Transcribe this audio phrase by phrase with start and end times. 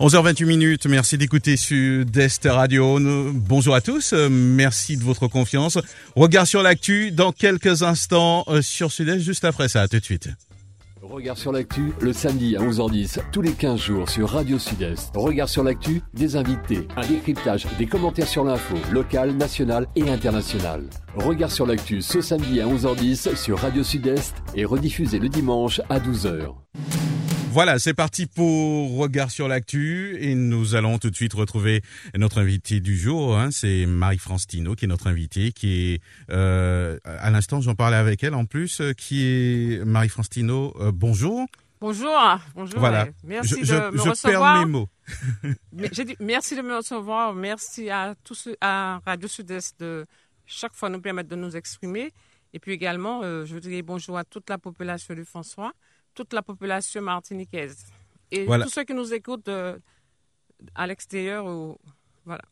[0.00, 2.98] 11h28 minutes, merci d'écouter Sud-Est Radio.
[3.32, 5.78] Bonjour à tous, merci de votre confiance.
[6.16, 10.28] Regard sur l'actu dans quelques instants euh, sur Sud-Est, juste après ça, tout de suite.
[11.00, 15.12] Regard sur l'actu, le samedi à 11h10, tous les 15 jours sur Radio Sud-Est.
[15.14, 20.84] Regard sur l'actu, des invités, un décryptage, des commentaires sur l'info, locale, nationale et internationale.
[21.14, 26.00] Regard sur l'actu ce samedi à 11h10 sur Radio Sud-Est et rediffusé le dimanche à
[26.00, 26.52] 12h.
[27.54, 31.82] Voilà, c'est parti pour Regard sur l'actu et nous allons tout de suite retrouver
[32.16, 33.38] notre invité du jour.
[33.38, 36.02] Hein, c'est Marie-France Tino qui est notre invitée, qui est
[36.32, 40.74] euh, à l'instant j'en parlais avec elle en plus, euh, qui est Marie-France Tino.
[40.80, 41.46] Euh, bonjour.
[41.80, 42.12] Bonjour,
[42.56, 42.80] bonjour.
[42.80, 43.06] Voilà.
[43.22, 44.54] Merci je, de me je recevoir.
[44.56, 44.88] perds mes mots.
[45.72, 47.34] Dit merci de me recevoir.
[47.34, 50.06] Merci à tous à Radio Sud-Est de
[50.44, 52.12] chaque fois nous permettre de nous exprimer.
[52.52, 55.72] Et puis également, euh, je dirais bonjour à toute la population du François
[56.14, 57.86] toute la population martiniquaise.
[58.30, 58.64] Et Voilà.
[58.64, 59.78] tous ceux qui nous écoutent euh,
[60.74, 61.78] à l'extérieur, ou-
[62.24, 62.42] voilà.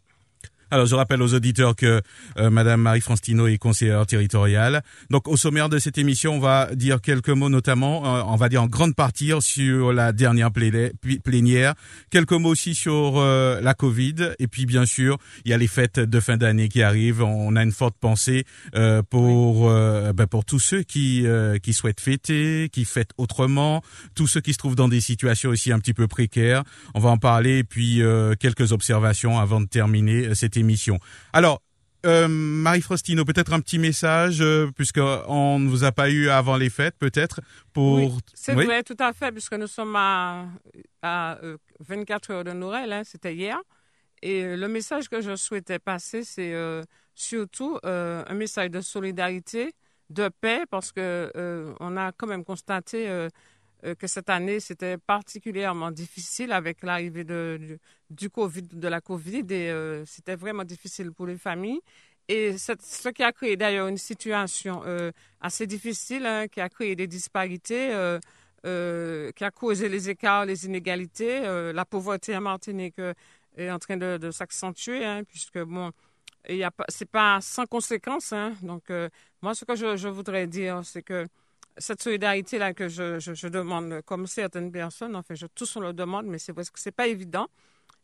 [0.73, 2.01] Alors, je rappelle aux auditeurs que
[2.39, 4.83] euh, Madame Marie-France Tino est conseillère territoriale.
[5.11, 8.49] Donc, au sommaire de cette émission, on va dire quelques mots, notamment, euh, on va
[8.49, 11.75] dire en grande partie sur la dernière plé- pl- plénière,
[12.09, 15.67] quelques mots aussi sur euh, la Covid, et puis bien sûr, il y a les
[15.67, 17.21] fêtes de fin d'année qui arrivent.
[17.23, 21.75] On a une forte pensée euh, pour euh, ben, pour tous ceux qui euh, qui
[21.75, 23.83] souhaitent fêter, qui fêtent autrement,
[24.15, 26.65] tous ceux qui se trouvent dans des situations aussi un petit peu précaires.
[26.95, 30.62] On va en parler, et puis euh, quelques observations avant de terminer cette émission.
[31.33, 31.61] Alors,
[32.05, 36.29] euh, Marie Frostino, peut-être un petit message, euh, puisque on ne vous a pas eu
[36.29, 37.41] avant les fêtes, peut-être
[37.73, 37.95] pour.
[37.95, 38.65] Oui, c'est Oui.
[38.65, 40.47] vrai, tout à fait, puisque nous sommes à,
[41.03, 43.59] à, euh, 24 heures de Noël, hein, c'était hier.
[44.23, 46.83] Et euh, le message que je souhaitais passer, c'est euh,
[47.15, 49.73] surtout euh, un message de solidarité,
[50.11, 53.29] de paix, parce que euh, on a quand même constaté euh, euh,
[53.99, 57.79] que cette année, c'était particulièrement difficile avec l'arrivée de,
[58.11, 61.81] du, Covid, de la Covid, et euh, c'était vraiment difficile pour les familles.
[62.29, 65.11] Et ce qui a créé d'ailleurs une situation euh,
[65.41, 68.19] assez difficile, hein, qui a créé des disparités, euh,
[68.65, 71.45] euh, qui a causé les écarts, les inégalités.
[71.45, 73.13] Euh, la pauvreté en Martinique euh,
[73.57, 75.91] est en train de, s'accentuer, hein, puisque bon,
[76.49, 78.33] y a pas, sans conséquence.
[78.33, 79.09] Hein, donc, euh,
[79.43, 81.27] moi, ce que je voudrais dire, c'est que
[81.79, 85.93] cette solidarité-là que je, je, demande, comme certaines personnes, en fait, je, tous on le
[85.93, 87.49] demande, mais c'est parce que c'est pas évident.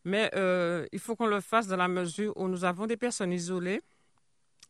[0.04, 3.32] Mais euh, il faut qu'on le fasse dans la mesure où nous avons des personnes
[3.32, 3.82] isolées,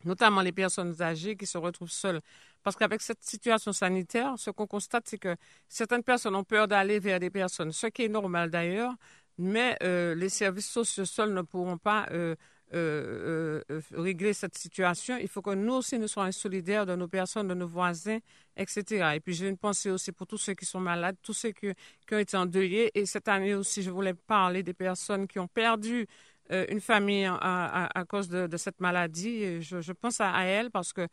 [0.05, 2.21] notamment les personnes âgées qui se retrouvent seules.
[2.63, 5.35] Parce qu'avec cette situation sanitaire, ce qu'on constate, c'est que
[5.67, 8.93] certaines personnes ont peur d'aller vers des personnes, ce qui est normal d'ailleurs,
[9.37, 12.35] mais euh, les services sociaux seuls ne pourront pas euh,
[12.73, 15.17] euh, euh, régler cette situation.
[15.17, 18.19] Il faut que nous aussi, nous soyons solidaires de nos personnes, de nos voisins,
[18.55, 19.15] etc.
[19.15, 21.67] Et puis, j'ai une pensée aussi pour tous ceux qui sont malades, tous ceux qui,
[22.07, 22.91] qui ont été endeuillés.
[22.93, 26.07] Et cette année aussi, je voulais parler des personnes qui ont perdu
[26.51, 29.61] euh, une famille à, à, cause de, cette maladie.
[29.61, 31.07] Je, pense à, à elles parce que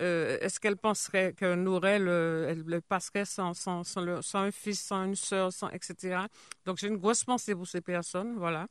[0.00, 4.50] euh, est-ce qu'elle penserait que Nourel, euh, elle le passerait sans, sans, le, sans, un
[4.50, 6.24] fils, sans une sœur, sans, etc.
[6.64, 8.66] Donc j'ai une grosse pensée pour ces personnes, voilà.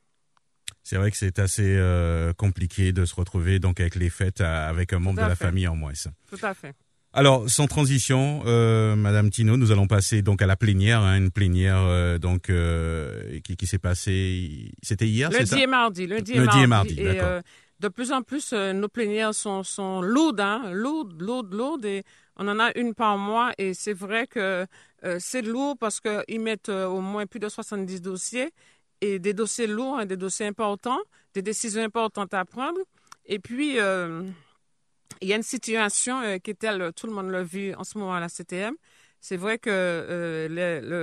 [0.90, 4.68] C'est vrai que c'est assez euh, compliqué de se retrouver donc avec les fêtes à,
[4.68, 5.46] avec un membre de la fait.
[5.46, 5.94] famille en moins.
[6.28, 6.74] Tout à fait.
[7.14, 11.30] Alors, sans transition, euh, Madame Tino, nous allons passer donc à la plénière, hein, une
[11.30, 14.72] plénière euh, donc euh, qui, qui s'est passée.
[14.82, 16.08] C'était hier, Lundi et mardi.
[16.08, 16.96] Lundi, Lundi et et mardi.
[16.96, 17.24] d'accord.
[17.24, 17.42] euh,
[17.80, 22.04] de plus en plus, euh, nos plénières sont, sont lourdes, hein, lourdes, lourdes, lourdes, et
[22.36, 24.66] on en a une par mois, et c'est vrai que
[25.06, 28.52] euh, c'est lourd parce qu'ils mettent euh, au moins plus de 70 dossiers,
[29.02, 31.00] et des dossiers lourds, des dossiers importants,
[31.34, 32.80] des décisions importantes à prendre.
[33.26, 34.24] Et puis, euh,
[35.22, 37.84] il y a une situation euh, qui est telle, tout le monde le vit en
[37.84, 38.74] ce moment à la CTM.
[39.22, 40.48] C'est vrai que euh,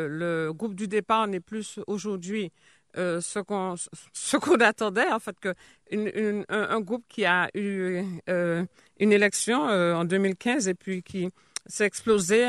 [0.09, 2.53] le, groupe du départ n'est plus aujourd'hui
[2.95, 5.55] ce qu'on attendait en fait que
[5.93, 11.28] un, un, groupe qui a eu une élection en 2015 et puis qui
[11.67, 12.47] s'est explosé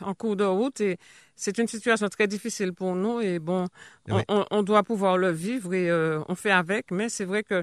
[0.00, 0.96] en cours de route et
[1.40, 3.66] c'est une situation très difficile pour nous et bon
[4.08, 4.22] Oui.
[4.28, 7.62] on, on doit pouvoir le vivre et euh, on fait avec mais c'est vrai que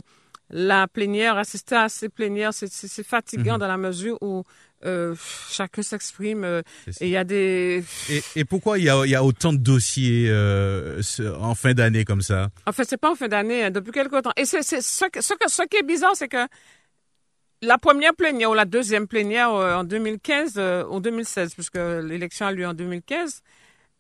[0.49, 3.59] la plénière assister à ces plénières c'est fatigant Mhm.
[3.59, 4.43] dans la mesure où
[4.85, 5.15] euh,
[5.49, 6.61] chacun s'exprime euh,
[7.01, 9.51] et il y a des et, et pourquoi il y a, il y a autant
[9.53, 11.01] de dossiers euh,
[11.39, 12.49] en fin d'année comme ça?
[12.65, 14.33] En fait, c'est pas en fin d'année, hein, depuis quelque temps.
[14.37, 16.45] Et c'est ce, qui est bizarre, c'est que
[17.63, 22.51] la première plénière ou la deuxième plénière en 2015 euh, ou 2016, puisque l'élection a
[22.51, 23.41] lieu en 2015,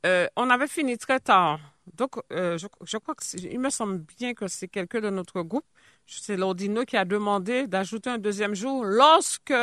[0.05, 1.59] euh, on avait fini très tard.
[1.95, 5.41] Donc, euh, je, crois que c'est- il me semble bien que c'est quelqu'un de notre
[5.41, 5.65] groupe,
[6.05, 9.53] c'est Lordino qui a demandé d'ajouter un deuxième jour lorsque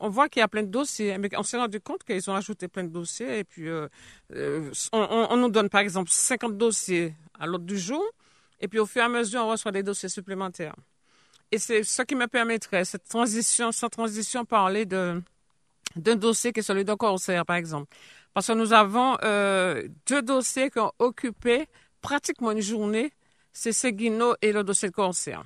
[0.00, 2.34] on voit qu'il y a plein de dossiers, mais on s'est rendu compte qu'ils ont
[2.34, 3.38] ajouté plein de dossiers.
[3.40, 3.88] Et puis, euh,
[4.92, 8.04] on, nous donne par exemple 50 dossiers à l'ordre du jour.
[8.60, 10.74] Et puis, au fur et à mesure, on reçoit des dossiers supplémentaires.
[11.52, 15.22] Et c'est ce qui me permettrait, cette transition, sans transition, parler d'un
[15.96, 17.94] dossier qui est celui d'un corsaire, par exemple.
[18.34, 21.66] Parce que nous avons euh, deux dossiers qui ont occupé
[22.02, 23.12] pratiquement une journée,
[23.52, 25.44] c'est Seguino et le dossier de corsaire.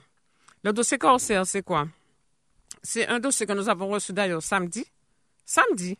[0.65, 1.87] Le dossier corsaire, c'est quoi?
[2.83, 4.87] C'est un dossier que nous avons reçu d'ailleurs samedi.
[5.45, 5.99] Samedi.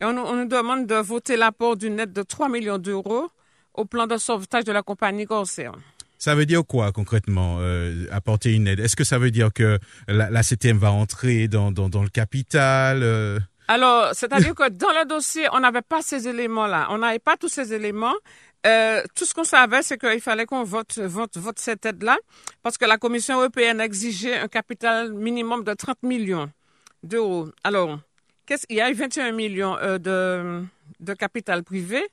[0.00, 3.28] Et on, nous demande de voter l'apport d'une aide de 3 millions d'euros
[3.74, 5.72] au plan de sauvetage de la compagnie Corsair.
[6.18, 8.78] Ça veut dire quoi concrètement, euh, apporter une aide?
[8.78, 13.40] Est-ce que ça veut dire que la, CTM va entrer dans, dans, le capital euh?
[13.68, 16.88] Alors, c'est-à-dire que dans le dossier, on n'avait pas ces éléments-là.
[16.90, 18.14] On n'avait pas tous ces éléments.
[18.66, 22.16] Euh, tout ce qu'on savait, c'est qu'il fallait qu'on vote, vote, vote cette aide-là,
[22.62, 26.48] parce que la Commission européenne exigeait un capital minimum de 30 millions
[27.02, 27.48] d'euros.
[27.64, 27.98] Alors,
[28.46, 30.64] qu'est-ce, il y a eu 21 millions euh, de,
[31.00, 32.06] de capital privé,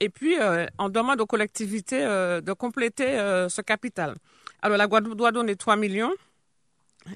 [0.00, 3.06] et puis euh, on demande aux collectivités de compléter
[3.48, 4.16] ce capital.
[4.60, 6.12] Alors, la Guadeloupe doit donner 3 millions,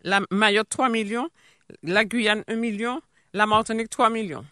[0.05, 1.29] la Mayotte 3 millions,
[1.83, 3.01] la Guyane 1 million,
[3.37, 4.45] la Martinique 3 millions.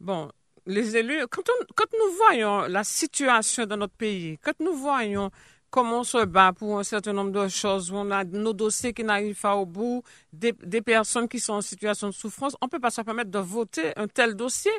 [0.00, 0.28] Bon,
[0.66, 1.42] les élus, quand,
[1.76, 5.30] quand nous voyons la situation de notre pays, quand nous voyons
[5.70, 9.04] comment on se bat pour un certain nombre de choses, on a nos dossiers qui
[9.04, 10.02] n'arrivent pas au bout,
[10.32, 13.30] des, des, personnes qui sont en situation de souffrance, on ne peut pas se permettre
[13.30, 14.72] de voter un tel dossier.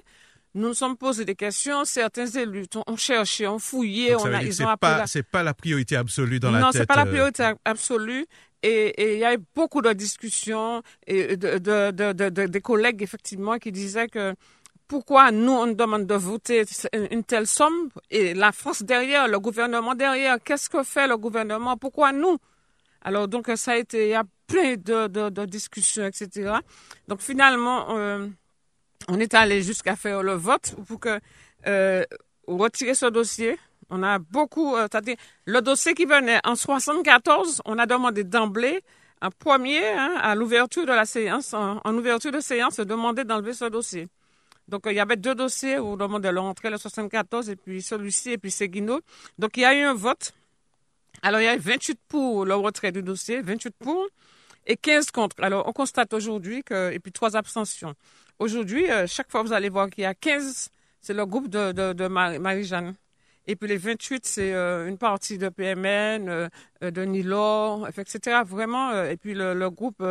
[0.54, 4.64] Nous nous sommes posé des questions, certains élus ont cherché, ont fouillé, on a, ils
[4.64, 6.66] ont pas, C'est pas la priorité absolue dans la tête.
[6.66, 8.26] Non, c'est pas la euh, priorité absolue.
[8.68, 13.04] Et, il y a eu beaucoup de discussions et de, de, de, de, des collègues,
[13.04, 14.34] effectivement, qui disaient que
[14.88, 16.64] pourquoi nous, on demande de voter
[17.12, 21.78] une telle somme et la France derrière, le gouvernement derrière, qu'est-ce que fait le gouvernement?
[21.78, 22.38] Pourquoi nous?
[23.02, 26.54] Alors, donc, ça a été, il y a plein de discussions, etc.
[27.08, 28.28] Donc, finalement, euh,
[29.08, 31.20] on est allé jusqu'à faire le vote pour que
[31.68, 32.04] euh,
[32.48, 33.60] retirer ce dossier.
[33.90, 35.16] On a beaucoup, euh, c'est-à-dire,
[35.46, 38.82] le dossier qui venait en 74, on a demandé d'emblée
[39.22, 43.54] un premier, hein, à l'ouverture de la séance, en, en ouverture de séance, demander d'enlever
[43.54, 44.08] ce dossier.
[44.68, 48.32] Donc, il y avait deux dossiers au moment de l'entrée, le 74, et puis celui-ci,
[48.32, 49.02] et puis Seguino.
[49.38, 50.34] Donc, il y a eu un vote.
[51.22, 54.08] Alors, il y a eu 28 pour le retrait du dossier, 28 pour
[54.68, 55.36] et 15 contre.
[55.44, 57.94] Alors, on constate aujourd'hui que, et puis trois abstentions.
[58.40, 60.70] Aujourd'hui, euh, chaque fois, vous allez voir qu'il y a 15,
[61.02, 62.96] c'est le groupe de Marie-Jeanne.
[63.48, 66.50] Et puis les 28, c'est euh, une partie de PMN, euh,
[66.82, 68.42] de Nilo, etc.
[68.46, 70.04] Vraiment, et puis le, le groupe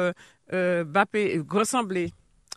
[0.51, 2.13] BAPé, ressemblé.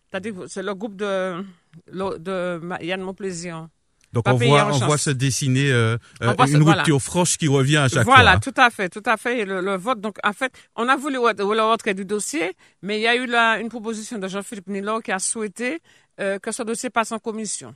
[0.10, 1.44] C'est-à-dire, c'est le groupe de,
[1.92, 3.68] de Yann Monplaisir.
[4.14, 7.88] Donc on voit, on voit se dessiner euh, euh une rupture franche qui revient à
[7.90, 8.16] chaque fois.
[8.16, 9.44] Voilà, tout à fait, tout à fait.
[9.46, 13.08] le, vote, donc en fait, on a voulu le retrait du dossier, mais il y
[13.08, 15.82] a eu là une proposition de Jean-Philippe Nilo qui a souhaité
[16.20, 17.74] euh, que ce dossier passe en commission.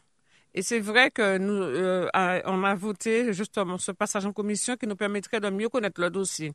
[0.53, 2.09] Et c'est vrai que nous, euh,
[2.45, 6.09] on a voté justement ce passage en commission qui nous permettrait de mieux connaître le
[6.09, 6.53] dossier.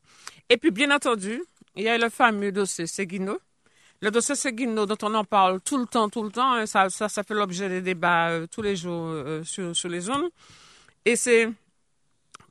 [0.49, 1.41] Et puis, bien entendu,
[1.75, 3.39] il y a le fameux dossier Seguino,
[4.01, 6.89] le dossier Seguino, dont on en parle tout le temps, tout le temps, hein, ça,
[6.89, 10.29] ça, fait l'objet des débats euh, tous les jours euh, sur, les zones.
[11.03, 11.49] Et c'est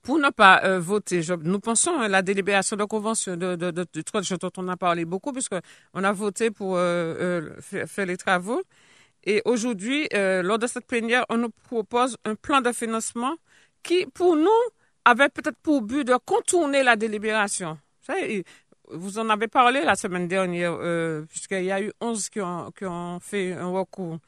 [0.03, 4.21] pour ne pas voter, nous pensons à la délibération de convention de, de, de, 3
[4.41, 5.61] dont on a parlé beaucoup, puisqu'on
[6.05, 8.63] a voté pour faire, les travaux.
[9.27, 13.35] Et aujourd'hui, lors de cette plénière, on nous propose un plan de financement
[13.83, 14.49] qui, pour nous,
[15.05, 17.79] avait peut-être pour but de contourner la délibération.
[18.01, 18.45] Vous savez,
[18.91, 22.71] vous en avez parlé la semaine dernière, euh, puisqu'il y a eu 11 qui ont,
[22.73, 24.19] qui ont fait un recours,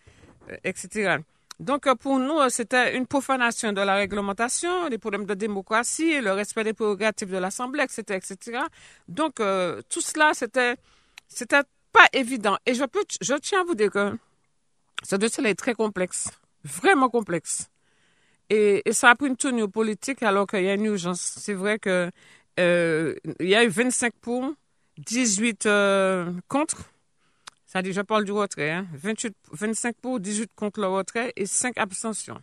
[0.51, 1.19] euh, etc.
[1.59, 6.33] Donc, euh, pour nous, c'était une profanation de la réglementation, les problèmes de démocratie, le
[6.33, 8.61] respect des prérogatives de l'Assemblée, etc., etc.
[9.09, 9.37] Donc,
[9.89, 10.77] tout cela, c'était,
[11.27, 11.63] c'était
[11.93, 12.57] pas évident.
[12.67, 14.17] Et je peux, je tiens à vous dire que
[15.03, 16.31] ce dossier est très complexe,
[16.65, 17.69] vraiment complexe.
[18.51, 21.21] Et, ça a pris une tournure politique alors qu'il y a une urgence.
[21.21, 22.11] C'est vrai que
[22.59, 24.53] euh, il y a eu 25 pour,
[24.99, 26.91] 18 euh, contre.
[27.67, 28.71] Ça dit, je parle du retrait.
[28.71, 32.41] Hein, 28, 25 pour, 18 contre le retrait et 5 abstentions.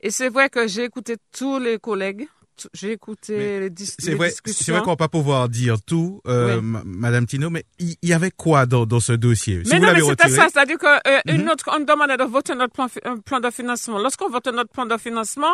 [0.00, 2.28] Et c'est vrai que j'ai écouté tous les collègues,
[2.72, 4.64] j'ai écouté les, dis les vrai, discussions.
[4.64, 8.30] C'est vrai qu'on va pas pouvoir dire tout, euh, Madame Tino, mais il y, avait
[8.30, 9.62] quoi dans, dans ce dossier?
[9.64, 11.20] Si Mais non, mais c'était ça, c'est-à-dire que euh,
[11.50, 13.98] autre, on demandait de voter notre plan, un plan de financement.
[13.98, 15.52] Lorsqu'on vote notre plan de financement,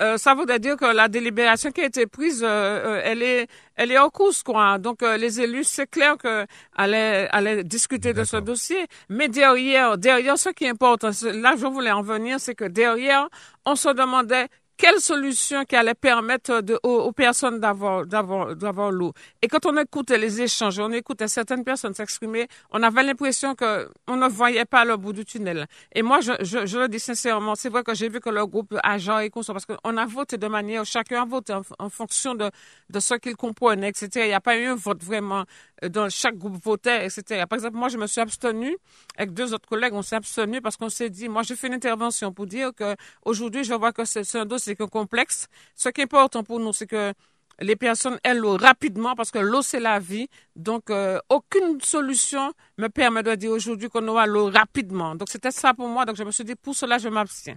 [0.00, 3.46] euh, ça voudrait dire que la délibération qui a été prise, euh, euh elle est,
[3.76, 4.78] elle est en cours, quoi.
[4.78, 8.86] Donc euh, les élus, c'est clair que allaient, allaient discuter de ce dossier.
[9.08, 13.28] Mais derrière, derrière, ce qui est important, là je voulais en venir, c'est que derrière,
[13.64, 14.48] on se demandait
[14.82, 19.12] quelle solution qui allait permettre aux, personnes d'avoir, d'avoir, d'avoir l'eau?
[19.40, 23.88] Et quand on écoutait les échanges, on écoutait certaines personnes s'exprimer, on avait l'impression que
[24.08, 25.68] on ne voyait pas le bout du tunnel.
[25.94, 26.32] Et moi, je,
[26.78, 29.66] le dis sincèrement, c'est vrai que j'ai vu que le groupe agent et consort, parce
[29.66, 32.50] qu'on a voté de manière, chacun a voté en, fonction de,
[32.90, 34.08] de ce qu'il comprenait, etc.
[34.16, 35.44] Il n'y a pas eu un vote vraiment
[35.84, 37.44] euh, dans chaque groupe votait, etc.
[37.48, 38.76] Par exemple, moi, je me suis abstenue
[39.16, 41.74] avec deux autres collègues, on s'est abstenu parce qu'on s'est dit, moi, j'ai fait une
[41.74, 45.46] intervention pour dire que aujourd'hui, je vois que c'est un dossier complexe.
[45.74, 47.12] Ce qui est important pour nous, c'est que
[47.60, 50.28] les personnes aient l'eau rapidement parce que l'eau, c'est la vie.
[50.56, 55.14] Donc, euh, aucune solution me permet de dire aujourd'hui qu'on aura l'eau rapidement.
[55.14, 56.04] Donc, c'était ça pour moi.
[56.04, 57.56] Donc, je me suis dit, pour cela, je m'abstiens.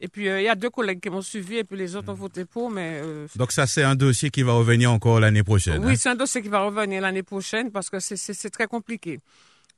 [0.00, 2.10] Et puis, euh, il y a deux collègues qui m'ont suivi et puis les autres
[2.10, 2.70] ont voté pour.
[2.70, 5.84] Mais, euh, Donc, ça, c'est un dossier qui va revenir encore l'année prochaine.
[5.84, 5.96] Oui, hein?
[5.98, 9.18] c'est un dossier qui va revenir l'année prochaine parce que c'est très compliqué.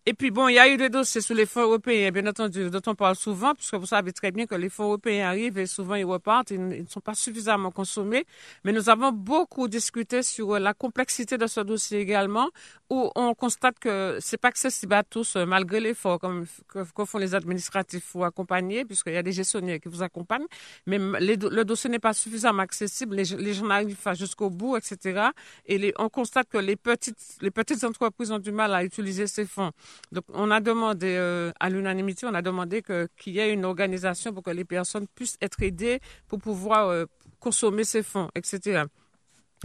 [0.06, 2.70] Et puis bon, il y a eu des dossiers sur les fonds européens, bien entendu,
[2.70, 5.66] dont on parle souvent, puisque vous savez très bien que les fonds européens arrivent et
[5.66, 8.24] souvent ils repartent, ils, ne sont pas suffisamment consommés.
[8.64, 12.48] Mais nous avons beaucoup discuté sur la complexité de ce dossier également,
[12.88, 18.10] où on constate que c'est pas accessible à tous, malgré l'effort que, font les administratifs
[18.10, 20.46] pour accompagner, puisqu'il y a des gestionnaires qui vous accompagnent.
[20.86, 25.28] Mais le dossier n'est pas suffisamment accessible, les, gens n'arrivent pas jusqu'au bout, etc.
[25.66, 29.72] Et on constate que les petites entreprises ont du mal à utiliser ces fonds.
[30.12, 34.32] Donc, on a demandé euh, à l'unanimité, on a demandé qu'il y ait une organisation
[34.32, 37.04] pour que les personnes puissent être aidées pour pouvoir euh,
[37.38, 38.84] consommer ces fonds, etc.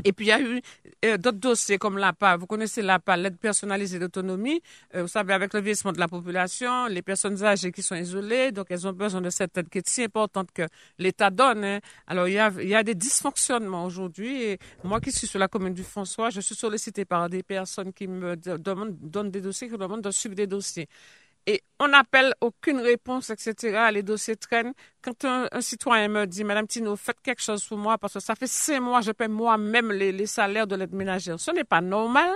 [0.03, 0.61] Et puis, il y a eu
[1.05, 2.35] euh, d'autres dossiers comme l'APA.
[2.35, 4.61] Vous connaissez l'APA, l'aide personnalisée d'autonomie.
[4.93, 8.51] Euh, vous savez, avec le vieillissement de la population, les personnes âgées qui sont isolées,
[8.51, 10.63] donc elles ont besoin de cette aide qui est si importante que
[10.99, 11.63] l'État donne.
[11.63, 11.79] Hein.
[12.07, 14.43] Alors, il y, a, il y a des dysfonctionnements aujourd'hui.
[14.43, 17.93] Et moi qui suis sur la commune du François, je suis sollicitée par des personnes
[17.93, 20.89] qui me demandent, donnent des dossiers, qui me demandent de suivre des dossiers
[21.47, 23.89] et on n'appelle aucune réponse, etc.
[23.91, 24.73] Les dossiers traînent.
[25.01, 28.35] Quand un, citoyen me dit, Madame Tino, faites quelque chose pour moi parce que ça
[28.35, 31.39] fait six mois, je paie moi-même les, salaires de l'aide ménagère.
[31.39, 32.29] Ce n'est pas normal.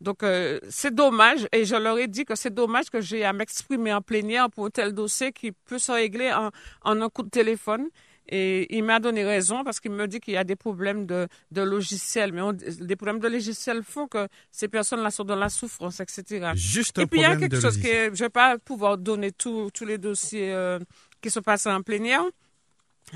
[0.00, 3.32] Donc, euh, c'est dommage, et je leur ai dit que c'est dommage que j'ai à
[3.32, 7.88] m'exprimer en plénière pour tel dossier qui peut se régler en un coup de téléphone.
[8.28, 11.28] Et il m'a donné raison parce qu'il me dit qu'il y a des problèmes de,
[11.50, 12.32] de logiciels.
[12.32, 16.52] Mais on, des problèmes de logiciels font que ces personnes-là sont dans la souffrance, etc.
[16.54, 19.32] Juste Et puis il y a quelque chose que je ne vais pas pouvoir donner
[19.32, 20.78] tous les dossiers euh,
[21.20, 22.22] qui sont passés en plénière.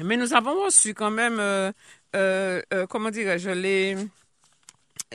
[0.04, 1.70] Mais nous avons reçu quand même, euh,
[2.14, 3.96] euh, comment dirais-je, les,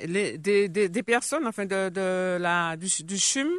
[0.05, 3.49] les, des, des, des, personnes enfin de, de la, du, du CHUM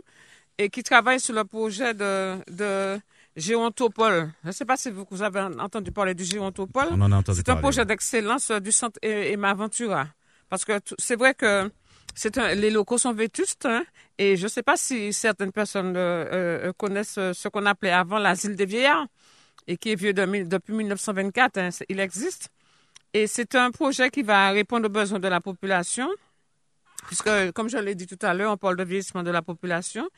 [0.59, 2.99] et qui travaillent sur le projet de, de
[3.37, 4.31] Géontopole.
[4.43, 6.89] Je ne sais pas si vous, avez entendu parler du Géontopole.
[6.91, 10.07] On en a entendu C'est un projet d'excellence euh, du centre Emma Ventura.
[10.49, 11.71] Parce que c'est vrai que
[12.15, 13.85] c'est les locaux sont vétustes hein,
[14.19, 18.19] et je ne sais pas si certaines personnes euh, euh, connaissent ce qu'on appelait avant
[18.19, 19.07] l'asile des vieillards
[19.67, 21.57] et qui est vieux depuis 1924.
[21.59, 22.51] Hein, il existe.
[23.15, 26.09] Et c'est un projet qui va répondre aux besoins de la population,
[27.07, 30.09] puisque, comme je l'ai dit tout à l'heure, on parle de vieillissement de la population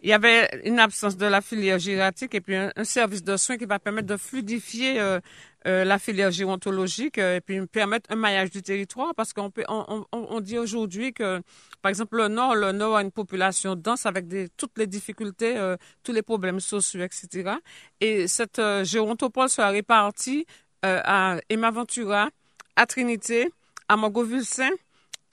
[0.00, 3.56] il y avait une absence de la filière gériatrique et puis un, service de soins
[3.56, 5.20] qui va permettre de fluidifier euh,
[5.66, 9.64] euh, la filière gérontologique euh, et puis permettre un maillage du territoire parce qu'on peut
[9.68, 11.40] on, on, dit aujourd'hui que
[11.80, 15.56] par exemple le Nord le Nord a une population dense avec des, toutes les difficultés
[16.02, 17.54] tous les problèmes sociaux etc
[18.00, 20.46] et cette gérontopole sera répartie
[20.82, 22.28] à Emma Ventura
[22.76, 23.50] à Trinité
[23.88, 24.70] à Montgoville-Saint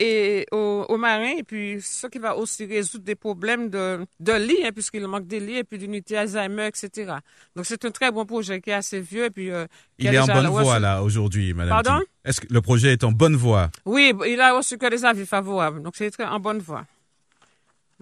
[0.03, 4.65] et aux, marins, et puis ce qui va aussi résoudre des problèmes de, de lits,
[4.65, 7.13] hein, puisqu'il manque des lits, et puis d'unités Alzheimer, etc.
[7.55, 9.25] Donc c'est un très bon projet qui est assez vieux.
[9.25, 9.65] Et puis, euh,
[9.99, 11.81] il est en bonne voie là aujourd'hui, madame.
[11.83, 12.03] Pardon?
[12.25, 13.69] Est-ce que le projet est en bonne voie?
[13.85, 16.85] Oui, il a reçu que des avis favorables, donc c'est en bonne voie.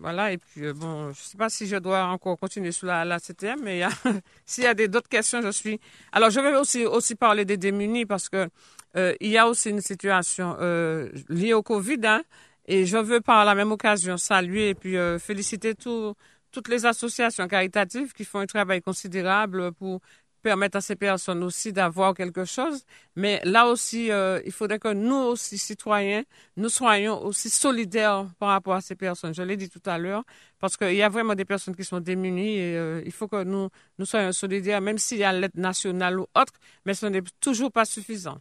[0.02, 2.88] Voilà, et puis euh, bon, je ne sais pas si je dois encore continuer sur
[2.88, 3.84] la, CTM, mais
[4.48, 5.80] s'il y a d'autres questions, je suis.
[6.12, 8.50] Alors, je vais aussi, aussi parler des démunis parce que
[8.98, 12.24] euh, il y a aussi une situation euh, liée au Covid, hein,
[12.66, 18.14] et je veux par la même occasion saluer et puis féliciter toutes les associations caritatives
[18.14, 20.02] qui font un travail considérable pour
[20.42, 22.84] permettre à ces personnes aussi d'avoir quelque chose.
[23.16, 24.10] Mais là aussi,
[24.46, 26.24] il faudrait que nous aussi, citoyens,
[26.58, 29.34] nous soyons aussi solidaires par rapport à ces personnes.
[29.34, 30.24] Je l'ai dit tout à l'heure,
[30.60, 33.70] parce qu'il y a vraiment des personnes qui sont démunies et il faut que nous,
[34.00, 36.54] nous soyons solidaires, même s'il y a l'aide nationale ou autre,
[36.86, 38.40] mais ce n'est toujours pas suffisant.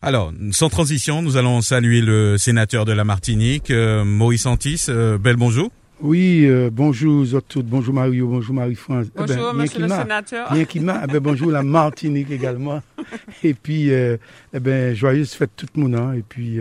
[0.00, 4.86] Alors, sans transition, nous allons saluer le sénateur de la Martinique, euh, Maurice Antis.
[4.88, 5.70] Euh, bel bonjour.
[6.00, 9.06] Oui, euh, bonjour toutes, bonjour Mario, bonjour Marie-France.
[9.14, 10.52] Eh ben, bonjour, monsieur le sénateur.
[10.52, 12.82] Bien qu'il m'a, eh ben, bonjour la Martinique également.
[13.42, 14.18] et puis, eh
[14.52, 15.94] ben, joyeuse fête tout le monde.
[15.96, 16.12] Hein.
[16.14, 16.58] Et puis,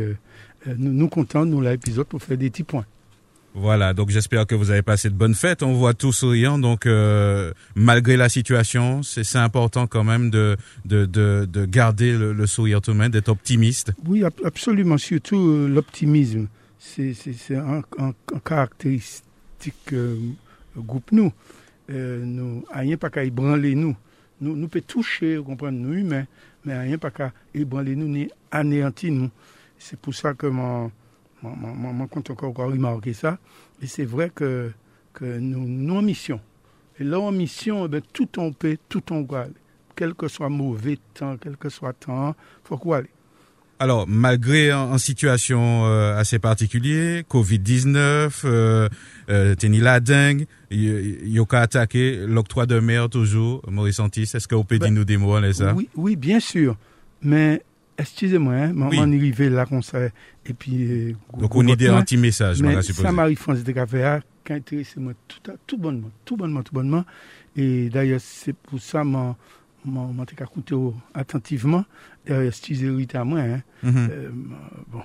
[0.66, 2.86] nous, nous comptons, nous, l'épisode pour faire des petits points.
[3.60, 5.64] Voilà, donc j'espère que vous avez passé de bonnes fêtes.
[5.64, 11.08] On voit tous souriants, donc euh, malgré la situation, c'est important quand même de, de,
[11.08, 13.94] de, de garder le, le, sourire tout de même, d'être optimiste.
[14.06, 16.48] Oui, absolument, surtout euh, l'optimisme.
[16.78, 17.16] C'est
[17.56, 19.27] un, un, un, caractéristique
[19.94, 20.18] euh,
[20.76, 21.32] groupe nous.
[21.90, 23.96] Euh, nous, rien pas qu'à ébranler nous.
[24.42, 26.26] Nous, nous peut toucher, comprendre nous humains,
[26.66, 29.30] mais rien pas qu'à ébranler nous ni anéantir nous.
[29.80, 30.92] C'est pour ça que mon
[31.42, 33.38] je compte encore, encore remarquer ça.
[33.82, 34.72] Et c'est vrai que,
[35.14, 36.40] que nous, nous en mission.
[37.00, 39.54] Et là, en mission, eh bien, tout en paix, tout en aller.
[39.96, 43.10] Quel que soit mauvais temps, quel que soit temps, il faut quoi aller?
[43.80, 48.90] Alors, malgré en, situation euh, assez particulière, Covid-19, euh,
[49.30, 54.32] euh, la dingue, il y a attaqué l'octroi de mer toujours, Maurice Antis.
[54.34, 55.74] Est-ce que vous pouvez ben, dire nous des mots, ça?
[55.76, 56.76] Oui, oui, bien sûr.
[57.22, 57.62] Mais
[57.98, 58.98] excusez-moi, hein, oui.
[59.00, 61.10] on arrivé là comme ça, et puis...
[61.10, 65.52] Euh, Donc on idée anti-message, mais ça Marie-France de Café qui a intéressé moi tout,
[65.68, 67.04] tout bonnement, tout bonnement, tout bonnement.
[67.56, 69.10] Et d'ailleurs, c'est pour ça que
[69.86, 70.76] je écouté
[71.14, 71.86] attentivement.
[73.84, 74.10] Mm -hmm.
[74.10, 74.30] euh,
[74.92, 75.02] bon,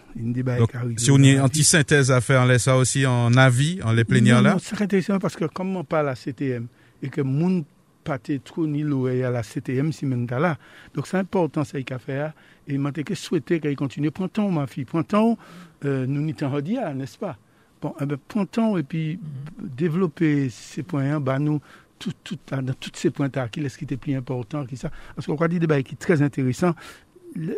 [0.58, 3.92] Donc, Si on a une anti-synthèse à faire, on laisse ça aussi en avis, en
[3.92, 4.56] les plénières là?
[4.60, 6.66] C'est intéressant parce que comme on parle à CTM,
[7.02, 7.64] et que monde
[8.04, 10.58] pas trop ni l'oreille à la CTM si même là.
[10.94, 12.30] Donc c'est important ça qu'il a fait
[12.66, 14.10] et m'a que souhaiter qu'elle continue.
[14.10, 15.38] Prends temps ma fille prends temps
[15.84, 17.36] euh, nous n'y t'en n'est-ce pas?
[17.80, 19.18] Bon eh ben prends temps et puis
[19.58, 21.60] développer ces points bah nous
[21.98, 24.90] tout, tout, dans tous ces points là qui est-ce qui était plus important qui ça?
[25.14, 26.74] Parce qu'on croit des débats qui est très intéressant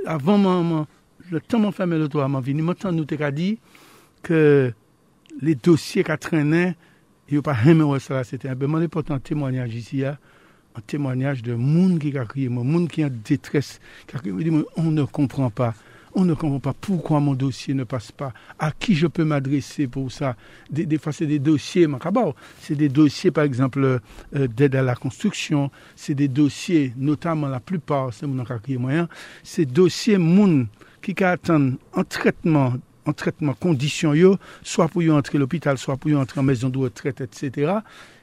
[0.07, 0.87] avant maman
[1.31, 3.59] le temps m'a fermé le toit m'a venu maintenant nous t'ai dit
[4.23, 4.73] que
[5.40, 6.75] les dossiers qu'a traîné
[7.28, 8.49] il n'y a pas rien ça c'était.
[8.49, 10.19] Un peu important témoignage ici hein.
[10.76, 14.35] Un témoignage de monde qui a crié, monde qui est en détresse, qui a crié,
[14.76, 15.73] on ne comprend pas.
[16.14, 18.33] On ne comprend pas pourquoi mon dossier ne passe pas.
[18.59, 20.37] À qui je peux m'adresser pour ça?
[20.71, 21.88] Des, fois, c'est des dossiers,
[22.61, 24.00] c'est des dossiers, par exemple,
[24.37, 25.71] euh, d'aide à la construction.
[25.97, 28.44] C'est des dossiers, notamment la plupart, c'est mon
[28.78, 29.09] moyen.
[29.42, 30.68] C'est dossiers moun
[31.02, 32.75] qui attendent un traitement
[33.06, 34.14] en traitement condition
[34.62, 37.73] soit pour y entrer à l'hôpital, soit pour y entrer en maison de retraite, etc.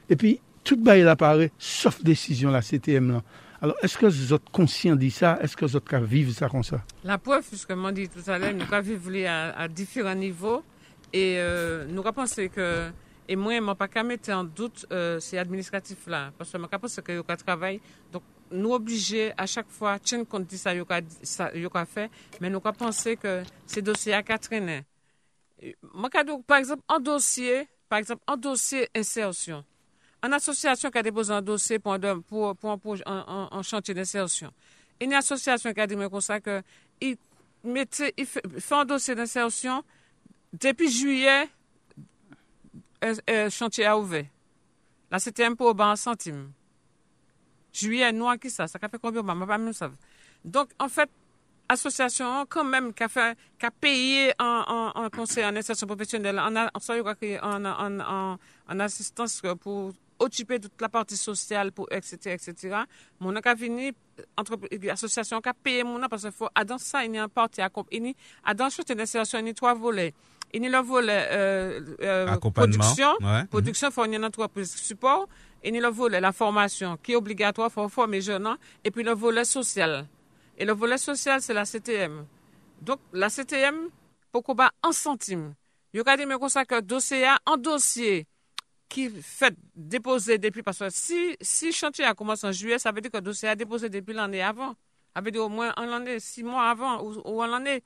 [0.08, 3.22] Et puis, tout bail apparaît, sauf décision la CTM là.
[3.62, 5.38] Alors, est-ce que vous êtes conscient de ça?
[5.40, 6.82] Est-ce que vous êtes vivre ça comme ça?
[7.04, 10.64] La preuve, puisque moi dit tout à l'heure, nous vécu à, à, différents niveaux
[11.12, 12.90] et euh, nous pensé que,
[13.28, 16.58] et moi, je ne pas qu'à mettre en doute euh, ces administratifs là, parce que
[16.58, 17.80] je pense que nous travail.
[18.12, 22.58] Donc, nous obligés à chaque fois, tenir compte de ça, nous avons fait, mais nous
[22.58, 24.82] pensé que ces dossiers à traîner.
[26.48, 29.64] Par exemple, un dossier, par exemple, un dossier insertion.
[30.24, 34.52] Une association qui a déposé un dossier pour, un, chantier d'insertion.
[35.00, 36.62] Une association qui a dit comme ça que
[37.00, 37.16] il,
[37.64, 39.82] il fait, un dossier d'insertion
[40.52, 41.48] depuis juillet,
[43.02, 44.26] euh, euh, chantier a ouvert.
[45.10, 46.52] Là, c'était un peu au bas en centime.
[47.72, 48.68] Juillet, noir, qui ça?
[48.68, 49.22] Ça fait combien?
[49.22, 49.90] Ne pas même ça.
[50.44, 51.10] Donc, en fait,
[51.68, 58.38] association quand même qui a, fait, a payé un, conseil en insertion professionnelle, en, en,
[58.68, 62.76] en assistance pour occuper toute la partie sociale pour etc etc
[63.20, 63.92] mon a fini
[64.36, 64.58] entre
[64.90, 67.60] association qui a payé mon parce que faut dans ça il y a un parti
[67.60, 70.14] à il a dans cette d'insertion il y a trois volets.
[70.54, 73.12] Il y a le volet euh, euh, production.
[73.20, 73.44] ouais.
[73.46, 75.26] production faut une entreprise support.
[75.64, 79.02] Il y a le volet la formation qui est obligatoire pour former jeunes et puis
[79.02, 80.06] le volet social.
[80.58, 82.24] Et le volet social c'est la CTM
[82.82, 83.88] donc la CTM
[84.30, 85.54] pourquoi pas un centime?
[85.94, 88.26] Il y a que dossier en dossier
[88.92, 93.20] ki fèt depose depi, si, si chantier a komanse an juye, sa vè di ke
[93.20, 94.74] dosye a depose depi l'anè avan.
[95.14, 97.80] A vè di ou mwen an l'anè, si mwen avan ou an l'anè.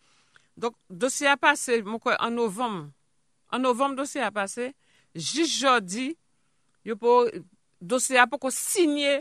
[0.57, 2.81] Donk dosye a pase, mwen kwe an novem,
[3.53, 4.73] an novem dosye a pase,
[5.15, 6.11] jis jodi,
[6.87, 7.31] yo pou
[7.81, 9.21] dosye a pou ko signye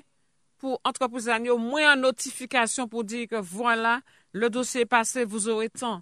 [0.62, 4.00] pou entrepousan yo mwen an notifikasyon pou di ke voilà,
[4.34, 6.02] le dosye pase, vous aurez tan.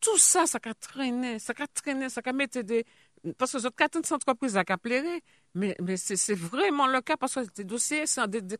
[0.00, 2.84] Tout sa, sa ka trene, sa ka trene, sa ka mette de...
[3.38, 5.20] parce que zot katen se entreprise a ka plere,
[5.54, 8.04] men se vreman le ka, parce que de dosye,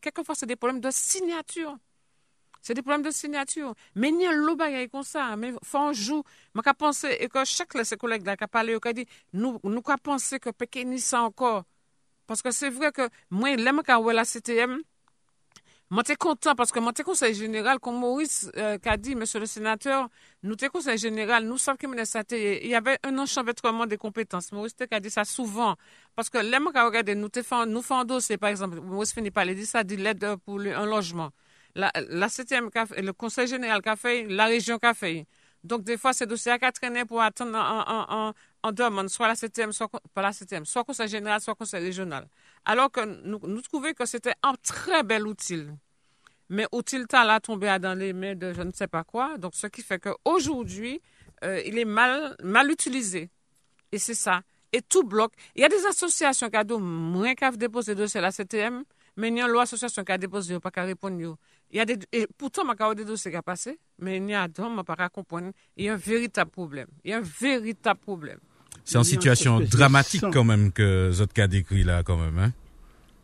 [0.00, 1.76] kelkenfwa se de problem de signature.
[2.62, 3.74] Se de problem de signature.
[3.94, 7.74] Men yon lo bagay kon sa, men fwa anjou, man ka pense, e ko chak
[7.78, 11.00] la se kolek la ka pale, yo ka di, nou ka pense ke peke ni
[11.00, 11.64] sa ankor.
[12.26, 14.86] Parce que se vre ke, mwen lem ka wè la CTM, mwen,
[15.90, 19.46] moi, suis content parce que mon conseil général, comme Maurice euh, a dit, monsieur le
[19.46, 20.08] sénateur,
[20.42, 24.52] nous sommes conseil général, nous savons qu'il y avait un enchevêtrement des compétences.
[24.52, 25.76] Maurice a dit ça souvent.
[26.14, 29.66] Parce que l'aime regarder, nous faisons nous un dossier, par exemple, Maurice finit par dire
[29.66, 31.30] ça, dit l'aide pour un logement.
[31.74, 35.26] La, la le conseil général qu'a fait, la région qu'a fait.
[35.64, 39.34] Donc, des fois, ces dossiers à traîner pour attendre un, un, on demande soit la
[39.34, 42.26] CTM, soit pas la CTM, soit conseil général, soit conseil régional.
[42.64, 45.66] Alors que nous, nous trouvions que c'était un très bel outil.
[46.50, 49.36] Mais outil là tombé dans les mains de je ne sais pas quoi.
[49.38, 51.00] Donc, ce qui fait qu'aujourd'hui,
[51.44, 53.30] euh, il est mal, mal utilisé.
[53.92, 54.42] Et c'est ça.
[54.72, 55.32] Et tout bloque.
[55.54, 58.84] Il y a des associations qui ont moins qu'à déposer à la CTM,
[59.18, 61.36] mais il y a une association qui a déposé, pas qu'à répondre.
[61.70, 64.18] Il y a des, et pourtant, il y a des dossiers qui ont passé, mais
[64.18, 65.50] il y a d'autres, je pas comprendre.
[65.76, 66.86] Il y a un véritable problème.
[67.04, 68.38] Il y a un véritable problème.
[68.84, 72.38] C'est une situation dramatique quand même que Zotka décrit là quand même.
[72.38, 72.52] Hein?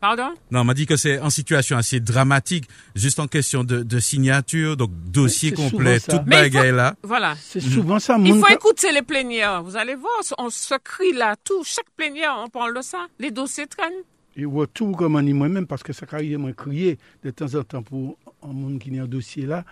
[0.01, 0.35] Pardon?
[0.51, 3.99] Non, on m'a dit que c'est en situation assez dramatique, juste en question de, de
[3.99, 6.95] signature, donc dossier complet, toute bagaille là.
[7.03, 7.35] Voilà.
[7.39, 8.17] C'est souvent ça.
[8.19, 9.63] Il faut écouter les plénières.
[9.63, 13.07] Vous allez voir, on se crie là, tout, chaque plénière, on parle de ça.
[13.17, 14.03] Les dossiers traînent.
[14.35, 17.63] E wotou koman ni mwen men, paske sa ka yon mwen kriye de tan zan
[17.71, 19.63] tan pou an moun ki ni an dosye la,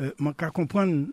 [0.00, 1.06] euh, man ka kompran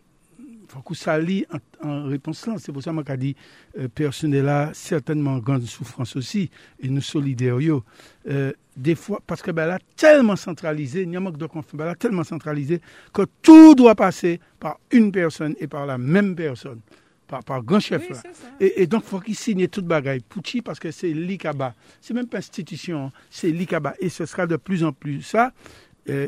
[0.72, 2.58] fakou sa li an, an repons lan.
[2.62, 3.36] Se pou sa man ka di,
[3.78, 6.48] euh, personè la, certainman gande soufrans osi,
[6.82, 7.84] e nou solider yo.
[8.26, 11.98] Euh, de fwa, paske ba la telman sentralize, ni an mank do konfan, ba la
[12.00, 12.82] telman sentralize,
[13.16, 16.82] ke tou doa pase par un person e par la menm person.
[17.28, 18.22] Par, par grand chef là.
[18.60, 20.22] Et, et, donc, faut qu'il signe toute bagaille.
[20.22, 21.74] Pouchi, parce que c'est l'ICABA.
[22.00, 23.96] C'est même pas institution, c'est l'ICABA.
[24.00, 25.52] Et ce sera de plus en plus ça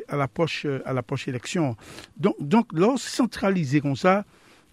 [0.08, 1.76] à l'approche à l'approche élection.
[2.18, 4.26] Donc, donc là, centraliser comme ça,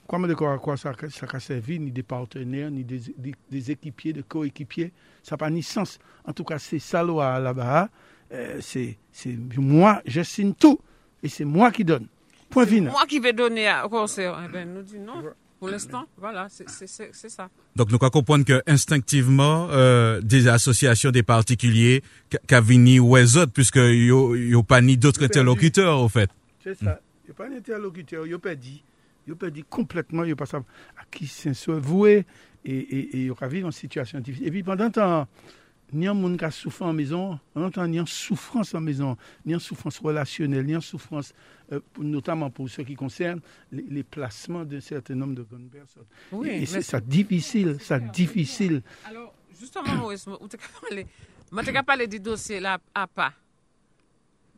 [0.07, 3.01] comment de quoi, quoi ça, ça a servi, ni des partenaires, ni des,
[3.51, 5.99] des, équipiers, des coéquipiers, ça n'a pas ni sens.
[6.25, 7.89] En tout cas, c'est ça là-bas.
[8.33, 8.97] Euh, c'est
[9.57, 10.79] moi, je signe tout.
[11.23, 12.07] Et c'est moi qui donne.
[12.51, 12.93] Point final.
[12.93, 14.31] Moi qui vais donner au conseil.
[14.45, 15.23] Eh ben, nous dit non.
[15.65, 17.49] Pour l'instant, voilà, c'est ça.
[17.75, 22.03] Donc, nous comprenons que instinctivement, euh, des associations, des particuliers,
[22.47, 26.29] qu'avini ou les autres, puisque n'y a pas ni d'autres interlocuteurs, au fait.
[26.63, 27.01] C'est ça.
[27.25, 28.83] Il n'y a pas d'interlocuteur, il n'y a pas dit.
[29.27, 32.27] Il n'y a pas dit complètement, il n'y a pas à qui s'est voué
[32.67, 34.49] et il y a vivre en situation difficile.
[34.49, 35.27] Et puis, pendant temps,
[35.95, 39.55] ni un monde qui a souffert en maison, en ni en souffrance en maison, ni
[39.55, 41.33] en souffrance relationnelle, ni en souffrance,
[41.73, 43.41] euh, notamment pour ce qui concerne
[43.73, 46.07] les, les placements d'un certain nombre de bonnes personnes.
[46.33, 48.83] Oui, et c'est ça difficile, ça difficile.
[49.07, 50.11] Alors, justement,
[51.55, 53.29] mwen te ka pale di dosye la a pa,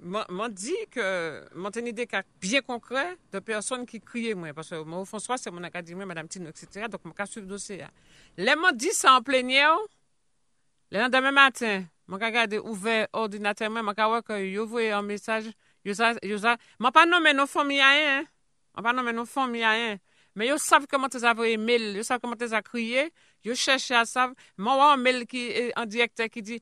[0.00, 1.04] mwen di ke
[1.52, 3.02] mwen teni de ka pye konkre
[3.34, 6.86] de person ki kriye mwen, paswe mwen ou François se mwen akadimè, madame Tino, etc.,
[6.88, 7.90] donk mwen ka suiv dosye ya.
[8.40, 9.84] Le mwen di sa an plenye ou,
[10.94, 14.88] le nan demè matin, mwen ka gade ouve ordinatèmè, mwen ka wè ke yo vwe
[14.88, 15.52] yon mesaj,
[15.86, 18.24] yo ça yo ça, m'a pas nommé nos familles hein.
[18.74, 19.96] On pas nommé nos familles hein.
[20.34, 23.10] Mais ils savent comment tu as envoyé mail, ils savent comment tu as crié,
[23.42, 24.36] ils cherchent à savoir.
[24.58, 26.60] Moi, un mail qui est en directeur qui dit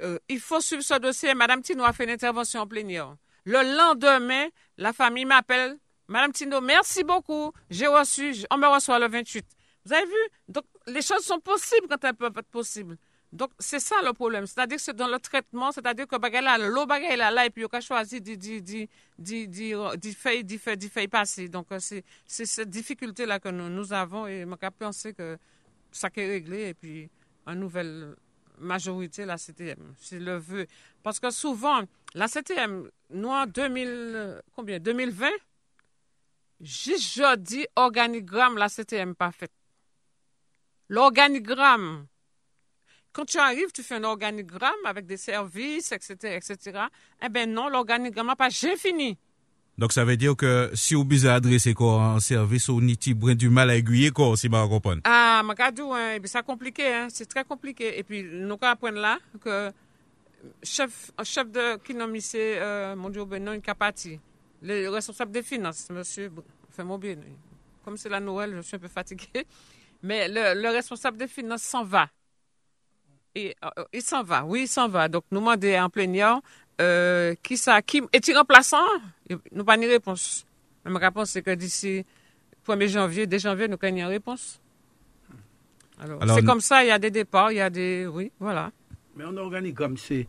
[0.00, 1.34] euh, il faut suivre ce dossier.
[1.34, 3.16] Madame Tino a fait une intervention en plénière.
[3.44, 5.76] Le lendemain, la famille m'appelle.
[6.06, 7.52] Madame Tino, merci beaucoup.
[7.70, 9.44] J'ai reçu, on me reçoit le 28.
[9.84, 10.28] Vous avez vu?
[10.48, 12.96] Donc, les choses sont possibles quand elles peuvent être possibles.
[13.32, 14.46] Donc, c'est ça le problème.
[14.46, 17.80] C'est-à-dire que c'est dans le traitement, c'est-à-dire que l'eau est là, et puis on a
[17.80, 18.88] choisi d'y
[20.18, 21.48] faire passer.
[21.48, 25.36] Donc, euh, c'est cette difficulté-là que nous, nous, avons et on a pensé que
[25.92, 27.10] ça est réglé et puis
[27.46, 28.14] une nouvelle
[28.58, 30.66] majorité, la CTM, c'est le vœu.
[31.02, 31.82] Parce que souvent,
[32.14, 35.28] la CTM, nous en 2000, combien, 2020,
[36.60, 39.50] juste jeudi, organigramme, la CTM pas fait.
[40.88, 42.06] L'organigramme,
[43.12, 46.80] quand tu arrives, tu fais un organigramme avec des services, etc., etc.
[47.24, 49.18] Eh bien non, l'organigramme n'a pas j'ai fini.
[49.78, 53.48] Donc ça veut dire que si vous besoin adresser quoi un service ou niti du
[53.48, 55.00] mal à aiguiller quoi si vous comprendre.
[55.04, 59.70] Ah, magadou hein, c'est compliqué hein, c'est très compliqué et puis nous apprenons là que
[60.64, 64.18] chef chef de qui nomme euh, mon Dieu ben non il parti.
[64.62, 66.32] Le responsable des finances monsieur
[66.70, 67.16] fait mon bien.
[67.84, 69.46] Comme c'est la Noël, je suis un peu fatigué.
[70.02, 72.08] Mais le, le responsable des finances s'en va.
[73.38, 75.08] Euh, euh, il s'en va, oui, il s'en va.
[75.08, 76.40] Donc, nous demandons en plénière
[76.80, 78.76] euh, qui ça, qui est-il remplaçant?
[79.52, 80.44] Nous pas de réponse.
[80.84, 82.04] Ma réponse, c'est que d'ici
[82.66, 84.60] 1er janvier, dès janvier, nous avons une réponse.
[86.00, 88.06] Alors, c'est comme ça, il y a des départs, il y a des.
[88.06, 88.70] Oui, voilà.
[89.16, 90.26] Mais on organigramme, c'est.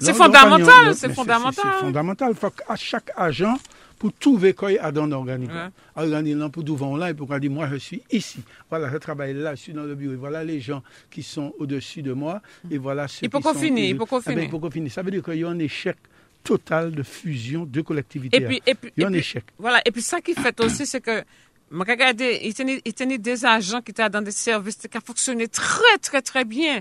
[0.00, 1.64] C'est fondamental, c'est fondamental.
[1.64, 2.30] C'est fondamental.
[2.30, 3.56] Il faut qu'à chaque agent,
[4.00, 5.70] pour trouver quoi à dans l'organigramme.
[5.94, 8.40] Organigramme pour devant là et pour dire moi je suis ici.
[8.70, 10.14] Voilà, je travaille là, je suis dans le bureau.
[10.14, 12.40] Et voilà les gens qui sont au-dessus de moi.
[12.70, 14.50] Et voilà ceux il faut qu'on finisse, il faut qu'on finisse.
[14.50, 14.94] Faut qu'on finisse.
[14.94, 15.98] Ça veut dire qu'il y a un échec
[16.42, 18.38] total de fusion de collectivités.
[18.38, 19.44] Et puis, et puis, il y a un échec.
[19.58, 21.22] Voilà, et puis ça qui fait aussi, c'est que
[21.70, 22.54] moi, regardez, il
[22.94, 26.80] tenait, des agents qui étaient dans des services qui ont fonctionné très, très, très bien.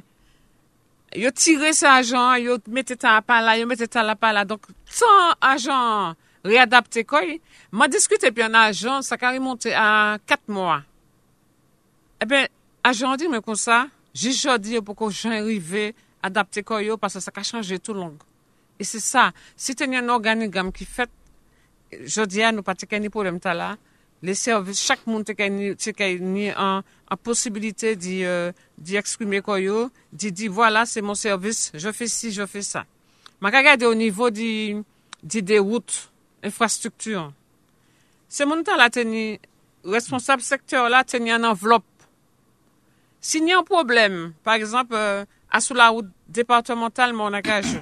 [1.13, 4.03] Ils ont tiré ces agents, ils ont mis ça à là, ils ont mis ça
[4.03, 4.45] là, là.
[4.45, 5.05] Donc, sans
[5.41, 7.37] agents readapte koy,
[7.71, 10.81] ma diskute pi an ajan, sa ka remonte a 4 mwa.
[12.19, 12.47] E ben,
[12.87, 15.91] ajan di men kon sa, jijodi yo pou kon jan rive
[16.25, 18.17] adapte koy yo, pasa sa ka chanje tout long.
[18.79, 21.11] E se sa, si tenye an organigam ki fet,
[22.05, 23.73] jodi an nou pati ke ni problem tala,
[24.23, 26.83] le servis chak moun te ke ni an
[27.23, 32.31] posibilite di, euh, di eksprime koyo, di di, voilà, se mon servis, je fe si,
[32.31, 32.85] je fe sa.
[33.39, 34.75] Ma ka gade o nivou di,
[35.23, 37.33] di de wout, routes, infrastructures.
[38.27, 38.89] C'est mon temps là,
[39.83, 41.83] responsable secteur là, tenir une enveloppe.
[43.21, 45.25] S'il y a un problème, par exemple, euh,
[45.59, 47.81] sous la route départementale, mon engage,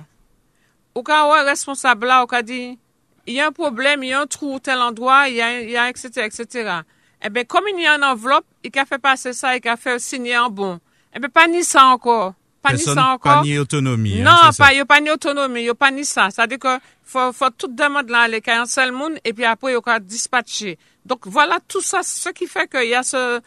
[0.96, 2.80] au cas où responsable au cas dit,
[3.28, 5.76] il y a un problème, il y a un trou tel endroit, y a, y
[5.76, 6.80] a etc., etc.
[7.22, 9.76] Eh bien, comme il y a une enveloppe, il a fait passer ça, il a
[9.76, 10.80] fait signer en bon.
[11.14, 12.34] Eh bien, pas ni ça encore.
[12.62, 13.20] Pas ni ça encore.
[13.20, 14.22] Pas ni autonomie.
[14.22, 16.30] Hein, non, pas, il pas ni autonomie, il pas ni ça.
[16.30, 19.74] C'est-à-dire que faut, faut tout demande là, les cas un seul monde, et puis après,
[19.74, 20.78] il a dispatcher.
[21.06, 23.40] Donc, voilà tout ça, ce qui fait qu'il y a ce,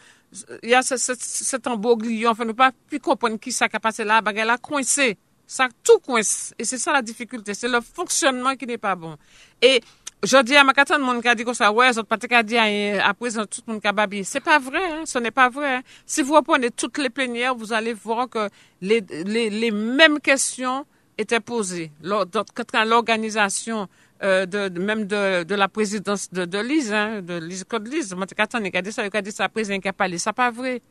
[0.63, 2.31] il y a ce, ce, cet embouglion.
[2.31, 5.17] Enfin, ne pas plus comprendre qui ça qui a passé là, bagarre là, coincé.
[5.45, 6.53] Ça tout coince.
[6.57, 7.53] Et c'est ça la difficulté.
[7.53, 9.17] C'est le fonctionnement qui n'est pas bon.
[9.61, 9.81] Et
[10.23, 12.61] je dis à ma de monde qui a dit que ça, ouais, pas qu'à dire
[13.03, 14.23] à présent tout le monde qui a babi.
[14.23, 15.75] C'est pas vrai, hein, ce n'est pas vrai.
[15.77, 15.81] Hein.
[16.05, 18.49] Si vous reprenez toutes les plénières, vous allez voir que
[18.81, 20.85] les, les, les mêmes questions
[21.17, 21.91] étaient posées.
[22.03, 23.87] Quand l'organisation
[24.23, 28.13] euh, de, même de, de la présidence de, de Lise, hein, de Lise Claude Lise,
[28.13, 30.19] moi, quand on a dit ça, il a dit ça, président qui a parlé.
[30.19, 30.81] C'est pas vrai.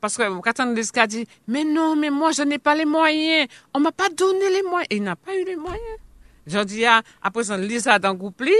[0.00, 3.48] Parce que quand on a dit, mais non, mais moi, je n'ai pas les moyens.
[3.72, 4.86] On m'a pas donné les moyens.
[4.90, 5.98] il n'a pas eu les moyens.
[6.46, 8.56] Jodi a, aprezen, lisa dan goup li,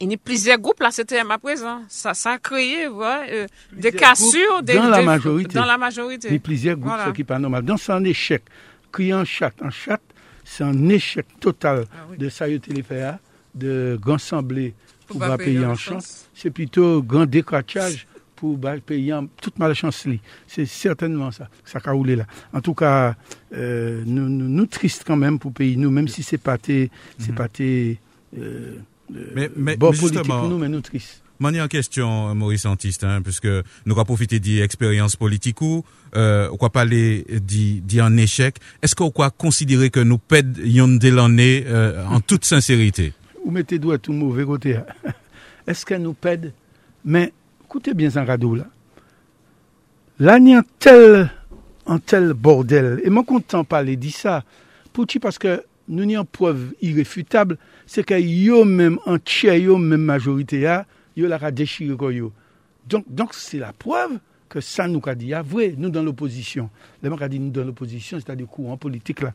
[0.00, 1.84] ini plize goup la CTM aprezen.
[1.92, 4.74] Sa, sa kreye, ouais, euh, de kasur, de...
[4.74, 5.54] Dans la majorité.
[5.54, 6.30] Dans la majorité.
[6.30, 7.10] Ni plize goup, voilà.
[7.10, 7.64] se ki pa normal.
[7.68, 8.44] Dans son échec,
[8.92, 10.00] kriye en chat, en chat,
[10.44, 12.18] se en échec total ah, oui.
[12.18, 13.18] de Sayote Lipea,
[13.54, 14.72] de Gansamblé,
[15.10, 18.04] pou va paye en chan, se plito gran dekwachaj
[18.40, 20.06] pour payer toute malchance.
[20.46, 22.24] C'est certainement ça, ça a roulé là.
[22.54, 23.14] En tout cas,
[23.54, 27.34] euh, nous, nous, nous tristes quand même pour payer nous, même si c'est pas mhm.
[27.36, 27.98] pas tes,
[28.38, 28.78] euh,
[29.34, 31.22] mais, mais, bon politique nous, mais nous tristes.
[31.38, 33.48] Mani en question, Maurice Antiste, hein, puisque
[33.86, 37.24] nous avons profité d'expérience politique ou, euh, va parler
[37.82, 38.56] d'en échec.
[38.82, 43.14] Est-ce qu'on va considérer que nous pèdons de l'année euh, en toute sincérité?
[43.44, 44.76] Vous mettez doigt tout mauvais côté.
[44.76, 44.84] Hein.
[45.66, 46.52] Est-ce qu'elle nous pède?
[47.06, 47.32] Mais
[47.70, 48.66] écoutez bien un radeau là.
[50.18, 51.30] Là, il y a tel,
[51.86, 53.00] un tel bordel.
[53.04, 54.42] Et moi, content parler de ça.
[54.92, 55.20] Pourquoi?
[55.20, 60.78] Parce que nous avons une preuve irréfutable, c'est que yo même entier, même majorité,
[61.16, 61.94] yo la déchiré
[62.88, 66.70] Donc, donc c'est la preuve que ça nous a dit, ah, vrai, nous dans l'opposition.
[67.04, 69.32] Les gens dit nous dans l'opposition, c'est-à-dire courant politique là.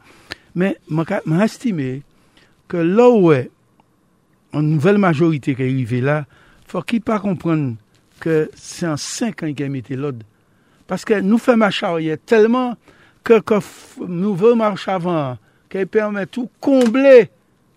[0.56, 2.04] Mais, j'ai estimé
[2.68, 3.50] que là où est
[4.52, 6.26] une nouvelle majorité qui est arrivée là,
[6.68, 7.76] faut pas comprendre
[8.20, 10.26] que c'est en cinq ans qu'il a mis l'ordre.
[10.88, 12.76] Parce que nous faisons marche arrière tellement
[13.24, 13.42] que,
[14.08, 15.38] nous voulons marcher avant,
[15.70, 17.30] qui permet tout combler,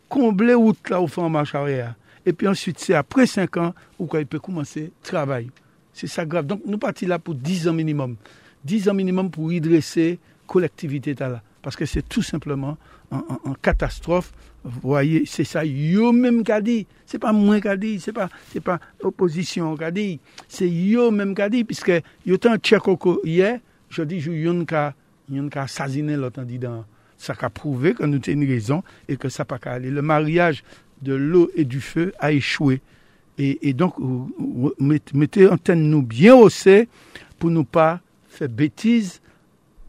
[0.09, 1.95] combler route là où fait marche arrière.
[2.27, 5.51] Et puis ensuite, c'est après cinq ans où il peut commencer à travailler.
[5.95, 6.47] C'est ça grave.
[6.47, 8.17] Donc nous partons là pour 10 ans minimum.
[8.65, 11.15] 10 ans minimum pour redresser collectivité.
[11.69, 12.79] Parce que c'est tout simplement
[13.11, 14.33] en catastrophe
[14.65, 16.87] vous voyez, c'est ça, yo même qu'a dit.
[17.07, 20.19] C'est pas moi qu'a dit, c'est pas, c'est pas opposition qu'a dit.
[20.49, 21.93] C'est yo même qu'a dit, puisque
[22.27, 22.83] yo tant tchèque
[23.25, 24.95] hier, je dis, yon qu'a,
[25.31, 26.85] yon qu'a saziné l'autre dans,
[27.17, 29.79] ça a prouvé que nous une raison et que ça pas qu'à.
[29.79, 30.65] Le mariage
[31.03, 32.81] de l'eau et du feu a échoué.
[33.41, 33.95] Et, donc,
[34.81, 36.89] mettez antenne nous bien haussée
[37.39, 39.21] pour ne pas faire bêtise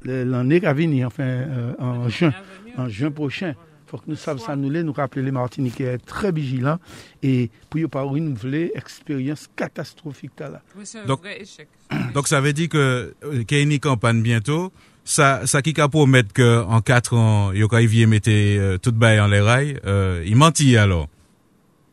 [0.03, 2.33] l'année à venir, enfin, euh, en juin,
[2.77, 3.55] en juin prochain
[3.89, 6.79] faut que nous sachions ça, nous, nous rappeler les Martiniquais très vigilants
[7.23, 10.61] et pour ne pas renouveler expérience catastrophique là.
[10.83, 11.67] c'est un donc, vrai échec.
[12.13, 14.71] Donc ça veut dire que euh, qu'il y a une campagne bientôt.
[15.05, 19.27] Ça, ça qui pour mettre que en quatre ans, il mettre euh, tout bail en
[19.27, 21.07] les rails, euh, il mentit alors?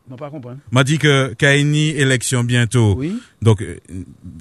[0.09, 0.57] Non, pas comprendre.
[0.71, 2.95] M'a dit que Kaini élection bientôt.
[2.97, 3.19] Oui.
[3.41, 3.77] Donc, euh,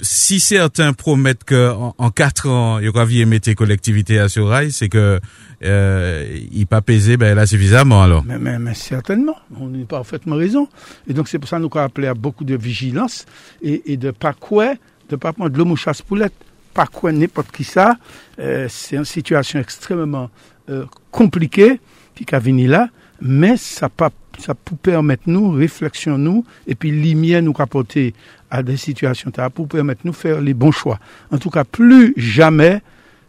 [0.00, 4.70] si certains promettent que en, quatre ans, il y aura mettre collectivité à ce rail,
[4.70, 5.20] c'est que
[5.64, 8.24] euh, il pas pesé ben là suffisamment alors.
[8.24, 10.68] Mais, mais, mais certainement, on a parfaitement raison.
[11.08, 13.26] Et donc c'est pour ça que nous avons appelé à beaucoup de vigilance
[13.62, 14.74] et, et de pas quoi,
[15.08, 16.34] de pas prendre de l'homme chasse poulette,
[16.74, 17.96] pas quoi n'importe qui ça.
[18.38, 20.30] Euh, c'est une situation extrêmement
[20.68, 21.80] euh, compliquée
[22.14, 22.88] qui a venu là,
[23.20, 28.14] mais ça pas ça peut permettre nous, réflexion nous, et puis lumière nous rapporter
[28.50, 30.98] à des situations, pour permettre nous faire les bons choix.
[31.30, 32.80] En tout cas, plus jamais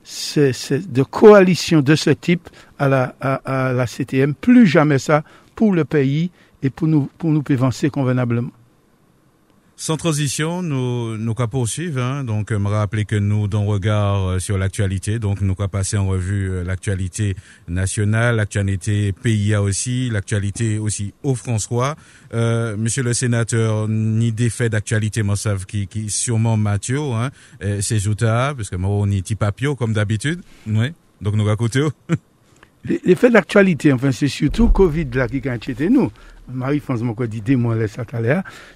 [0.04, 5.74] c'est de coalition de ce type à la, à, la CTM, plus jamais ça pour
[5.74, 6.32] le pays
[6.63, 8.52] et pour nous, pour nous avancer convenablement.
[9.80, 12.02] Sans transition, nous nous qu'à poursuivre.
[12.02, 15.98] Hein, donc, me rappeler que nous, dans regard euh, sur l'actualité, donc nous qu'à passer
[15.98, 17.36] en revue euh, l'actualité
[17.68, 21.96] nationale, l'actualité PIA aussi, l'actualité aussi au François.
[22.34, 27.30] Euh, monsieur le sénateur, ni des faits d'actualité, moi savent qui, qui sûrement Mathieu, hein,
[27.80, 30.42] c'est Jouta, parce que moi on y papio comme d'habitude.
[30.66, 30.92] Oui.
[31.22, 31.82] Donc nous côté.
[32.86, 36.12] les, faits d'actualité, enfin c'est surtout Covid là qui a inquiété nous.
[36.50, 37.98] Marie-France m'a dit mois laisse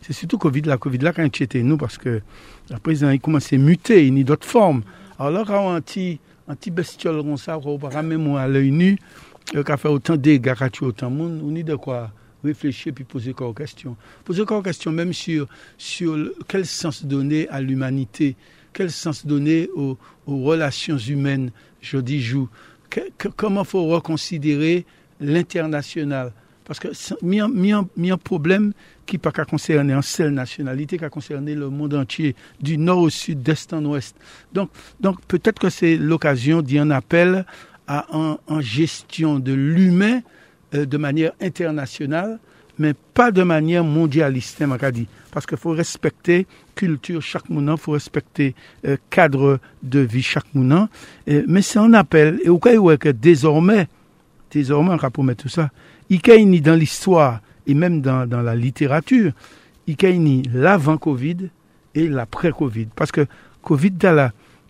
[0.02, 2.22] c'est surtout Covid la Covid là a inquiété nous parce que
[2.70, 4.84] la président il à muter, il y a d'autres formes.
[5.18, 8.36] Alors là, quand on a un petit, un petit bestiole comme ça, on va même
[8.36, 8.98] à l'œil nu,
[9.56, 11.64] euh, qui a fait autant de dégâts, qui a tué autant de monde, on a
[11.64, 12.12] de quoi
[12.44, 13.96] réfléchir puis poser encore question.
[14.26, 18.36] Poser encore question même sur, sur quel sens donner à l'humanité,
[18.74, 22.50] quel sens donner aux, aux relations humaines, je dis joue,
[23.36, 24.86] comment faut reconsidérer
[25.20, 26.34] l'international?
[26.65, 26.89] Parce que
[27.21, 28.74] il y a un problème
[29.06, 33.00] qui pas qu'à concerner une seule nationalité, qui a concerné le monde entier, du nord
[33.00, 34.15] au sud, d'est en ouest.
[34.54, 34.69] Donc,
[35.28, 37.45] peut-être que c'est l'occasion d'y en appel
[37.88, 38.06] à
[38.47, 40.21] une gestion de l'humain
[40.74, 42.39] euh, de manière internationale,
[42.80, 45.08] mais pas de manière mondialiste, hein, dit.
[45.32, 50.54] Parce qu'il faut respecter culture chaque moment, il faut respecter euh, cadre de vie chaque
[50.54, 50.88] moment.
[51.28, 52.39] mais c'est un appel.
[52.43, 53.88] Et au cas où que désormais,
[54.52, 55.69] désormais, on va promettre tout ça,
[56.15, 59.32] y dans l'histoire et même dans, dans la littérature,
[59.88, 61.50] il y l'avant-Covid
[61.95, 62.88] et l'après-Covid.
[62.95, 63.26] Parce que
[63.62, 63.93] Covid,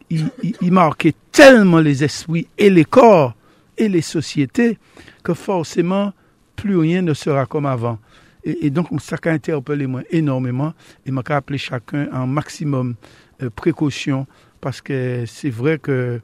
[0.10, 0.30] il,
[0.62, 3.36] il, marquait tellement les esprits et les corps
[3.77, 4.77] et les sociétés
[5.23, 6.13] que forcément,
[6.56, 7.97] plus rien ne sera comme avant.
[8.43, 10.73] Et, donc, ça a interpellé moi énormément
[11.06, 12.95] et m'a appelé chacun en maximum
[13.41, 14.25] euh, précaution
[14.60, 16.19] parce que c'est vrai que,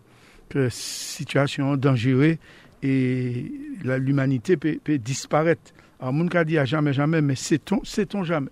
[0.49, 2.37] que situation dangereuse
[2.83, 3.51] et
[3.83, 5.73] l'humanité peut, disparaître.
[5.99, 8.49] Alors, mon cas dit à jamais, jamais, mais c'est-on, c'est-on jamais.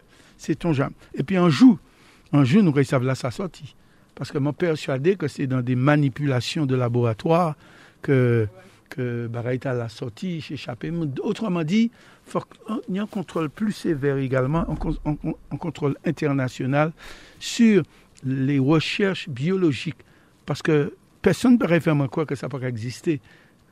[1.13, 1.77] Et puis un jour,
[2.33, 3.75] un jour, nous réussissons là sa sortie.
[4.15, 7.55] Parce que je suis persuadé que c'est dans des manipulations de laboratoire
[8.01, 8.47] que,
[8.89, 10.91] que Baraïta l'a sorti, échappé.
[11.21, 11.91] Autrement dit,
[12.89, 16.93] il y a un contrôle plus sévère également, un, contrôle international
[17.39, 17.83] sur
[18.23, 19.99] les recherches biologiques.
[20.45, 23.19] Parce que personne ne peut faire quoi que ça peut exister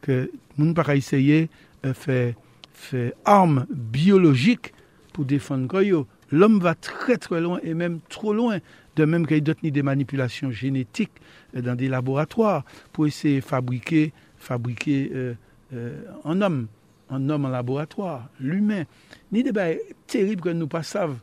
[0.04, 1.48] ke moun pa ka iseye
[1.84, 4.74] eh, fè arme biologik
[5.14, 6.06] pou defan koyo.
[6.34, 8.58] L'om va tre tre loin et même trop loin.
[8.96, 11.12] De même qu'il y a d'autres des manipulations génétiques
[11.54, 15.34] eh, dans des laboratoires pour essayer de fabriquer, fabriquer euh,
[15.74, 16.68] euh, en homme,
[17.10, 18.84] en homme en laboratoire, l'humain.
[19.32, 21.20] Ni des bails terribles que nous ne savons pas.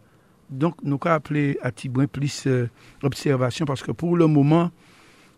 [0.50, 2.68] Donc, nous avons appelé à Tibouin plus euh,
[3.02, 4.70] observation parce que pour le moment,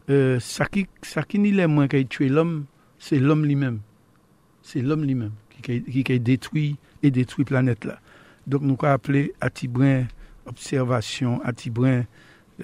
[0.08, 2.64] eh, ça qui, ça qui n'y l'est moins qu'il tue l'homme,
[3.02, 3.80] c'est l'homme lui-même.
[4.62, 7.98] C'est l'homme lui-même qui, qui, détruit et détruit la planète là.
[8.46, 10.04] Donc nous avons appelé à Tibrin
[10.46, 12.04] observation, à Tibrin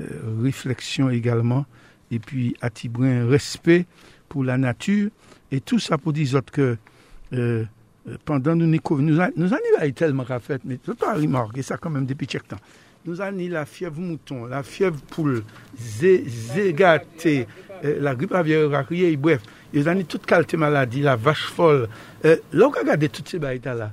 [0.00, 0.04] euh,
[0.40, 1.66] réflexion également,
[2.12, 3.86] et puis à Tibrin respect
[4.28, 5.10] pour la nature,
[5.50, 6.76] et tout ça pour dire que
[7.32, 7.64] euh,
[8.06, 12.06] euh, pendant nous nous, nous, avons tellement fait, mais tu as remarqué ça quand même
[12.06, 12.60] depuis quelque temps.
[13.08, 15.42] Nous avons la fièvre mouton, la fièvre poule,
[15.78, 17.46] zégaté,
[17.82, 18.68] la grippe aviaire,
[19.16, 19.40] bref,
[19.72, 21.88] ils ont toute qualité maladie, la vache folle.
[22.26, 23.92] Euh, là, on toutes ces bêtes là,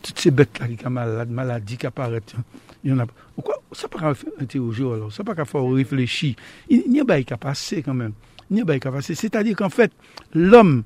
[0.00, 2.36] toutes ces bêtes-là qui ont malade, maladie qui apparaissent.
[2.84, 3.06] Il y en a.
[3.34, 6.36] Pourquoi Ça pas interroger alors, ça pas faut réfléchir.
[6.68, 8.12] Il n'y a pas qu'à passer quand même.
[8.48, 9.16] Il n'y a pas qu'à passer.
[9.16, 9.90] C'est-à-dire qu'en fait,
[10.32, 10.84] l'homme,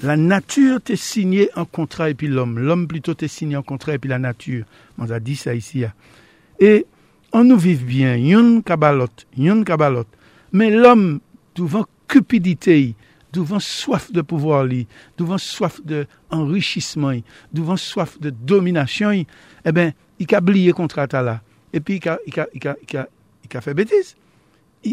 [0.00, 2.60] la nature t'est signé un contrat et puis l'homme.
[2.60, 4.64] L'homme plutôt t'est signé un contrat et puis la nature.
[4.96, 5.84] On a dit ça ici.
[5.84, 5.92] Hein.
[6.62, 6.86] Et
[7.32, 10.06] on nous vit bien, yon kabalot, yon kabalot.
[10.52, 11.18] Mais l'homme,
[11.56, 12.94] devant cupidité,
[13.32, 14.64] devant soif de pouvoir,
[15.38, 17.18] soif d'enrichissement,
[17.52, 19.10] devant soif de domination,
[19.64, 21.40] eh bien, il a oublié contrat là.
[21.72, 24.14] Et puis, il a, il a, il a, il a, fait bêtise.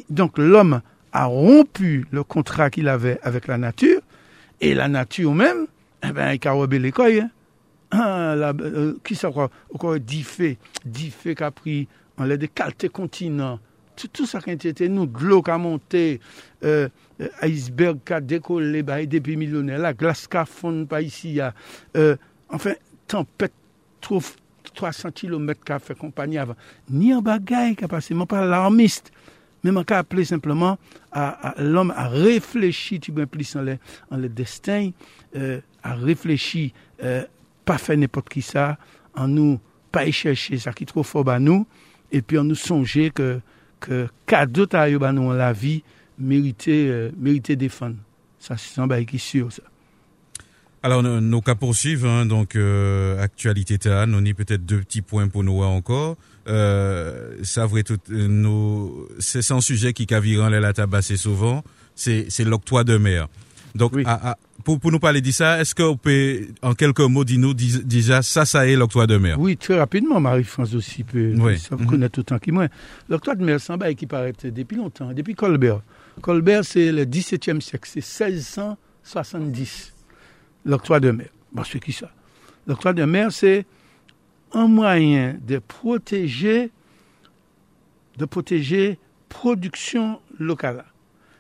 [0.10, 4.02] donc, l'homme a rompu le contrat qu'il avait avec la nature,
[4.60, 5.68] et la nature même,
[6.04, 7.20] eh ben, il a robé l'école.
[7.20, 7.30] Hein.
[7.90, 10.54] ki sa kwa, okor di fe,
[10.86, 11.82] di fe kapri,
[12.20, 13.62] an lè de kalte kontinant,
[14.00, 16.04] tout sa ki entete nou, glou ka monte,
[16.64, 16.88] euh,
[17.46, 21.52] iceberg ka dekole, ba e depi milyonè, la glas ka fon pa isi ya,
[21.98, 22.16] euh,
[22.54, 22.78] anfen,
[23.10, 23.56] tempète
[24.06, 24.36] trouf
[24.78, 26.60] 300 km ka fè kompany avan.
[26.94, 29.12] Ni an bagay ka pase, man pa l'armiste,
[29.66, 30.78] men man ka aple simplement
[31.58, 34.94] l'homme a reflechi, tu ben plis an lè destin,
[35.34, 36.70] a reflechi,
[37.04, 37.26] euh,
[37.70, 38.78] pas faire n'importe qui ça,
[39.16, 39.60] en nous,
[39.94, 41.62] pas y chercher ça qui est trop fort à nous,
[42.12, 43.40] et puis en nous songer que
[43.80, 45.82] que cadeau ta yo dans la vie
[46.18, 47.98] mérité euh, mérité défendre
[48.40, 49.64] ça c'est un bail qui sûr ça
[50.82, 55.02] Alors, nos, nos cas poursuivent, hein, donc euh, actualité ta, nous ni peut-être deux petits
[55.04, 56.16] points pour nous encore.
[56.48, 61.64] Euh, ça vrai tout, euh, nous, c'est un sujet qui caviran les la tabassé souvent,
[61.96, 63.28] c'est c'est l'octroi de mer.
[63.76, 64.04] Donc, Oui.
[64.06, 67.24] à- à- pour, pour nous parler de ça, est-ce que vous pouvez, en quelques mots,
[67.24, 69.40] dire-nous dis- déjà, ça, ça est l'octroi de mer?
[69.40, 71.58] Oui, très rapidement, Marie-France aussi peut Oui.
[71.58, 71.86] ça Mhm.
[71.86, 72.68] connaît autant que moi.
[73.10, 75.82] L'octroi de mer, c'est un bail qui paraît depuis longtemps, depuis Colbert.
[76.22, 79.94] Colbert, c'est le XVIIe siècle, c'est 1670,
[80.66, 81.28] l'octroi de mer.
[81.52, 82.10] Bon, c'est qui ça?
[82.68, 83.66] L'octroi de mer, c'est
[84.54, 86.72] un moyen de protéger,
[88.18, 89.00] de protéger
[89.30, 90.84] production locale.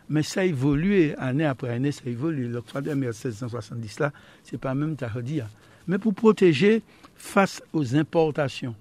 [0.09, 2.47] Mais ça a évolué année après année, ça évolue.
[2.47, 4.11] L'octroi de mer 1670 là,
[4.43, 5.47] c'est pas même Tahodia.
[5.87, 6.81] Mais pour protéger
[7.15, 8.75] face aux importations.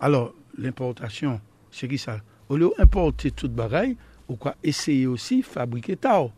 [0.00, 2.20] Alors, l'importation, c'est qui ça?
[2.48, 3.96] Au lieu d'importer toute bagaille,
[4.28, 6.32] on quoi essayer aussi fabriquer tao.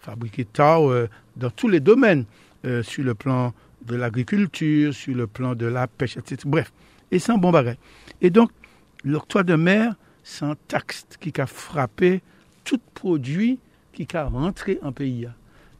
[0.00, 2.24] Fabriquer tao euh, dans tous les domaines,
[2.64, 6.42] euh, sur le plan de l'agriculture, sur le plan de la pêche, etc.
[6.46, 6.72] Bref,
[7.10, 7.76] et un bon bagage.
[8.20, 8.50] Et donc,
[9.04, 12.22] l'octroi de mer, c'est un taxe qui a frappé
[12.64, 13.60] tout produit
[14.04, 15.28] qui a rentré en pays.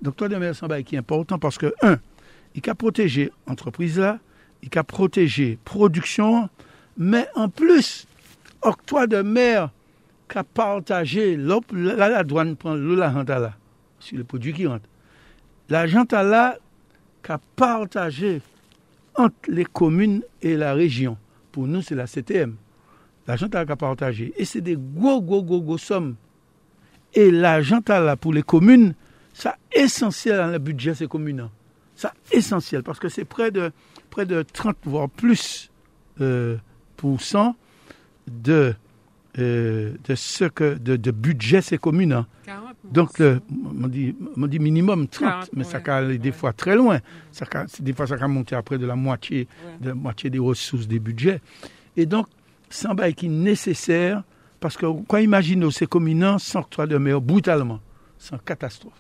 [0.03, 0.53] L'octroi de mer,
[0.85, 1.99] qui est important parce que, un,
[2.55, 4.19] il a protégé l'entreprise là,
[4.63, 6.49] il a protégé production,
[6.97, 8.07] mais en plus,
[8.63, 9.71] octroi de mer
[10.29, 13.55] qu'a partagé, l'op- là, la douane prend l'eau la là,
[14.01, 14.89] sur les produits qui rentrent.
[15.69, 16.57] L'argent à là
[17.23, 18.41] qu'a partagé
[19.15, 21.17] entre les communes et la région.
[21.53, 22.55] Pour nous, c'est la CTM.
[23.27, 24.33] L'argent à là qu'a partagé.
[24.37, 26.17] Et c'est des gros, gros, gros, gros sommes.
[27.17, 28.95] Et l'argent à là pour les communes,
[29.33, 31.49] ça essentiel dans le budget de ces communes.
[31.97, 33.73] Ça essentiel parce que c'est près de,
[34.11, 35.71] près de 30 voire plus
[36.21, 36.57] euh,
[36.97, 37.57] pour cent
[38.31, 38.75] de,
[39.39, 42.13] euh, de ce que de, de budget ces communes.
[42.13, 42.27] hein.
[42.45, 43.41] 40 Donc, le,
[43.83, 46.35] on, dit, on dit minimum 30, 40, mais ça ouais, peut aller des ouais.
[46.35, 46.99] fois très loin.
[47.33, 49.73] Ça ca- des fois, ça peut monter après de la moitié, Ouais.
[49.81, 51.41] de la moitié des ressources des budgets.
[51.97, 52.27] Et donc,
[52.69, 54.23] c'est un bail qui est nécessaire
[54.67, 57.79] parce que quand imaginez ces communes sans octroi de mer brutalement,
[58.19, 58.95] c'est une catastrophe.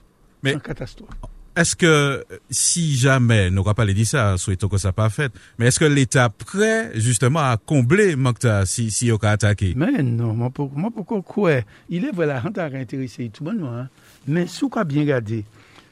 [0.45, 1.11] Mais- C'est une catastrophe.
[1.57, 5.67] Est-ce que si jamais, nous pas les dire ça, souhaitons que ça pas fait, mais
[5.67, 10.35] est-ce que l'État prêt justement à combler Mokta si si on a attaqué Mais non,
[10.35, 11.51] moi, pour, moi pourquoi quoi
[11.89, 13.89] Il est voilà, rente à intéresser tout le monde, hein.
[14.29, 15.45] mais sous quoi bien garder,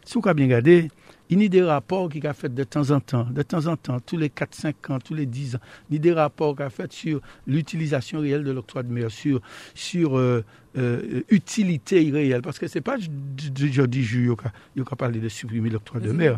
[0.05, 0.89] sous quoi bien garder,
[1.35, 3.77] il y a des rapports qui a fait de temps en temps, de temps en
[3.77, 5.59] temps, tous les 4-5 ans, tous les 10 ans,
[5.93, 9.41] a des rapports qui a fait sur l'utilisation réelle de l'octroi de mer, sur,
[9.75, 10.45] sur euh,
[10.77, 12.97] euh, utilité réelle, parce que c'est pas
[13.63, 14.37] aujourd'hui jour
[14.77, 16.37] il a parlé de supprimer l'octroi de mer,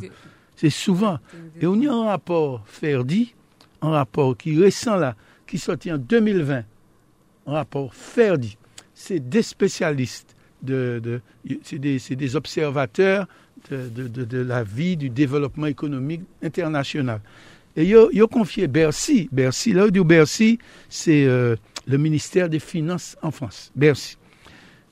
[0.56, 1.18] c'est souvent.
[1.60, 3.34] Et on y a un rapport Ferdi,
[3.82, 5.14] un rapport qui est récent là,
[5.46, 6.64] qui sorti en 2020,
[7.46, 8.56] un rapport Ferdi.
[8.94, 11.20] C'est des spécialistes, de, de,
[11.62, 13.26] c'est des, c'est des observateurs
[13.70, 17.20] de, la vie, du développement économique international.
[17.76, 22.58] Et ils ont confié Bercy, Bercy, là où dit Bercy, c'est euh, le ministère des
[22.58, 24.16] Finances en France, Bercy.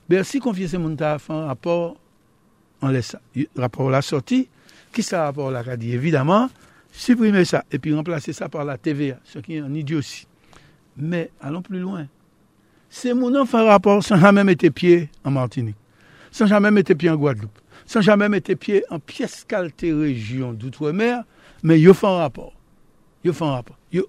[0.07, 1.97] Bercy confie ces mondes à un rapport,
[2.81, 3.21] on laisse ça.
[3.55, 4.47] Rapport l'a sorti,
[4.93, 5.91] qui ça rapport là a dit?
[5.93, 6.49] Évidemment,
[6.91, 10.27] supprimer ça et puis remplacer ça par la TVA, ce qui est un idiotie.
[10.95, 12.07] Mais allons plus loin.
[12.89, 15.75] Ces gens font un rapport sans jamais mettre pied en Martinique,
[16.31, 21.23] sans jamais mettre pied en Guadeloupe, sans jamais mettre pied en pièce caltée région d'outre-mer,
[21.63, 22.53] mais ils font un rapport.
[23.23, 23.77] Ils font un rapport.
[23.91, 24.07] Yo,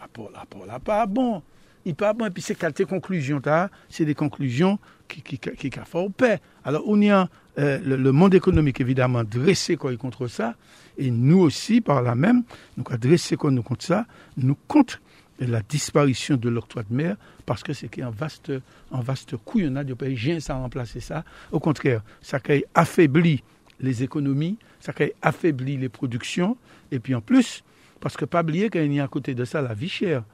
[0.00, 1.42] rapport rapport là, pas bon.
[1.84, 2.26] Il pas bon.
[2.26, 3.40] Et puis c'est calté conclusion,
[3.88, 4.78] c'est des conclusions
[5.08, 6.40] qui, qui, qui, font paix.
[6.64, 7.28] Alors, on y a
[7.58, 10.54] euh, le, monde économique, évidemment, dressé contre ça.
[10.96, 12.42] Et nous aussi, par là même,
[12.76, 14.06] nous avons dressé nous contre ça.
[14.36, 15.00] Nous contre
[15.40, 17.16] la disparition de l'octroi de mer
[17.46, 18.52] parce que c'est un vaste,
[18.92, 20.16] un vaste couillonnade du pays.
[20.16, 21.24] J'ai ça remplacer ça.
[21.52, 23.42] Au contraire, ça a affaibli
[23.80, 26.56] les économies, ça a affaibli les productions.
[26.90, 27.64] Et puis en plus,
[28.00, 30.24] parce que pas oublier qu'il y a à côté de ça la vie chère.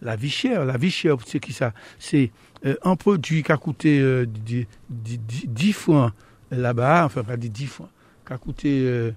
[0.00, 1.72] La vie chère, la vie chère, c'est qui ça?
[1.98, 2.30] C'est
[2.64, 5.18] euh, un produit qui a coûté euh, 10, 10,
[5.48, 6.12] 10 francs
[6.50, 7.90] là-bas, enfin pas 10 francs,
[8.24, 9.10] qui a coûté euh,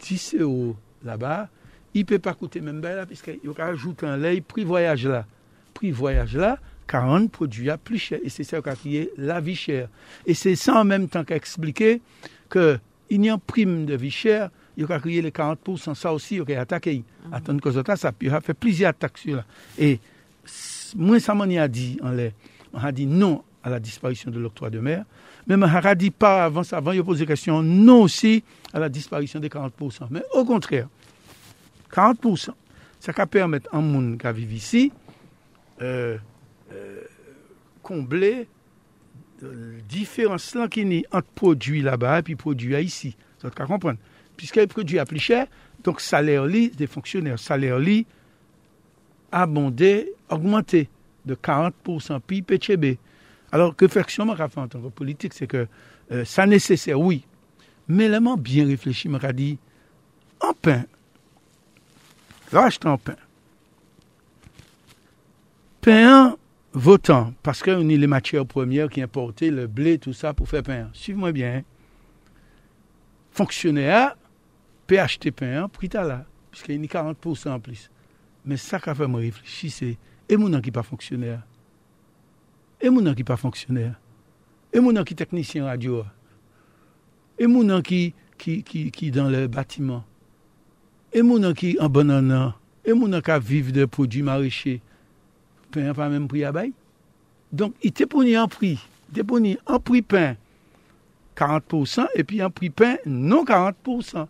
[0.00, 1.48] 10 euros là-bas,
[1.94, 5.26] il ne peut pas coûter même bien là, puisqu'il ajoute un lait, prix voyage là.
[5.72, 8.18] Prix voyage là, 40 produits à plus cher.
[8.22, 9.88] Et c'est ça qui est la vie chère.
[10.26, 12.00] Et c'est ça en même temps qu'expliquer
[12.50, 12.80] qu'il
[13.10, 16.54] y a une prime de vie chère, il a créé les 40%, ça aussi, il
[16.54, 16.98] a attaqué.
[16.98, 17.36] Mm -hmm.
[17.36, 19.44] Attends que ça, ça a fait plusieurs attaques sur là.
[19.78, 20.00] Et
[20.96, 24.80] moi, ça m'en a dit, on a dit non à la disparition de l'octroi de
[24.80, 25.04] mer,
[25.46, 28.42] mais on a dit pas avant ça, avant, il a posé question, non aussi
[28.72, 30.08] à la disparition des 40%.
[30.10, 30.88] Mais au contraire,
[31.94, 32.50] 40%,
[33.00, 34.92] ça va permettre à un monde qui vit ici,
[35.82, 36.16] euh,
[36.72, 37.00] euh,
[37.82, 38.48] combler
[39.42, 39.50] la
[39.88, 43.16] différence là qui est entre produits là-bas et puis produits ici.
[43.42, 43.98] Vous comprendre.
[44.38, 45.46] puisque les produits à plus cher,
[45.82, 48.06] donc salaire li des fonctionnaires, salaire li
[49.30, 50.88] abondé, augmenté
[51.26, 52.98] de 40% puis PCB.
[53.52, 55.66] Alors, que réflexion m'a fait en tant que politique, c'est que
[56.10, 57.24] euh, ça nécessaire, oui.
[57.86, 59.58] Mais m'a bien réfléchi, m'a dit,
[60.40, 60.52] en
[62.56, 63.16] en pain.
[65.80, 66.36] Pain
[66.72, 70.62] votant, parce qu'on a les matières premières qui importaient, le blé, tout ça, pour faire
[70.62, 70.88] pain.
[70.92, 71.62] Suivez-moi bien.
[73.30, 74.16] Fonctionnaire,
[74.86, 77.90] peut acheter pain, prix là, puisqu'il y a 40% en plus.
[78.44, 79.98] Mais ça qui a fait me réfléchir, c'est,
[80.28, 81.42] et mon qui pas fonctionnaire?
[82.80, 83.94] Et mon qui pas fonctionnaire?
[84.72, 86.04] Et mon qui technicien radio?
[87.38, 90.04] Et mon qui, qui, qui dans le bâtiment?
[91.14, 94.80] E moun an ki an bananan, e moun an ka vive de prodjou marache,
[95.70, 96.72] pen an pa menm pri abay.
[97.54, 98.72] Donk, ite pouni an pri,
[99.12, 100.40] ite pouni an pri pen
[101.38, 104.26] 40%, epi an pri pen non 40%.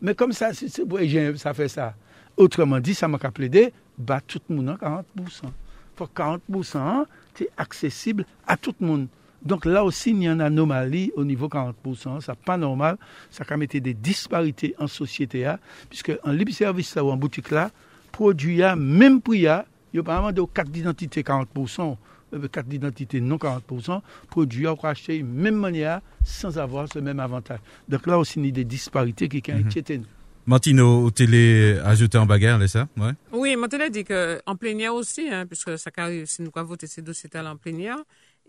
[0.00, 1.92] Men kom sa, se pou e jen, sa fe sa.
[2.40, 5.52] Otreman di, sa man ka ple de, ba tout moun an 40%.
[6.00, 7.04] Fok 40% an,
[7.36, 9.04] te aksesible a tout moun.
[9.46, 12.20] Donc là aussi, il y a une anomalie au niveau 40%.
[12.20, 12.98] Ça pas normal.
[13.30, 15.50] Ça a mettre des disparités en société,
[15.88, 17.70] puisque en libre service ou en boutique là,
[18.12, 21.96] produit à même prix, il y a pas de carte d'identité 40%,
[22.34, 27.20] euh, carte d'identité non 40%, produit à acheter de même manière sans avoir ce même
[27.20, 27.60] avantage.
[27.88, 30.06] Donc là aussi, il y a des disparités qui sont inquiétantes.
[30.46, 32.88] Martino, télé ajouté en bagarre, c'est ça?
[32.96, 33.10] Ouais.
[33.32, 37.02] Oui, Martino dit qu'en plénière aussi, hein, puisque ça arrive, si nous avons voté ces
[37.02, 37.98] dossiers en plénière,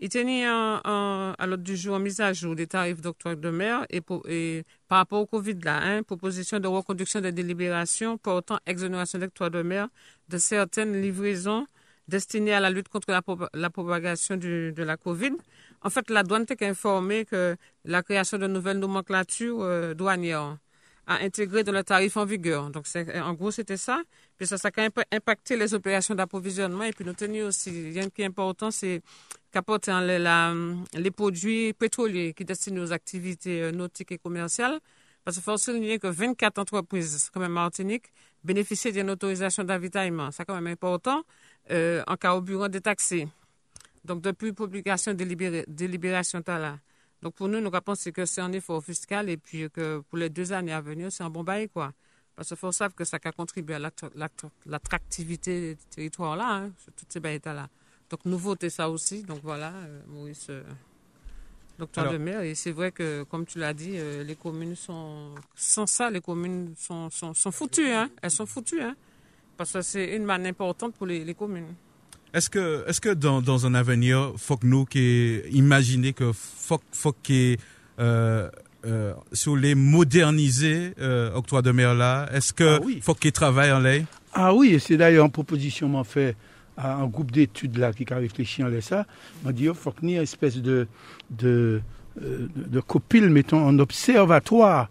[0.00, 3.86] il tenait à l'ordre du jour en mise à jour des tarifs d'octroi de mer
[3.90, 4.00] et,
[4.88, 9.62] par rapport au Covid là, hein, proposition de reconduction des délibérations portant exonération d'octroi de
[9.62, 9.88] mer
[10.28, 11.66] de certaines livraisons
[12.06, 15.32] destinées à la lutte contre la, propagation de la Covid.
[15.82, 20.56] En fait, la douane était informée que la création de nouvelles nomenclatures euh, douanières
[21.06, 22.70] à intégrer dans le tarif en vigueur.
[22.70, 22.84] Donc,
[23.14, 24.02] en gros, c'était ça.
[24.38, 26.84] Puis ça, ça a impacté les opérations d'approvisionnement.
[26.84, 29.02] Et puis, nous tenons aussi, un qui est important, c'est
[29.50, 30.18] qu'apporter les,
[30.94, 34.78] les produits pétroliers qui destinent aux activités euh, nautiques et commerciales.
[35.24, 38.04] Parce qu'il faut souligner que 24 entreprises, comme Martinique,
[38.44, 40.30] bénéficient d'une autorisation d'avitaillement.
[40.30, 41.22] C'est quand même important
[41.70, 43.28] euh, en carburant détaxé.
[44.04, 46.78] Donc, depuis publication de délibération, là.
[47.20, 50.30] Donc pour nous, nous pensons que c'est un effort fiscal et puis que pour les
[50.30, 51.92] deux années à venir, c'est un bon bail, quoi.
[52.38, 53.80] Parce qu'il faut savoir que ça a contribué à
[54.64, 57.68] l'attractivité du territoire là, hein, sur toutes ces bails-là.
[58.08, 59.24] Donc votons ça aussi.
[59.24, 60.62] Donc voilà, euh, Maurice, euh,
[61.80, 62.42] docteur de maire.
[62.42, 65.34] Et c'est vrai que, comme tu l'as dit, euh, les communes sont.
[65.56, 67.90] Sans ça, les communes sont, sont, sont foutues.
[67.90, 68.08] Hein.
[68.22, 68.82] Elles sont foutues.
[68.82, 68.94] Hein,
[69.56, 71.74] parce que c'est une manne importante pour les, les communes.
[72.32, 76.80] Est-ce que, est-ce que dans, dans un avenir, faut que nous qui imaginer que faut,
[76.92, 77.56] faut que
[77.98, 78.48] euh,
[78.86, 83.72] euh, sur les moderniser euh, octroi de mer là, est-ce que ah faut qu'ils travaillent
[83.72, 84.04] en l'air?
[84.32, 86.36] Ah oui, et c'est d'ailleurs une proposition m'a fait
[86.76, 89.04] à un groupe d'études là qui a réfléchi en ça.
[89.44, 90.86] M'a dit il faut qu'il y ait une espèce de
[91.30, 91.80] de,
[92.22, 94.88] euh, de, copile, mettons, un observatoire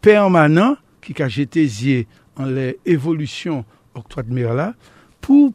[0.00, 2.06] permanent qui a jeté
[2.36, 3.64] en l'évolution
[3.94, 4.74] octroi de mer là
[5.22, 5.52] pour,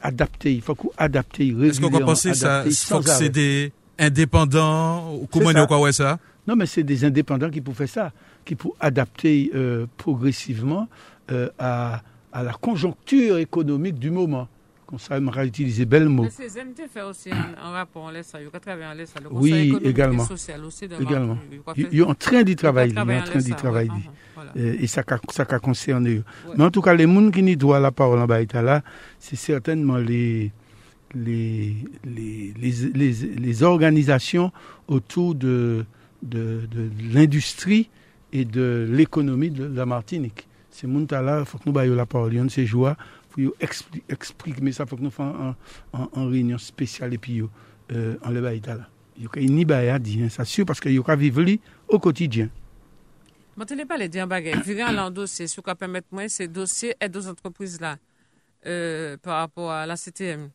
[0.00, 5.20] adapter, il faut qu'on adapte Est-ce qu'on peut penser ça, faut que c'est des indépendants,
[5.30, 6.18] comment on ça?
[6.46, 8.12] Non, mais c'est des indépendants qui faire ça,
[8.44, 10.88] qui peuvent adapter euh, progressivement
[11.30, 14.48] euh, à, à la conjoncture économique du moment
[14.92, 16.24] comme ça, on va utiliser bel mot.
[16.24, 19.40] Le CSMT fait aussi un, rapport en laisse, il y a en laisse, le Conseil
[19.40, 20.22] oui, économique également.
[20.24, 20.86] et social aussi.
[20.86, 21.38] De également.
[21.78, 23.90] Il est en train d'y travailler, il est en train d'y travailler.
[24.54, 26.24] Et ça ça a concerné eux.
[26.58, 28.82] Mais en tout cas, les gens qui n'y doivent la parole en bas là,
[29.18, 30.52] c'est certainement les,
[31.14, 31.74] les,
[32.04, 34.52] les, les, les, organisations
[34.88, 35.86] autour de,
[36.22, 36.60] de,
[37.12, 37.90] l'industrie
[38.32, 40.48] et de l'économie de la Martinique.
[40.70, 42.32] Ces gens-là, il faut que nous baillons la parole.
[42.32, 42.96] Il y a ces joies
[43.30, 43.42] pour
[44.08, 45.54] expliquer, mais ça faut que nous fassions
[45.92, 47.42] en, réunion spéciale et puis
[47.92, 48.88] euh, en le bail là.
[49.18, 49.28] Il
[49.68, 51.44] y a dire, c'est sûr, parce qu'il y a vivre
[51.88, 52.48] au quotidien.
[53.56, 54.62] Je ne pas les dire bagage.
[54.64, 57.98] Virer un dossier, ce qui permettre moi, ces dossiers aident aux entreprises là
[58.66, 60.50] euh, par rapport à la CTM.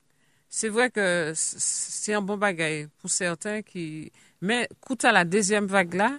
[0.49, 5.65] C'est vrai que c'est un bon bagage pour certains qui, mais coûte à la deuxième
[5.65, 6.17] vague là,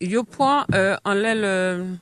[0.00, 1.98] il y a point euh, en l'aile,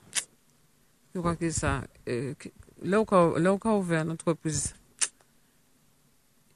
[1.15, 1.83] je crois que ça.
[2.09, 2.35] Euh,
[2.83, 4.75] là où on a ouvert l'entreprise,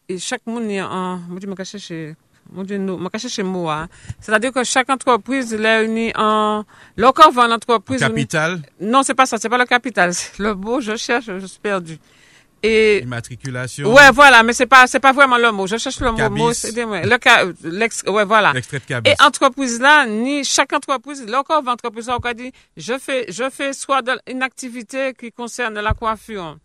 [0.08, 2.16] et chaque monde est en, moi je me cache chez,
[2.52, 2.98] mon Dieu, nous,
[3.28, 3.86] chez moi.
[4.18, 6.64] C'est-à-dire que chaque entreprise est unie en,
[6.96, 8.00] là où on l'entreprise.
[8.00, 8.60] Capital?
[8.80, 10.12] Non, c'est pas ça, c'est pas le capital.
[10.38, 11.98] Le beau, je cherche, je suis perdu.
[12.62, 13.92] Et Immatriculation.
[13.94, 15.66] ouais, voilà, mais c'est pas c'est pas vraiment le mot.
[15.66, 16.16] Je cherche le mot.
[16.18, 16.38] Cabis.
[16.38, 18.52] mot c'est le ca- l'ex ouais voilà.
[18.52, 19.10] L'extrait de cabis.
[19.10, 23.48] Et entreprise là, ni chaque entreprise, là encore entreprise là encore dit, je fais je
[23.50, 26.58] fais soit de- une activité qui concerne la coiffure.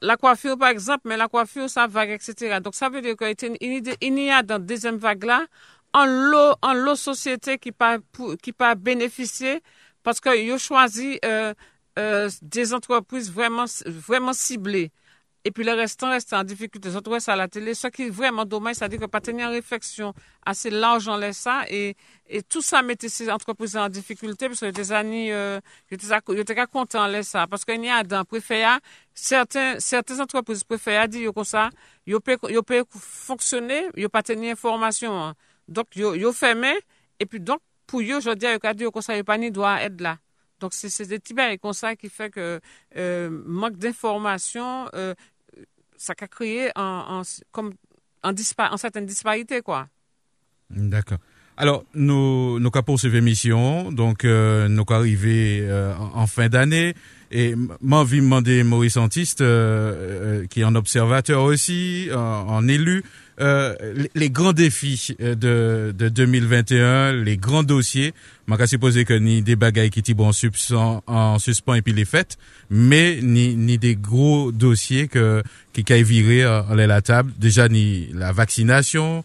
[0.00, 2.58] La coiffure par exemple, mais la coiffure ça vague etc.
[2.62, 4.58] Donc ça veut dire qu'il y a une- une idée- il y a dans la
[4.60, 5.44] deuxième vague là
[5.94, 7.98] un lot un lot société qui pas
[8.42, 9.62] qui pas bénéficier
[10.02, 11.52] parce que ils ont choisi euh,
[11.98, 14.90] euh, des entreprises vraiment vraiment ciblées.
[15.44, 16.88] Et puis le restant reste en difficulté.
[16.90, 17.74] Je trouve ça à la télé.
[17.74, 20.14] Ce qui est vraiment dommage, c'est-à-dire que pas tenir une réflexion
[20.46, 21.96] assez large en laisse ça et,
[22.28, 26.66] et tout ça mettait ces entreprises en difficulté parce que des années, euh, j'étais pas
[26.68, 27.48] content en laisse ça.
[27.48, 28.64] Parce qu'il y a dans préfet,
[29.14, 31.70] certains, certaines entreprises préfèrent dire comme ça,
[32.06, 35.12] ils peuvent, ils fonctionner, ils pas tenir information.
[35.12, 35.34] hein.
[35.66, 36.72] Donc, ils, ils fermé.
[37.18, 40.18] Et puis, donc, pour eux, je dis, ils dire comme ça, ils pas être là.
[40.62, 42.60] Donc, c'est des petits bails comme ça qui fait que
[42.96, 45.12] euh, manque d'information, euh,
[45.96, 47.74] ça a créé en, en, comme
[48.22, 49.88] en, dispa en certaines disparités, quoi.
[50.70, 51.18] D'accord.
[51.56, 56.48] Alors, nous, nous avons poursuivi l'émission, donc euh, nous avons arrivé euh, en, en fin
[56.48, 56.94] d'année,
[57.30, 62.68] et m'a de demander Maurice Antiste, euh, euh, qui est un observateur aussi, en, en
[62.68, 63.02] élu,
[63.40, 68.12] euh, les, les grands défis euh, de, de 2021, les grands dossiers,
[68.46, 71.92] m'a qu'à supposer que ni des bagailles qui tibent en, suspens, en suspens et puis
[71.92, 72.36] les fêtes,
[72.70, 75.42] mais ni, ni des gros dossiers que,
[75.72, 79.22] qui caillent virer en, en la table, déjà ni la vaccination,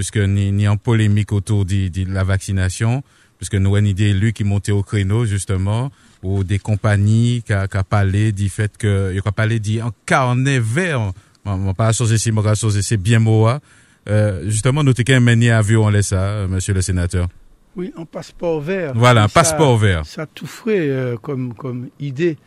[0.00, 3.02] puisque ni, ni en polémique autour de, de la vaccination,
[3.36, 5.92] puisque nous avons une idée élus qui montaient au créneau, justement,
[6.22, 9.92] ou des compagnies qui a, qui a parlé du fait que, qui a parlé d'un
[10.06, 11.12] carnet vert,
[11.44, 13.60] on pas changer si, on changer c'est bien moa.
[14.08, 17.28] Euh, justement, nous t'es mené à vue, on laisse ça, euh, monsieur le sénateur.
[17.76, 18.92] Oui, un passeport vert.
[18.94, 20.06] Voilà, un Ça- passeport vert.
[20.06, 22.38] Ça tout ferait euh, comme, comme idée.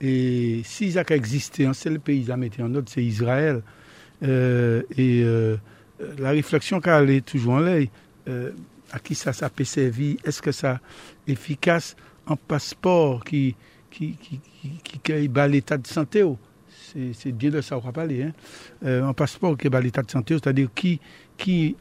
[0.00, 3.60] Et si ça a existé, un seul pays à mettre en ordre, c'est Israël.
[4.22, 5.22] Euh, et
[6.18, 7.86] la réflexion qu'elle est toujours en l'air,
[8.28, 8.50] euh,
[8.92, 10.80] à qui ça, peut servir Est-ce que ça
[11.26, 11.96] efficace
[12.26, 13.54] un passeport qui
[13.90, 16.24] qui qui qui, qui, qui l'état de santé
[17.14, 18.32] c'est bien de ça qu'on va parler hein?
[18.84, 21.00] Euh, un passeport qui bat l'état de santé c'est-à-dire qui
[21.36, 21.74] qui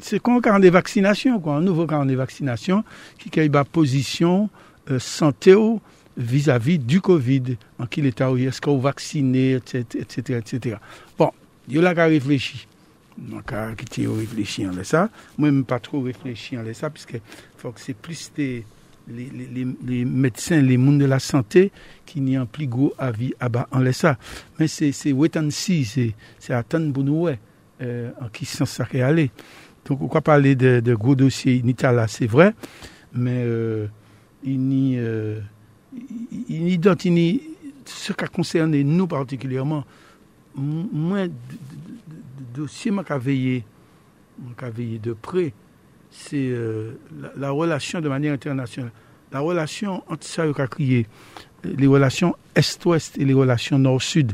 [0.00, 2.84] c'est comme un carnet de vaccination, quoi, un nouveau carnet de vaccination
[3.18, 4.50] qui a une position
[4.90, 5.54] euh, santé
[6.16, 10.76] vis-à-vis du Covid, en quel état où est-ce qu'on vacciné, etc., etc., etc.
[11.18, 11.30] Bon,
[11.68, 12.66] il y a là réfléchi.
[13.16, 15.08] Donc, à qui réfléchi en ça.
[15.38, 17.20] Moi, même pas trop réfléchi en ça, puisque
[17.56, 18.64] faut que c'est plus les,
[19.08, 21.70] les, les, médecins, les mondes de la santé
[22.06, 24.18] qui n'y ont plus gros avis à bas en ça.
[24.58, 27.28] Mais c'est c'est wait and see, c'est c'est attendre pour nous,
[27.82, 29.30] euh, en qui sens ça qu'est.
[29.86, 32.54] Donc, on va parler de, gros dossiers Nitala, c'est vrai,
[33.12, 33.86] mais euh,
[34.42, 35.40] il n'y euh,
[36.48, 37.40] il n'y
[37.84, 39.84] ce qui a concerné nous particulièrement,
[40.56, 41.28] moins
[42.54, 43.64] dossiers m'a qu'à veiller,
[44.38, 45.52] m'a qu'à veiller de près,
[46.10, 48.92] c'est euh, la, la relation de manière internationale.
[49.32, 51.06] La relation entre ça qu'a crié,
[51.64, 54.32] les relations Est-Ouest et les relations Nord-Sud.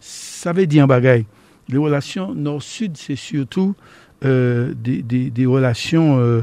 [0.00, 1.26] Ça veut dire un bagaille.
[1.68, 3.76] Les relations Nord-Sud, c'est surtout
[4.24, 6.42] euh, des, des, relations euh,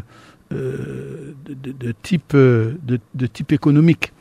[0.51, 4.13] de, type, de, type économique.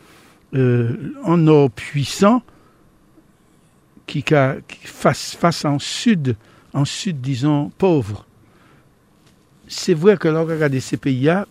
[0.52, 2.42] En Nord puissant,
[4.06, 4.34] qui, qui
[4.84, 6.36] face, face en Sud,
[6.84, 8.26] Sud, disons, pauvre.
[9.68, 11.46] C'est vrai que lorsqu'on regarde ces pays-là,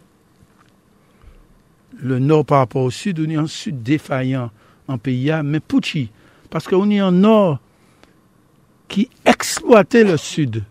[2.02, 4.52] le Nord par rapport au Sud, on est en Sud défaillant
[4.88, 6.12] en pays-là, mais Pucci,
[6.50, 7.60] parce qu'on est en Nord
[8.88, 10.64] qui exploitait le Sud.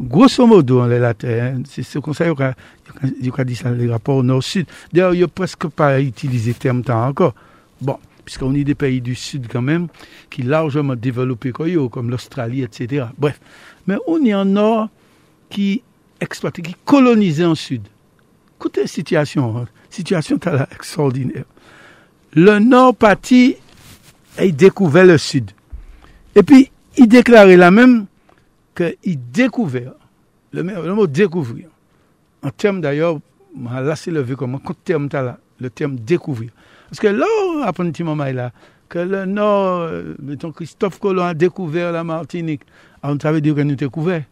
[0.00, 4.24] Grosso modo, on est terre, hein, c'est ce conseil qu'il a dit ça, les rapports
[4.24, 4.66] Nord-Sud.
[4.92, 7.34] D'ailleurs, il n'a presque pas utilisé le terme temps encore.
[7.80, 9.86] Bon, puisqu'on est des pays du Sud quand même,
[10.30, 13.06] qui largement développés comme l'Australie, etc.
[13.16, 13.40] Bref.
[13.86, 14.88] Mais on est en Nord
[15.50, 15.82] qui
[16.20, 17.82] exploitait, qui colonisait en Sud.
[18.58, 19.66] Écoutez situation, hein.
[19.90, 20.38] situation
[20.72, 21.44] extraordinaire.
[22.32, 23.56] Le Nord parti
[24.38, 25.50] et il découvert le Sud.
[26.34, 28.06] Et puis, il déclarait là même
[28.74, 29.92] qu'il découvert,
[30.52, 31.68] le, mot- découvrir,
[32.42, 33.18] en termes d'ailleurs,
[33.56, 35.08] là c'est levé comme un terme
[35.60, 36.50] le terme découvrir.
[36.88, 37.26] Parce que là,
[37.64, 38.52] après un petit moment là,
[38.88, 42.62] que le Nord, euh, mettons Christophe Colomb a découvert la Martinique,
[43.04, 44.24] alors ça veut dire que nous découvert.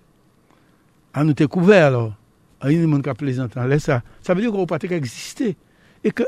[1.13, 2.15] Ah, nous découvert alors.
[2.59, 4.03] Ah, il y a des gens qui laisse ça.
[4.23, 5.57] Ça veut dire qu'on pas exister.
[6.03, 6.23] Et que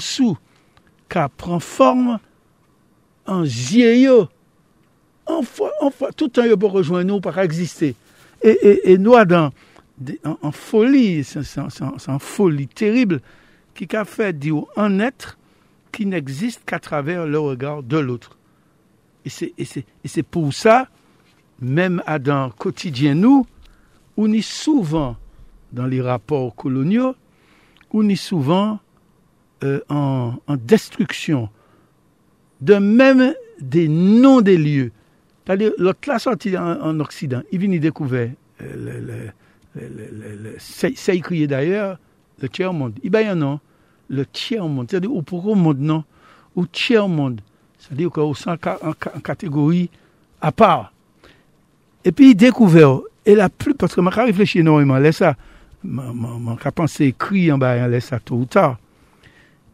[0.00, 0.36] sous,
[1.08, 2.18] qui prend forme
[3.26, 4.28] en vieillot,
[5.26, 5.42] en,
[6.16, 7.94] tout le temps, il peut rejoindre nous, pas exister.
[8.42, 9.52] Et, nous, dans,
[10.42, 11.60] en, folie, c'est
[12.08, 13.20] en folie terrible,
[13.72, 15.38] qui a fait dire un être
[15.92, 18.36] qui n'existe qu'à travers le regard de l'autre.
[19.24, 20.88] Et c'est pour ça,
[21.60, 23.46] même à dans quotidien nous,
[24.16, 25.16] on est souvent
[25.72, 27.14] dans les rapports coloniaux,
[27.92, 28.78] on est souvent
[29.64, 31.48] euh, en, destruction
[32.60, 34.92] de même des noms des lieux.
[35.44, 38.30] C'est-à-dire, l'autre là sorti en, Occident, il vient y découvrir,
[38.62, 39.28] euh,
[40.58, 41.98] c'est écrit d'ailleurs,
[42.40, 42.94] le tiers monde.
[43.02, 43.60] Il y a un nom,
[44.08, 44.88] le tiers monde.
[44.90, 46.04] C'est-à-dire, au pour monde, non,
[46.54, 47.40] au tiers monde.
[47.78, 49.90] C'est-à-dire qu'on sent en, en catégorie
[50.40, 50.92] à part.
[52.06, 55.32] E pi yi dekouver, e la plu, paske man ka reflechi enormement, lè sa,
[55.82, 58.76] man ka panse kri an bayan, lè sa tou ou ta.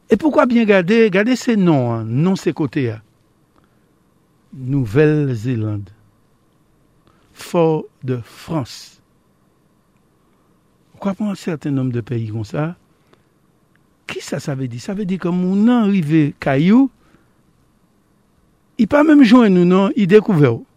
[0.09, 3.03] E poukwa bien gade, gade se non, non se kote ya.
[4.53, 5.93] Nouvel-Zélande,
[7.33, 9.01] Fort de France.
[11.01, 12.73] Kwa pou an certain nom de peyi kon sa,
[14.09, 14.81] ki sa sa ve di?
[14.81, 16.89] Sa ve di kon moun nan rive kayou,
[18.81, 20.69] i pa mèm jwen nou nan, i dekouve ou.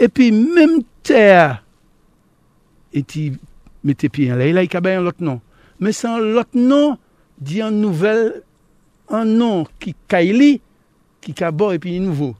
[0.00, 1.64] Et puis, même terre,
[2.92, 3.36] et il
[3.84, 5.40] mettait pied en là, il a un autre nom.
[5.80, 6.98] Mais sans l'autre nom,
[7.38, 8.42] dit en nouvelle,
[9.08, 10.60] un nom qui Kaili,
[11.20, 12.34] qui Kabo et puis nouveau.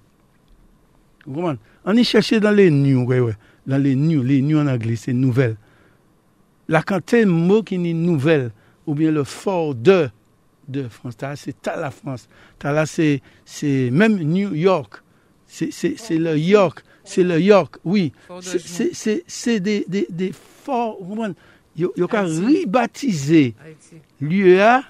[1.27, 1.59] Vous comprenez?
[1.85, 3.35] On est cherché dans les news, ouais, ouais.
[3.67, 5.57] Dans les news, les news en anglais, c'est nouvelle.
[6.69, 8.51] La quantité de mots qui est nouvelle,
[8.87, 10.09] ou bien le fort de,
[10.69, 12.29] de France, c'est la France.
[12.73, 15.03] là, c'est, c'est même New York.
[15.47, 16.83] C'est, c'est, c'est le York.
[17.07, 18.13] c'est le York, oui.
[18.43, 21.35] C'est des, des, des Fort Woman.
[21.77, 23.53] Yo ka ribatize
[24.25, 24.81] lye a,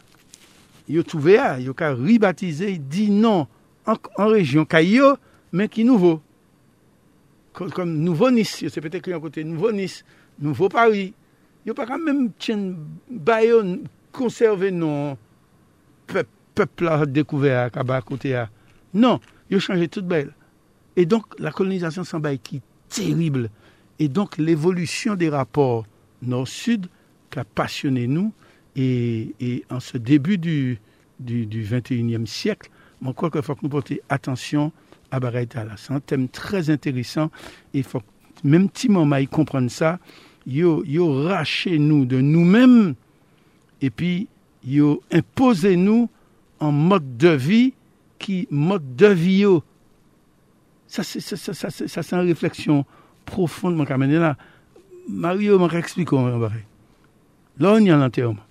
[0.87, 3.49] yo touve a, yo ka ribatize, di non,
[3.91, 5.17] an, an rejyon ka yo,
[5.51, 6.21] men ki nouvo.
[7.59, 10.05] Kom, kom nouvo Nis, yo se pete kli an kote, nouvo Nis,
[10.39, 11.11] nouvo Paris.
[11.67, 12.69] Yo pa ka menm tjen
[13.11, 13.65] bayo
[14.15, 15.19] konserve non
[16.07, 18.47] pep, pepla dekouve a, kaba kote a.
[18.95, 19.19] Non,
[19.51, 20.31] yo chanje tout bel.
[20.97, 23.51] Et donc la colonisation s'en qui terrible.
[23.99, 25.87] Et donc l'évolution des rapports
[26.23, 26.87] nord-sud
[27.31, 28.33] qui a passionné nous.
[28.79, 30.79] Et, en ce début du,
[31.19, 32.71] du, 21e siècle,
[33.03, 34.73] je crois qu'il faut que nous portions attention
[35.11, 35.75] à Baraïtala.
[35.77, 37.31] C'est un thème très intéressant.
[37.73, 38.03] Et il faut
[38.45, 39.99] même petit moment, ils comprennent ça.
[40.47, 42.95] Yo, yo raché nous de nous-mêmes
[43.81, 44.29] et puis
[44.65, 46.09] yo imposé nous
[46.61, 47.73] en mode de vie
[48.19, 49.45] qui mode de vie
[50.89, 52.85] Ça c'est ça, ça, ça, ça, c'est une réflexion
[53.25, 54.37] profonde mon là.
[55.09, 56.65] Mario m'a expliqué un bagage.
[57.59, 58.43] Là, on y a l'enterrement.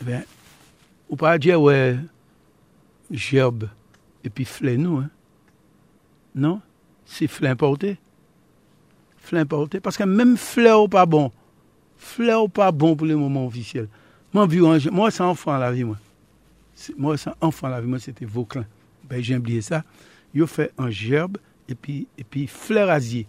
[0.00, 0.22] Eh bien,
[1.08, 1.96] ou pas dire, ouais,
[3.10, 3.68] gerbe,
[4.22, 5.10] et puis flé nous, hein?
[6.34, 6.60] Non,
[7.04, 7.98] c'est flé importé.
[9.18, 11.32] Flé importé, parce que même flé ou pas bon,
[11.96, 13.88] flé ou pas bon pour le moment officiel.
[14.32, 14.46] Moi,
[14.92, 15.96] moi, c'est enfant à la vie, moi.
[16.96, 18.64] Moi, c'est enfant à la vie, moi, c'était Vauclin.
[19.08, 19.82] ben jen bliye sa,
[20.36, 23.26] yo fè an gerbe, epi fleur azye.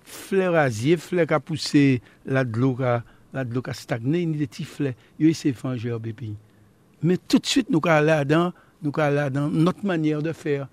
[0.00, 3.00] Fleur azye, fleur ka pousse la dlo ka,
[3.32, 6.34] ka stagne, ni de ti fleur, yo se fè an gerbe epi.
[7.02, 8.52] Men tout suite nou ka la dan,
[8.84, 10.66] nou ka la dan, not manyer de fèr.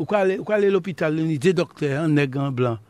[0.00, 2.80] Ou ka ale l'opital, ni de dokter, an neg an blan.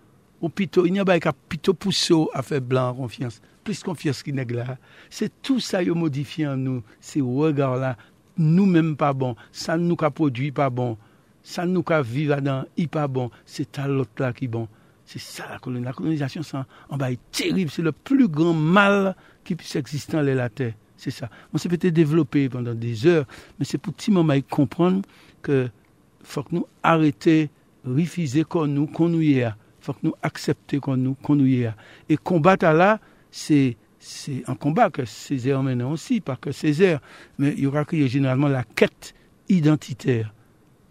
[0.41, 3.41] Ou pito, inye bay ka pito pousso a fè blan konfians.
[3.67, 4.79] Plis konfians ki neg la.
[5.13, 7.97] Se tout sa yo modifi an nou, se ou regar la,
[8.41, 9.37] Nous-mêmes pas bon.
[9.53, 10.97] Ça nous a produit pas bon.
[11.43, 13.31] Ça nous a vivre dans, il pas bon.
[13.45, 14.67] C'est à l'autre là qui bon.
[15.05, 15.91] C'est ça la colonisation.
[15.91, 16.57] La colonisation, c'est
[16.89, 17.71] en bas terrible.
[17.71, 19.15] C'est le plus grand mal
[19.45, 20.73] qui puisse exister dans la terre.
[20.97, 21.29] C'est ça.
[21.53, 23.27] On s'est peut-être développé pendant des heures,
[23.59, 25.03] mais c'est pour petit moment comprendre
[25.43, 25.69] que
[26.23, 27.49] faut que nous arrêtions,
[27.85, 29.57] refuser qu'on nous, qu'on nous y a.
[29.81, 31.75] faut que nous accepter qu'on nous, qu'on nous y a.
[32.09, 37.01] Et combattre là, c'est c'est un combat que Césaire mène aussi, pas que Césaire,
[37.39, 39.15] mais il y aura que généralement la quête
[39.49, 40.35] identitaire.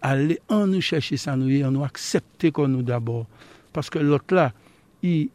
[0.01, 3.25] Aller en nous chercher ça, nous, en nous accepter qu'on nous d'abord
[3.73, 4.53] parce que l'autre là,
[5.03, 5.29] il,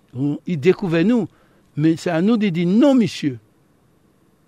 [0.47, 0.61] il
[1.05, 1.29] nous.
[1.77, 3.39] Mais c'est à nous de dire non, monsieur.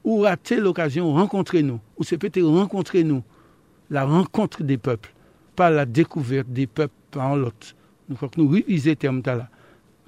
[0.04, 1.80] Ou rater l'occasion, rencontrer nous.
[1.96, 3.22] Ou c'est peut-être rencontrer nous.
[3.90, 5.12] La rencontre des peuples.
[5.56, 7.74] Pas la découverte des peuples par l'autre.
[8.08, 9.48] Il faut que nous révisions terme là.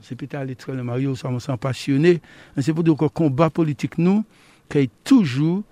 [0.03, 2.21] C'est peut-être très le Mario, ça me sent passionné.
[2.59, 4.25] C'est pour dire que le combat politique, nous,
[4.69, 5.63] qui est toujours,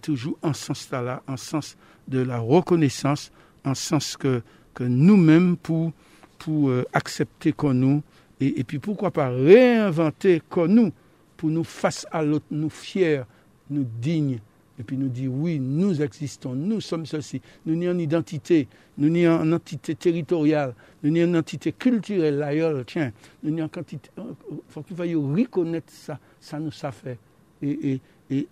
[0.00, 0.88] toujours en sens
[1.26, 1.76] en sens
[2.08, 3.30] de la reconnaissance,
[3.64, 4.42] en sens que,
[4.74, 5.92] que nous-mêmes, pour
[6.38, 8.02] pour euh, accepter qu'on nous,
[8.40, 10.92] et, puis pourquoi pas réinventer qu'on nous,
[11.36, 13.22] pour nous face à l'autre, nous fiers,
[13.70, 14.40] nous dignes,
[14.78, 18.68] et puis nous dire oui, nous existons, nous sommes ceci, nous avons une identité,
[18.98, 23.12] nous avons une entité territoriale, nous avons une entité culturelle, d'ailleurs, tiens,
[23.42, 27.18] nous avons une quantité, il euh, faut qu'il faille reconnaître ça, ça nous ça fait.
[27.62, 28.00] Et,
[28.30, 28.48] et, et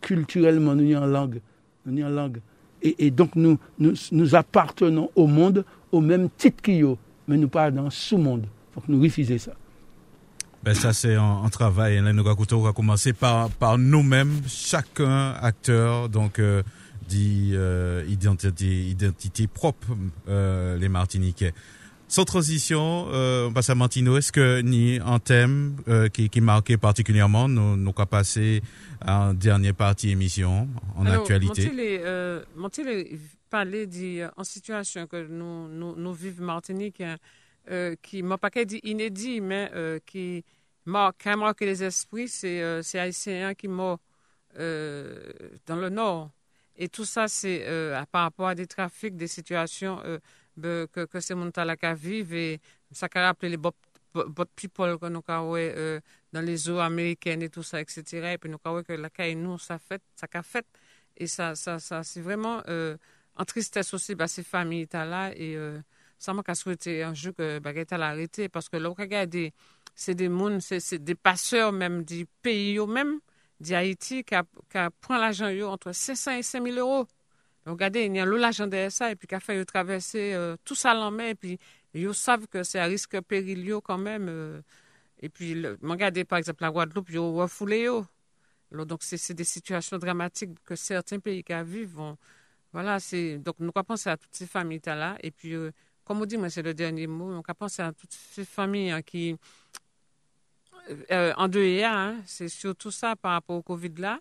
[0.00, 1.40] culturellement, nous avons une langue,
[1.86, 2.38] nous une langue.
[2.80, 6.94] Et, donc nous, nous, appartenons au monde au même titre qu'il
[7.26, 8.46] mais nous pas dans sous-monde.
[8.74, 9.52] Donc nous refuser ça.
[10.64, 12.00] Ben ça c'est un, travail.
[12.00, 16.62] Là, nous va commencer par, par nous-mêmes, chacun acteur, donc euh,
[17.08, 19.88] dit euh, identité, identité propre
[20.28, 21.54] euh, les Martiniquais.
[22.10, 24.16] Sans transition, euh, on passe à Martino.
[24.16, 28.62] Est-ce que ni un thème euh, qui, qui marquait particulièrement nous, nous a passé
[29.02, 31.70] à un dernier partie émission en actualité?
[31.78, 33.18] Euh, Montil
[33.50, 33.86] parlait
[34.38, 37.16] en situation que nous, nous, nous vivons Martinique, hein, euh,
[38.02, 40.44] qui m'a pas dit inédit, mais euh, qui
[40.84, 43.98] m'a quand marqué les esprits, c'est euh, haïtien qui m'a
[44.58, 45.32] euh,
[45.66, 46.30] dans le nord.
[46.76, 47.66] Et tout ça, c'est
[48.12, 50.00] par rapport à des trafics, des situations
[50.62, 52.60] que, que ces gens-là vivent et
[52.92, 53.74] ça a rappelé les bot
[54.56, 56.00] people que nous avons euh,
[56.32, 58.32] dans les eaux américaines et tout ça, etc.
[58.34, 60.66] Et puis nous avons que la caille nous, ça fait, ça a fait.
[61.16, 62.96] Et ça, ça, ça c'est vraiment euh,
[63.36, 65.32] en tristesse aussi, bah, ces familles-là.
[65.36, 65.80] Et euh,
[66.18, 69.52] ça m'a souhaité un jour que Baguette a arrêté parce que là, regardez,
[69.94, 73.20] c'est des gens, c'est des passeurs même du pays, même
[73.60, 77.06] d'Haïti, qui, qui prend l'argent entre 500 et 5 000 euros.
[77.66, 80.74] Regardez, il y a l'argent de ça, et puis qui a fait traverser euh, tout
[80.74, 81.58] ça en main, et puis
[81.94, 84.26] ils savent que c'est un risque périlleux quand même.
[84.28, 84.60] Euh,
[85.20, 87.88] et puis, regardez par exemple la Guadeloupe, ils ont refoulé.
[88.72, 92.16] Donc, c'est des situations dramatiques que certains pays qui vivent.
[92.72, 95.16] voilà, c'est donc nous pensé à toutes ces familles-là.
[95.22, 95.70] Et puis, euh,
[96.08, 98.90] comme on dit, moi, c'est le dernier mot, on a pensé à toutes ces familles
[98.90, 99.36] hein, qui,
[101.36, 104.20] en deux hein, c'est surtout ça par rapport au Covid-là.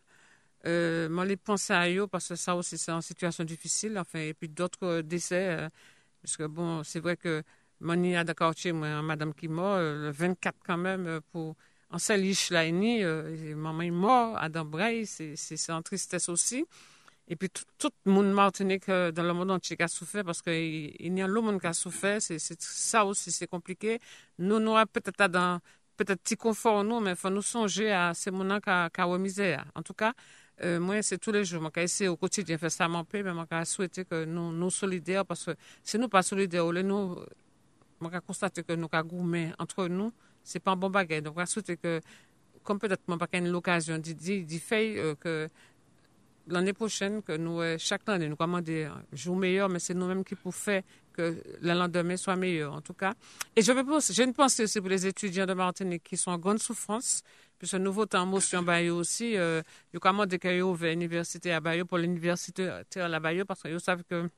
[0.65, 3.97] Euh, moi, les pensé à eux parce que ça aussi, c'est une situation difficile.
[3.97, 5.47] Enfin, et puis d'autres euh, décès.
[5.49, 5.69] Euh,
[6.21, 7.41] parce que bon, c'est vrai que
[7.79, 11.55] Mani a d'accord chez moi, madame qui mort, le 24 quand même, pour
[11.89, 16.65] en saliche la maman est mort, Adam Bray, c'est en tristesse aussi.
[17.27, 20.41] Et puis tout, tout le monde martinique dans le monde entier qui a souffert parce
[20.41, 23.99] qu'il y a le monde qui a souffert, c'est ça aussi, c'est compliqué.
[24.39, 25.59] Nous, nous, peut-être dans
[25.97, 29.65] peut-être petit confort, nous, mais il faut nous songer à ces moments qui ont misère.
[29.75, 30.13] En tout cas,
[30.63, 31.61] euh, moi, c'est tous les jours.
[31.61, 35.25] Moi, essayer au quotidien faire ça mon peu, mais moi, souhaiter que nous, nous solidaires,
[35.25, 35.51] parce que
[35.83, 37.17] si nous pas solidaires, nous,
[37.99, 40.11] moi, constater que nous, gourmet entre nous,
[40.43, 41.23] c'est pas un bon bagage.
[41.23, 41.99] Donc, je souhaiter que,
[42.63, 45.49] comme peut-être, moi, pas l'occasion d'y faire euh, que
[46.47, 50.23] l'année prochaine, que nous, euh, chaque année, nous commandons un jour meilleur, mais c'est nous-mêmes
[50.23, 50.83] qui pouvons faire
[51.13, 53.13] que le lendemain soit meilleur, en tout cas.
[53.55, 56.37] Et je, veux, j'ai une pensée aussi pour les étudiants de Martinique qui sont en
[56.37, 57.21] grande souffrance,
[57.57, 59.61] puis ce nouveau temps motion Bayo aussi, euh,
[59.93, 63.79] y a comment de ouvert l'université à Bayo pour l'université à la Bayo parce qu'ils
[63.79, 64.29] savent que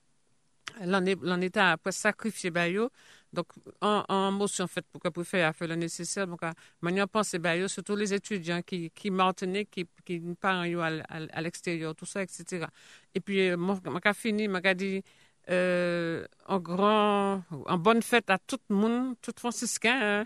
[0.86, 2.90] l'en État a presque sacrifié Bayo.
[3.32, 3.48] Donc,
[3.82, 6.26] en, en motion faite pour que faire faire le nécessaire.
[6.26, 6.42] Donc,
[6.82, 11.94] maintenant, pense Bayo, surtout les étudiants qui, qui Martinique, qui, qui partent à, à, l'extérieur,
[11.96, 12.66] tout ça, etc.
[13.14, 15.04] Et puis, euh, moi, j'ai fini, j'ai dit,
[15.50, 20.26] euh, en grand, en bonne fête à tout le monde, tout franciscain, hein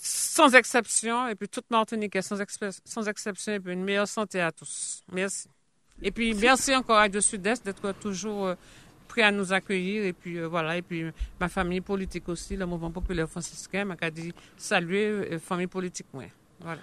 [0.00, 2.36] sans exception, et puis toute Martinique sans,
[2.84, 5.02] sans exception, et puis une meilleure santé à tous.
[5.12, 5.48] Merci.
[6.00, 8.54] Et puis merci encore à Radio Sud-Est d'être toujours euh,
[9.08, 11.04] prêt à nous accueillir, et puis euh, voilà, et puis
[11.40, 16.06] ma famille politique aussi, le mouvement populaire franciscain, m'a dit saluer la euh, famille politique,
[16.14, 16.28] ouais.
[16.60, 16.80] Voilà.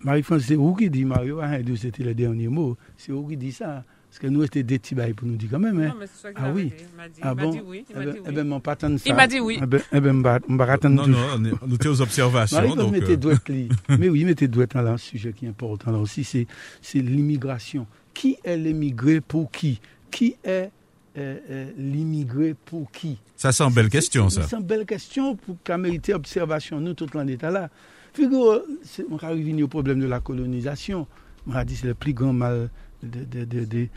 [0.00, 3.52] Marie-France, c'est vous qui dit, Mario, hein, c'était le dernier mot, c'est vous qui dit
[3.52, 3.84] ça.
[4.08, 5.78] Parce que nous, c'était des petits bails pour nous dire quand même.
[5.80, 5.88] Hein.
[5.88, 6.72] Non, mais c'est ah oui.
[6.78, 7.50] Il m'a dit, ah bon?
[7.50, 7.84] dit oui.
[7.90, 8.26] Il m'a eh ben, dit oui.
[8.26, 8.88] Eh ben, pas ça.
[9.04, 9.58] Il m'a dit oui.
[9.62, 12.56] Eh ben, eh ben, on va attendre Non, non, nous étions aux observations.
[12.56, 13.68] Marie, donc, mettez euh...
[13.98, 16.46] mais oui, mettez doigt dans un sujet qui est important là aussi, c'est,
[16.80, 17.86] c'est l'immigration.
[18.14, 19.78] Qui est l'immigré pour qui?
[20.10, 20.70] Qui est
[21.18, 23.18] euh, euh, l'immigré pour qui?
[23.36, 24.42] Ça, une belle question, ça.
[24.48, 27.68] C'est une belle question pour qu'a mérité observation, nous, tout l'état là.
[28.14, 28.62] Figure,
[29.10, 31.06] on va revenir au problème de la colonisation.
[31.46, 32.70] On a dit c'est le plus grand mal
[33.02, 33.88] de, de, de,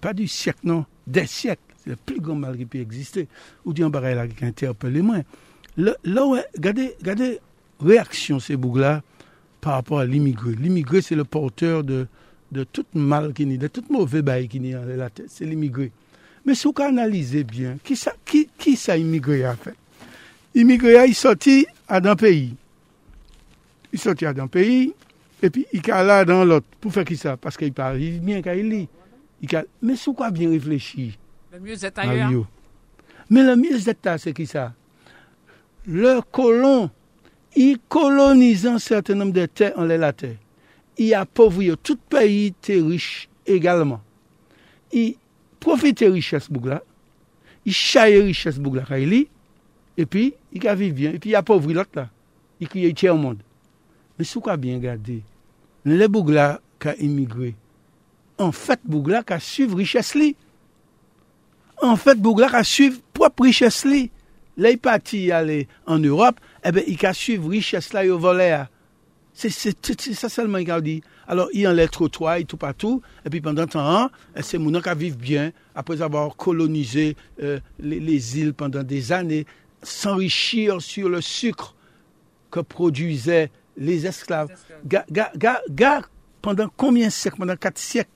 [0.00, 1.62] pas du siècle, non, des siècles.
[1.82, 3.28] C'est le plus grand mal qui peut exister.
[3.64, 5.22] Ou dit un barrage là qui interpelle moins.
[5.76, 5.94] Là,
[6.54, 7.40] regardez, regardez,
[7.80, 9.02] réaction ces bougs-là
[9.60, 10.54] par rapport à l'immigré.
[10.54, 12.06] L'immigré, c'est le porteur de,
[12.52, 15.26] de tout mal qui n'est, de tout mauvais bail qui n'est dans la tête.
[15.28, 15.90] C'est l'immigré.
[16.44, 19.72] Men sou ka analize bien, ki sa, ki, ki sa imigre a fe?
[20.60, 22.50] Imigre a, i soti a dan peyi.
[23.94, 24.90] I soti a dan peyi,
[25.44, 26.66] epi i ka la dan lot.
[26.82, 27.38] Pou fe ki sa?
[27.40, 28.82] Paske i pari, bien ka i li.
[29.48, 29.64] Ka...
[29.80, 31.14] Men sou ka bien reflechi.
[31.52, 32.46] Le mieux est ailleurs.
[33.30, 34.72] Men le mieux est ailleurs, se ki sa?
[35.88, 36.90] Le kolon,
[37.56, 40.34] i kolonizan certain nom de te an le la te.
[41.00, 41.76] I apovri yo.
[41.80, 44.00] Tout peyi te riche egalman.
[44.92, 45.14] I
[45.64, 46.82] profite richesse là.
[47.64, 49.28] Il chaille richesse il lit.
[49.96, 51.12] Et puis, il vivre bien.
[51.12, 52.10] Et puis, il appauvrit l'autre là.
[52.60, 53.38] Il crée au monde.
[54.18, 55.22] Mais c'est quoi bien garder?
[55.84, 57.54] Les Bougla qui a immigré,
[58.38, 60.36] en fait, Bougla qui a suivi richesse li.
[61.82, 64.10] en fait, Bougla a suivre propre richesse li.
[64.56, 68.62] Là, il parti aller en Europe, eh ben, il a suivre richesse là, il volé.
[69.32, 69.50] C'est
[70.14, 71.02] ça seulement qu'il a dit.
[71.26, 73.02] Alors, il enlève trottoir et tout partout.
[73.24, 74.10] Et puis, pendant temps,
[74.40, 79.46] c'est mon qui vivent bien, après avoir colonisé euh, les, les, îles pendant des années,
[79.82, 81.74] s'enrichir sur le sucre
[82.50, 84.48] que produisaient les esclaves.
[84.86, 86.02] Ga, ga, ga, ga
[86.42, 87.38] pendant combien de siècles?
[87.38, 88.10] Pendant quatre siècles.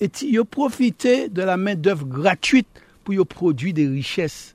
[0.00, 2.66] Et ils ont profité de la main-d'œuvre gratuite
[3.04, 4.54] pour produire des richesses.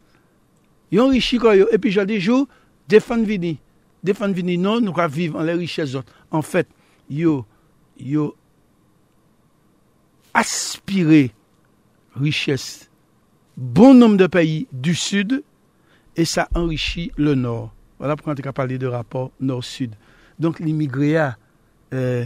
[0.91, 1.39] Ils ont enrichi
[1.71, 2.47] Et puis, j'ai des jours,
[2.87, 3.59] défendre vini.
[4.03, 6.13] Défendre vini, non, nous allons vivre en les richesses autres.
[6.31, 6.67] En fait,
[7.09, 7.27] ils
[7.99, 8.31] yo
[10.37, 11.31] aspire
[12.15, 12.87] richesse
[13.57, 15.41] bon nom de peyi du sud
[16.17, 17.71] e sa enrichi le nord.
[17.97, 19.95] Wala pou an te ka pale de rapor nord-sud.
[20.37, 21.31] Donk l'imigrea
[21.93, 22.25] euh,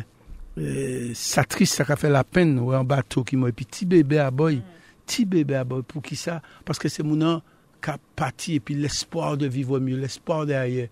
[0.58, 3.56] euh, sa tris sa ka fe la pen wè an bato ki mwen.
[3.56, 4.60] Pi ti bebe aboy,
[5.08, 7.40] ti bebe aboy pou ki sa, paske se moun an
[7.82, 10.90] ka pati epi l'espoir de vivre mieux, l'espoir derye.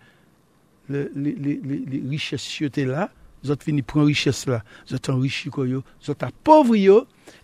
[0.90, 3.12] Le, le, le, le richesse yote la,
[3.46, 6.88] ont fini prendre richesse là, ils ont enrichi quoi, ils ont appauvri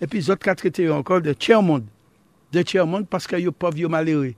[0.02, 1.86] et puis ils ont traité encore de tiers monde,
[2.52, 4.34] de tiers monde pauvres, malheureux.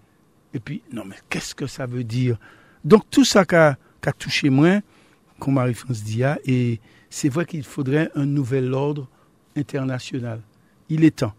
[0.53, 2.37] Et puis non mais qu'est-ce que ça veut dire?
[2.83, 4.81] Donc tout ça qui a, qui a touché moi
[5.39, 6.79] comme Marie-France Dia, et
[7.09, 9.07] c'est vrai qu'il faudrait un nouvel ordre
[9.55, 10.41] international.
[10.89, 11.33] Il est temps.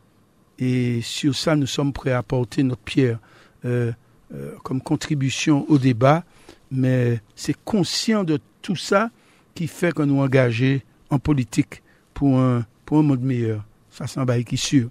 [0.59, 3.19] Et sur ça, nous sommes prêts à apporter notre pierre
[3.65, 3.93] euh,
[4.35, 6.25] euh, comme contribution au débat,
[6.71, 9.11] mais c'est conscient de tout ça
[9.59, 11.83] qui fait que nous engager en politique
[12.15, 13.65] pour un, pour un monde meilleur.
[13.91, 14.89] Ça semble qui sûr.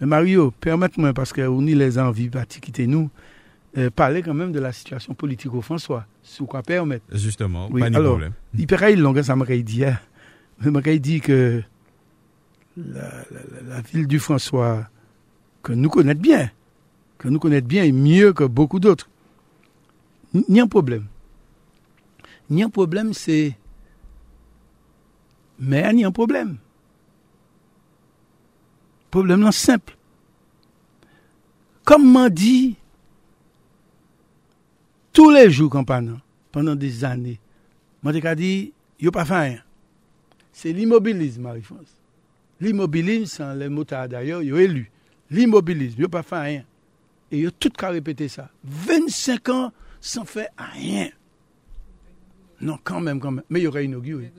[0.00, 3.10] Mais Mario, permette-moi, parce que on y les envies de quitter nous,
[3.78, 7.04] euh, parler quand même de la situation politique au François, sous quoi permettre.
[7.12, 8.32] Justement, oui, pas de problème.
[8.58, 10.00] Il paraît long, ça m'a dit hein.
[10.58, 11.62] m'a dit que
[12.76, 14.88] la, ville du François,
[15.62, 16.50] que nous connaissons bien,
[17.18, 19.08] que nous connaissons bien et mieux que beaucoup d'autres,
[20.48, 21.06] n'y a un problème.
[22.50, 23.56] N'y a un problème, c'est.
[25.58, 26.58] Mais il y a un problème.
[29.10, 29.96] Problème simple.
[31.84, 32.76] Comme m'a dit
[35.12, 36.18] tous les jours campagne,
[36.50, 37.38] pendant des années.
[38.02, 39.62] Moi, j'ai dit, il n'y a pas fait rien.
[40.52, 41.96] C'est l'immobilisme, Marie-France.
[42.60, 44.90] L'immobilisme, les motards d'ailleurs, ils ont élu.
[45.30, 46.64] L'immobilisme, a fait rien.
[47.30, 48.50] Et ils ont tout qu'à répéter ça.
[48.64, 51.08] 25 ans sans faire rien.
[52.60, 53.44] Non, quand même, quand même.
[53.48, 54.32] Mais il y aurait inauguré.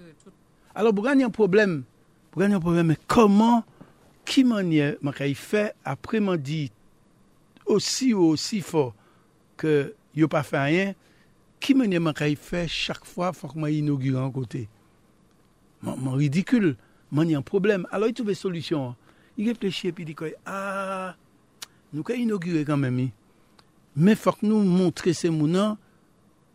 [0.76, 1.84] Alors, pour gagner un problème,
[2.32, 3.64] pour un problème, mais comment,
[4.26, 6.72] qui manière, il fait après m'a dit
[7.66, 8.94] aussi ou aussi fort
[9.58, 10.94] que il pas fait rien,
[11.60, 14.68] qui me dit fait chaque fois, faut que moi inaugure un côté?
[15.82, 16.78] Mon ridicule,
[17.12, 17.88] il y a un problème.
[17.92, 18.96] Alors il trouve une solution.
[19.38, 21.16] Il réfléchit et puis il dit ah,
[21.92, 23.10] nous avons inauguré quand même.
[23.96, 25.78] Mais il faut que nous montrions ces mounants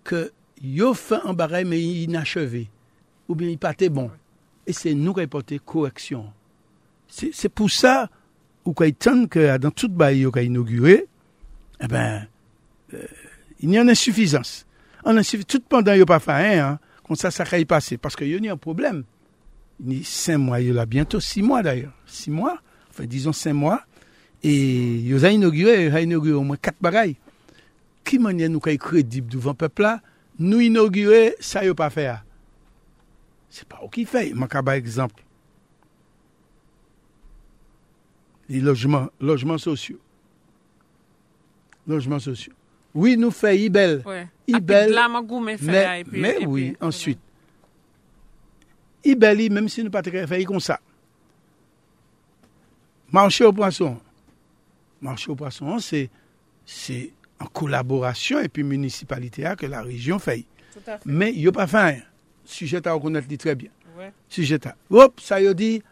[0.05, 2.69] que yo fait un barrage mais inachevé.
[3.29, 4.11] Ou bien il pas bon.
[4.67, 6.33] Et c'est nous qui porté correction.
[7.09, 8.11] C'est pour ça,
[8.65, 8.95] ou il
[9.29, 11.07] que dans toute bail a inauguré,
[11.81, 12.27] eh ben,
[12.93, 13.03] euh,
[13.61, 14.67] il y a une insuffisance.
[15.05, 15.47] En insuffisance.
[15.47, 16.79] Tout pendant, il n'y a pas fait hein.
[17.07, 17.97] Comme ça, ça va y passer.
[17.97, 19.05] Parce qu'il y a un problème.
[19.85, 21.95] Il y a cinq mois, il y a bientôt six mois d'ailleurs.
[22.07, 22.59] Six mois,
[22.91, 23.83] enfin, disons cinq mois.
[24.43, 27.17] Et il a inauguré, il a inauguré au moins quatre bagailles.
[28.05, 30.01] Qui manière nous crédible devant le peuple là,
[30.39, 32.13] nous inaugurer, ça n'y a pas fait.
[33.53, 34.35] Se pa ou ki fey.
[34.37, 35.17] Man ka ba ekzamp.
[38.49, 39.99] Li lojman, lojman sosyo.
[41.89, 42.55] Lojman sosyo.
[42.97, 44.01] Oui, nou fey ibel.
[44.49, 44.95] Ibel.
[46.09, 47.21] Mè oui, answit.
[49.07, 50.79] Ibel li, mèm si nou patre fey kon sa.
[53.13, 53.97] Marche ou prason.
[55.05, 56.99] Marche ou prason, se
[57.39, 60.45] en kolaborasyon epi municipalite a ke la rejyon fey.
[61.05, 62.03] Men, yo pa fey.
[62.49, 63.69] Sujet à reconnaître très bien.
[63.97, 64.11] Ouais.
[64.27, 64.75] Sujet à.
[64.91, 65.83] Hop, ça y a dit,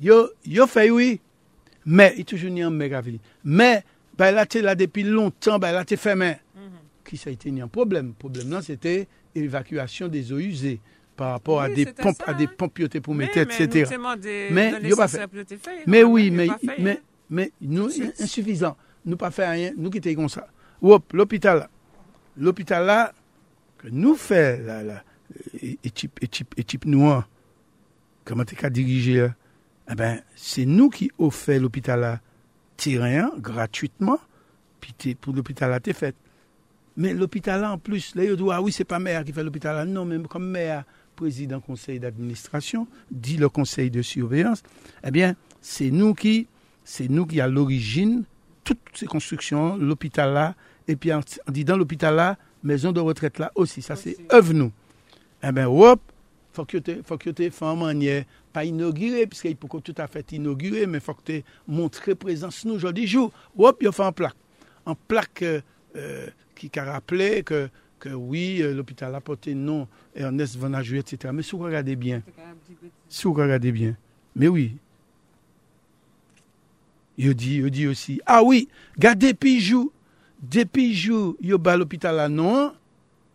[0.00, 1.20] yo, yo fait oui.
[1.86, 3.00] Mais, il toujours un méga
[3.44, 3.84] Mais,
[4.18, 6.32] ben là, tu là depuis longtemps, ben là, tu fait main.
[6.32, 7.08] Mm-hmm.
[7.08, 8.08] Qui ça a été un problème?
[8.08, 10.80] Le problème là, c'était l'évacuation des eaux usées
[11.14, 13.88] par rapport à des pompes, à des pompes pour mettre, etc.
[14.50, 15.28] mais a pas fait.
[15.86, 17.88] Mais oui, mais, mais, mais, nous,
[18.18, 18.76] insuffisant.
[19.04, 20.48] Nous pas fait rien, nous qui comme ça.
[20.82, 21.70] Hop, l'hôpital là.
[22.36, 23.12] L'hôpital là,
[23.78, 25.04] que nous fait, la,
[25.62, 27.28] la, équipe, équipe, équipe noire,
[28.24, 29.28] comment tu as dirigé,
[29.90, 32.20] eh ben, c'est nous qui offrons l'hôpital là
[32.76, 34.18] terrain gratuitement,
[34.80, 36.16] puis pour l'hôpital là, t'es fait.
[36.96, 39.42] Mais l'hôpital là, en plus, là, il dit, ah oui, c'est pas maire qui fait
[39.42, 39.84] l'hôpital là.
[39.84, 40.84] Non, même comme maire,
[41.16, 44.62] président conseil d'administration, dit le conseil de surveillance,
[45.04, 46.48] eh bien, c'est nous qui,
[46.84, 48.24] c'est nous qui à l'origine
[48.64, 50.54] toutes ces constructions, l'hôpital là,
[50.88, 51.22] et puis on
[51.52, 53.82] dit dans l'hôpital là, maison de retraite là aussi.
[53.82, 54.72] Ça, c'est œuvre nous.
[55.44, 56.00] Eh Eben, wop,
[56.56, 56.80] fòk yo
[57.36, 58.22] te fè an manye,
[58.54, 62.80] pa inogire, piske y pou kon tout afet inogire, men fòk te montre prezans nou
[62.80, 63.28] jodi jou.
[63.58, 64.38] Wop, yo fè an plak.
[64.88, 65.60] An plak euh,
[65.98, 67.64] euh ki ka rappele ke,
[68.00, 71.32] ke oui, euh, l'hôpital apote non, Ernest Van Ajou, etc.
[71.34, 72.22] Men sou regade bien.
[73.10, 73.96] Sou regade bien.
[74.38, 74.68] Men oui.
[77.18, 78.20] Yo di, yo di osi.
[78.24, 79.90] Ah oui, gade pi jou.
[80.44, 82.72] Depi jou, yo ba l'hôpital anon,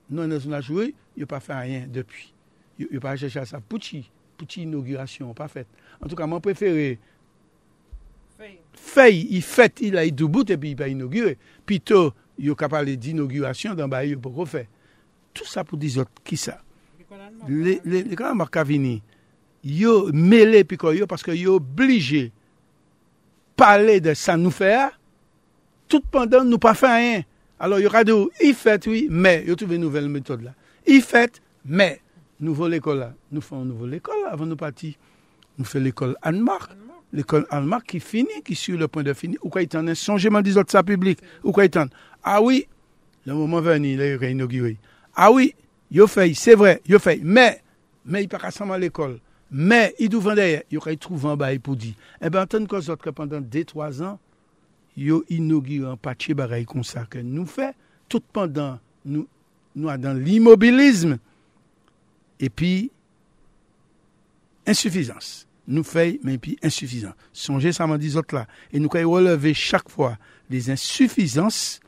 [0.09, 2.29] non Ernest Van Ajou, yo, yo pa fè a rien depi.
[2.79, 4.05] Yo pa chèche a sa pouti,
[4.39, 5.67] pouti inaugurasyon, pa fèt.
[5.99, 6.97] En tout ka, mwen prefère
[8.79, 11.35] fèy, y fèt, y la y doubout, epi y pa inaugure.
[11.67, 14.65] Pito, yo ka pale di inaugurasyon, dan ba yo pou ko fè.
[15.35, 16.59] Tout sa pou dizot, ki sa?
[17.49, 18.99] Le kanan marka vini,
[19.65, 22.29] yo mele piko yo, paske yo oblige
[23.59, 24.87] pale de sa nou fè a,
[25.91, 27.27] tout pandan nou pa fè a rien.
[27.59, 30.55] Alors, yo kade ou y fèt, oui, men, yo touve nouvel metode la.
[30.87, 31.95] I fèt, mè,
[32.39, 33.09] nouvo l'ekol la.
[33.33, 34.93] Nou fè nouvo l'ekol la, avè nou pati.
[35.57, 36.75] Nou fè l'ekol Anmark.
[37.15, 39.39] L'ekol Anmark ki fini, ki sur le point de fini.
[39.41, 41.23] Ou kwa itan, chanjèman di zot sa publik.
[41.43, 42.61] Ou kwa itan, a ah wè,
[43.25, 44.77] le mouman veni, le yon inauguré.
[45.15, 45.49] Ah a wè,
[45.91, 47.49] yo fèy, se vre, yo fèy, mè,
[48.05, 49.17] mè yi pa kassanman l'ekol.
[49.49, 51.95] Mè, yi douvan deye, yo kwa yi trouvan ba yi pou di.
[52.19, 54.19] E eh ben, ten kon zot ke pandan 2-3 an,
[54.99, 57.73] yo inauguré an patche baray kon sa ke nou fè.
[58.09, 59.25] Tout pandan nou
[59.77, 61.19] nou a dan l'immobilisme,
[62.41, 62.89] epi,
[64.69, 65.43] insuffisans.
[65.69, 67.17] Nou fey, men epi, insuffisans.
[67.35, 70.15] Sonje sa man di zot la, e nou kay releve chak fwa
[70.49, 71.79] les insuffisans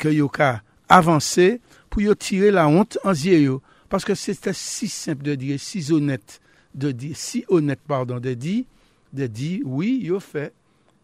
[0.00, 0.58] ke yo ka
[0.90, 1.58] avanse
[1.88, 3.60] pou yo tire la honte an zye yo.
[3.88, 6.40] Paske se te si simple de dire, si honet,
[6.74, 8.66] de dire, si honet, pardon, de di,
[9.12, 10.50] de di, oui, yo fey,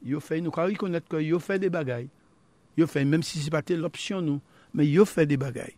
[0.04, 2.10] yo fey, nou ka rikonet ke yo fey de bagay.
[2.76, 4.42] Yo fey, menm si se pate l'opsyon nou,
[4.76, 5.72] men yo fey de bagay.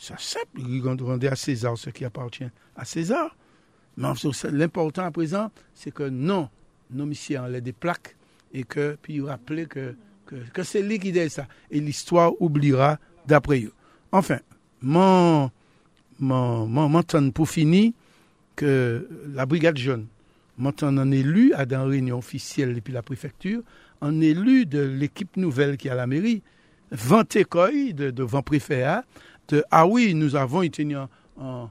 [0.00, 0.60] C'est simple,
[1.02, 3.36] rendre à César ce qui appartient à César.
[3.96, 4.08] Mais
[4.52, 6.48] l'important à présent, c'est que non,
[6.90, 8.16] nos missions enlèvent des plaques
[8.54, 11.48] et que, puis rappeler que, que, c'est lui qui dit ça.
[11.70, 13.72] Et l'histoire oubliera d'après eux.
[14.12, 14.38] Enfin,
[14.80, 15.50] mon,
[16.20, 17.92] mon, mon, pour finir,
[18.54, 20.06] que la brigade jaune,
[20.58, 23.62] m'entend en élu à dans réunion officielle depuis la préfecture,
[24.00, 26.42] en élu de l'équipe nouvelle qui est à la mairie,
[26.92, 28.84] 20 écoles de, devant préfet
[29.70, 31.70] ah oui, nous avons été en, en,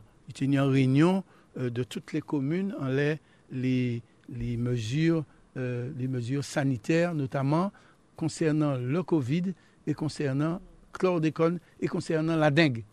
[0.70, 1.24] réunion
[1.58, 3.20] euh, de toutes les communes en les,
[3.52, 5.24] les, mesures,
[5.58, 7.72] euh, les mesures sanitaires, notamment
[8.16, 9.54] concernant le Covid
[9.86, 10.60] et concernant
[10.92, 12.84] chlordécone et concernant la dengue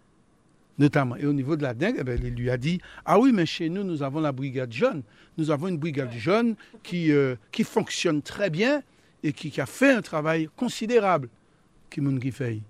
[0.78, 1.16] notamment.
[1.16, 3.68] Et au niveau de la dengue, eh il lui a dit, ah oui, mais chez
[3.68, 5.03] nous, nous avons la brigade jaune.
[5.39, 8.82] Nous avons une brigade jaune qui, euh, qui fonctionne très bien
[9.22, 11.28] et qui, a fait un travail considérable.
[11.91, 12.01] Qui
[12.32, 12.61] fait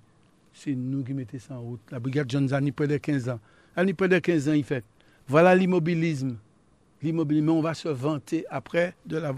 [0.55, 1.80] c'est nous qui mettons ça en route.
[1.90, 3.40] La brigade John Zani, près de 15 ans.
[3.76, 4.84] Elle près de 15 ans, il fait.
[5.26, 6.36] Voilà l'immobilisme.
[7.02, 9.34] L'immobilisme, on va se vanter après de la,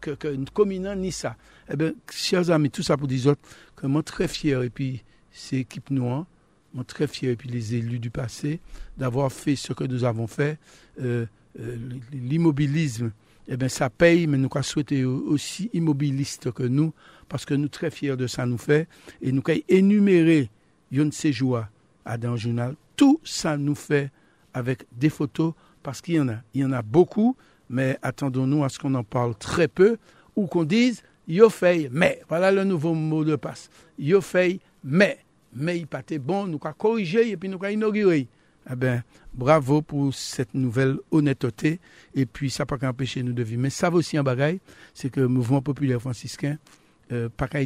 [0.00, 1.36] que, que commune ni ça.
[1.70, 3.40] Eh bien, chers amis, tout ça pour dire autres,
[3.76, 6.26] que moi très fier, et puis c'est équipe noire,
[6.74, 8.60] moi très fier, et puis les élus du passé,
[8.98, 10.58] d'avoir fait ce que nous avons fait.
[11.00, 11.26] Euh,
[11.58, 11.76] euh,
[12.12, 13.12] l'immobilisme,
[13.48, 16.92] eh bien, ça paye, mais nous avons souhaité aussi immobilistes que nous,
[17.28, 18.88] parce que nous très fiers de ça nous fait,
[19.20, 20.50] et nous avons énuméré
[20.90, 21.60] yon séjour
[22.04, 22.76] à dans le journal.
[22.96, 24.10] Tout ça nous fait
[24.54, 25.52] avec des photos
[25.82, 26.36] parce qu'il y en a.
[26.54, 27.36] Il y en a beaucoup,
[27.68, 29.98] mais attendons-nous à ce qu'on en parle très peu
[30.34, 32.22] ou qu'on dise yo fait mais.
[32.28, 33.68] Voilà le nouveau mot de passe.
[33.98, 35.18] Yo fait mais.
[35.52, 38.28] Mais il pas bon, nous avons corrigé et puis nous avons inauguré.
[38.70, 41.80] Eh bien, bravo pour cette nouvelle honnêteté.
[42.14, 43.62] Et puis, ça n'a pas empêcher nous de vivre.
[43.62, 44.60] Mais ça va aussi un bagaille,
[44.92, 46.58] c'est que le mouvement populaire franciscain,
[47.12, 47.64] euh, pas qu'à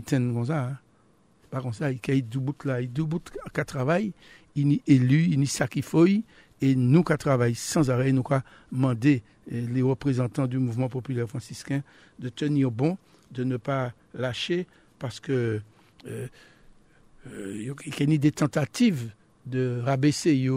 [1.61, 1.91] comme ça.
[1.91, 3.20] Il y a deux bouts là, deux bouts
[3.55, 4.12] qui travaillent,
[4.55, 5.42] il est élu, il
[6.62, 11.29] et nous qui travaillons sans arrêt, nous avons demandé eh, les représentants du mouvement populaire
[11.29, 11.83] franciscain
[12.18, 12.99] de tenir bon,
[13.30, 14.67] de ne pas lâcher,
[14.99, 15.61] parce que
[16.07, 16.26] euh,
[17.26, 19.11] euh, il y a des tentatives
[19.46, 20.49] de rabaisser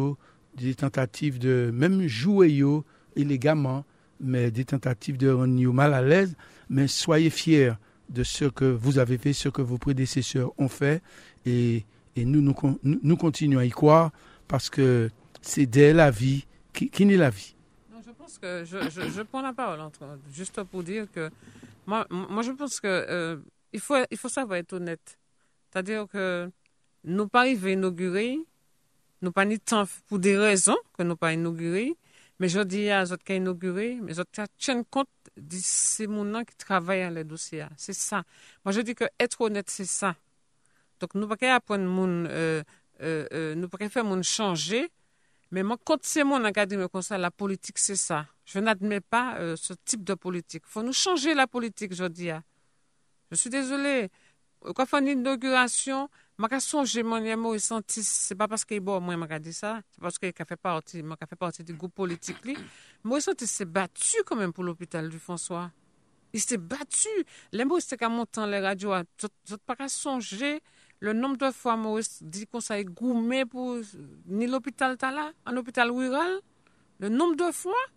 [0.57, 2.85] des tentatives de même jouer yo
[3.15, 3.85] élégamment,
[4.19, 6.35] mais des tentatives de rendre mal à l'aise.
[6.69, 7.73] Mais soyez fiers
[8.09, 11.01] de ce que vous avez fait, ce que vos prédécesseurs ont fait.
[11.45, 11.85] Et,
[12.15, 14.11] et nous, nous, nous, continuons à y croire
[14.47, 15.09] parce que
[15.41, 17.55] c'est dès la vie qui, qui n'est la vie.
[18.05, 19.79] je pense que je, prends la parole
[20.31, 21.29] juste pour dire que
[21.85, 23.37] moi, moi je pense que euh,
[23.71, 25.17] il, faut, il faut savoir être honnête.
[25.71, 26.49] C'est-à-dire que
[27.03, 28.37] nous pas arrivés à inaugurer,
[29.21, 31.95] nous pas ni temps pour des raisons que nous pas inauguré,
[32.43, 35.07] Mais je dis à autres qui inauguré, mais autres tiennent compte
[35.37, 37.67] de ces gens qui travaillent dans les dossiers.
[37.77, 38.25] C'est ça.
[38.65, 40.17] Moi, je dis que être honnête, c'est ça.
[40.99, 42.61] Donc, nous ne pouvons pas euh,
[43.01, 44.91] euh, euh, nous pouvons faire changer.
[45.51, 48.27] Mais moi, quand c'est mon académie comme ça, la politique, c'est ça.
[48.43, 50.63] Je n'admets pas ce type de politique.
[50.67, 52.31] Il faut nous changer la politique, je dis.
[53.31, 54.09] Je suis désolée.
[54.59, 56.09] Quand on fait une inauguration,
[56.43, 60.01] Maka sonje manye mou santis, se pa paske i bo mwen maka di sa, se
[60.03, 62.57] paske i ka fe parti, maka fe parti di goup politik li,
[63.07, 65.69] mou santis se batu kanmen pou l'opital du François.
[66.35, 67.13] I se batu,
[67.55, 70.57] le mou se ka montan le radyo a, zot pa ka sonje,
[70.99, 73.79] le nom de fwa mou di kon sa e goume pou
[74.27, 76.41] ni l'opital ta la, an l'opital wiral,
[76.99, 77.87] le nom de fwa,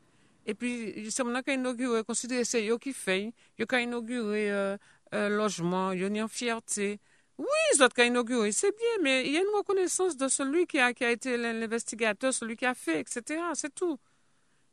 [0.47, 0.69] E pi,
[1.11, 4.77] se moun an ka inaugure, konsidere se yo ki fey, yo ka inaugure euh,
[5.11, 7.01] euh, lojman, yo ni an fierté,
[7.39, 7.47] Oui,
[7.81, 11.05] ont inauguré, c'est bien, mais il y a une reconnaissance de celui qui a, qui
[11.05, 13.41] a été l'investigateur, celui qui a fait, etc.
[13.55, 13.99] C'est tout.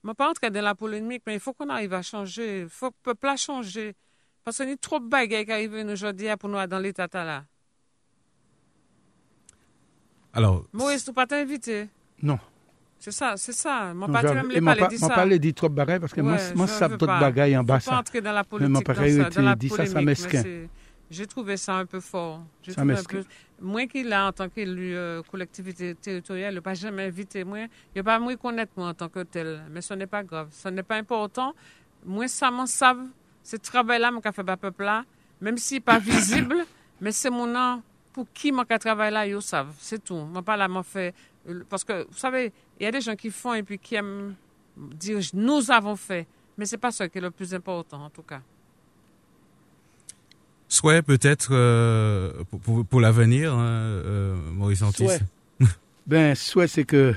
[0.04, 2.62] Je ne pas entrer dans la polémique, mais il faut qu'on arrive à changer.
[2.62, 3.96] Il faut que le peuple a changé.
[4.44, 7.46] Parce qu'il y a trop de bagages qui arrivent aujourd'hui pour nous dans l'état là.
[10.34, 10.66] Alors.
[10.74, 11.88] Maurice, tu pas t'inviter?
[12.22, 12.40] Non.
[13.00, 13.94] C'est ça, c'est ça.
[13.94, 15.08] Mon pas me parler de ça.
[15.08, 17.64] Moi, pas dit trop de bagailles parce que moi, moi, ça trop de bagailles en
[17.64, 17.80] bas.
[17.80, 20.44] Je pas entrer dans la politique, mais dans la dit ça, ça mesquin.
[21.14, 22.42] J'ai trouvé ça un peu fort.
[22.68, 22.84] Ça.
[23.62, 27.68] Moi qui là en tant qu'élu euh, collectivité territoriale, pas jamais invité moi.
[27.96, 29.64] Il pas moi connaître moi en tant que tel.
[29.70, 30.50] Mais ce n'est pas grave.
[30.52, 31.54] Ce n'est pas important.
[32.04, 33.06] Moi, ça m'en savent.
[33.44, 35.06] Ce travail-là, mon café bas peuple là,
[35.40, 36.66] même s'il n'est pas visible,
[37.00, 39.76] mais c'est mon nom pour qui mon travail là, ils savent.
[39.80, 40.16] C'est tout.
[40.16, 41.14] Moi, pas là, m'en fait.
[41.70, 44.34] Parce que, vous savez, il y a des gens qui font et puis qui aiment
[44.76, 46.26] dire nous avons fait.
[46.58, 48.42] Mais c'est pas ça qui est le plus important, en tout cas.
[50.74, 52.32] Souhait peut-être euh,
[52.64, 55.20] pour, pour, l'avenir, hein, euh, Maurice Antis Souhait.
[56.08, 57.14] ben, souhait, c'est que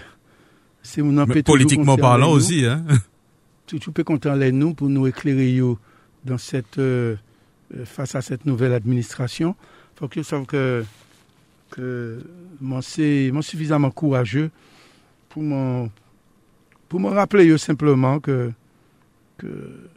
[0.82, 1.42] c'est mon empêche.
[1.42, 2.84] Politiquement parlant aussi, hein.
[3.66, 5.58] Tout, tout peut compter en nous pour nous éclairer
[6.26, 7.16] dans cette, euh,
[7.86, 9.56] face à cette nouvelle administration
[9.94, 10.84] faut que je que,
[11.70, 12.20] que
[12.60, 14.50] moi, c'est suffisamment courageux
[15.30, 15.88] pour me,
[16.90, 18.52] pour me rappeler simplement que,
[19.38, 19.88] que,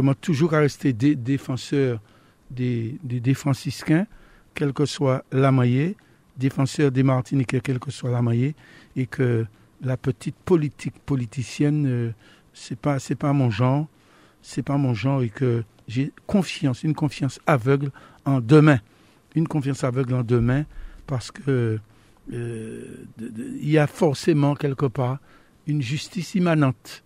[0.00, 2.00] moi, toujours à rester défenseur
[2.50, 2.98] des,
[3.34, 4.06] franciscains,
[4.54, 5.96] quel que soit la maillée,
[6.36, 8.54] défenseur des Martiniquais, quel que soit la maillée,
[8.94, 9.46] et que
[9.82, 12.10] la petite politique politicienne, euh,
[12.52, 13.86] c'est pas, c'est pas mon genre,
[14.42, 17.90] c'est pas mon genre, et que j'ai confiance, une confiance aveugle
[18.24, 18.80] en demain.
[19.34, 20.64] Une confiance aveugle en demain
[21.06, 21.78] parce que
[22.32, 25.18] euh, il y a forcément quelque part
[25.66, 27.02] une justice immanente.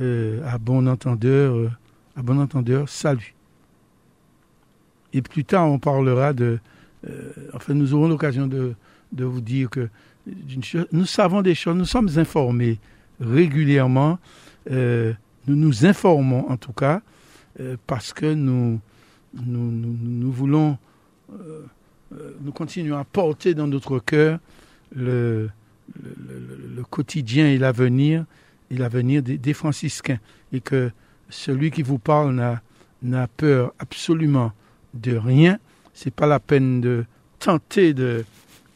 [0.00, 1.70] Euh, à bon entendeur, euh,
[2.16, 3.34] à bon entendeur, salut.
[5.12, 6.58] Et plus tard, on parlera de.
[7.52, 8.74] enfin, nous aurons l'occasion de,
[9.12, 9.88] de, vous dire que
[10.92, 12.78] nous savons des choses, nous sommes informés
[13.20, 14.18] régulièrement.
[14.70, 15.14] nous
[15.46, 17.02] nous informons en tout cas
[17.60, 18.80] euh, parce que nous,
[19.34, 20.78] nous, nous, voulons,
[21.32, 21.66] euh,
[22.14, 24.38] euh, nous continuons à porter dans notre cœur
[24.94, 25.50] le,
[25.94, 28.24] le, quotidien et l'avenir
[28.70, 30.18] et l'avenir des, des, franciscains
[30.54, 30.90] et que
[31.32, 32.34] celui qui vous parle
[33.02, 34.52] n'a, peur absolument
[34.94, 35.58] de rien.
[35.94, 37.04] C'est pas la peine de
[37.38, 38.24] tenter de,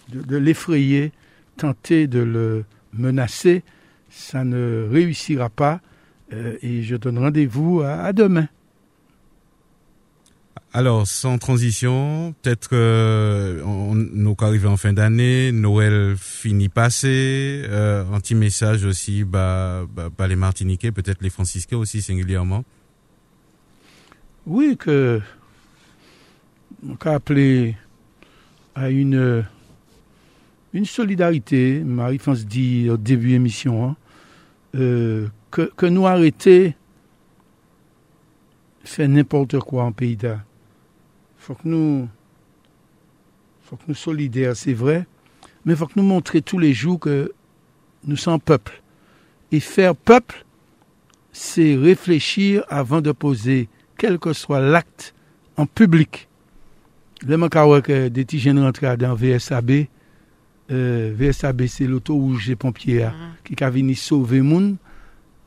[0.09, 1.13] de, l'effrayer,
[1.57, 3.63] tenter de le menacer.
[4.11, 5.81] Ça ne réussira pas.
[6.33, 8.49] et je donne rendez-vous à demain.
[10.77, 18.21] Alors, sans transition, peut-être que nous arrivons en fin d'année, Noël finit passé, euh, un
[18.21, 22.63] petit message aussi, bah, bah, bah, les Martiniquais, peut-être les Franciscains aussi singulièrement.
[24.47, 25.23] Oui, que
[26.87, 27.75] on appelé
[28.75, 29.47] à une
[30.75, 33.97] une solidarité, Marie-France dit au début de l'émission, hein,
[34.75, 36.77] euh, que, que nous arrêter
[38.85, 40.43] faire n'importe quoi en pays d'art
[41.47, 42.09] faut que nous,
[43.63, 45.07] faut que nous solidaires, c'est vrai,
[45.65, 47.33] mais il faut que nous montrions tous les jours que
[48.05, 48.83] nous sommes peuple.
[49.53, 50.45] Et faire peuple,
[51.31, 55.15] c'est réfléchir avant de poser quel que soit l'acte
[55.57, 56.29] en public.
[57.25, 59.87] Le makawa que euh, des jeunes rentrés dans VSAB,
[60.73, 63.13] euh, VSAB c'est l'auto rouge des pompiers mm -hmm.
[63.13, 63.55] Ah.
[63.55, 64.77] qui a venu sauver moun,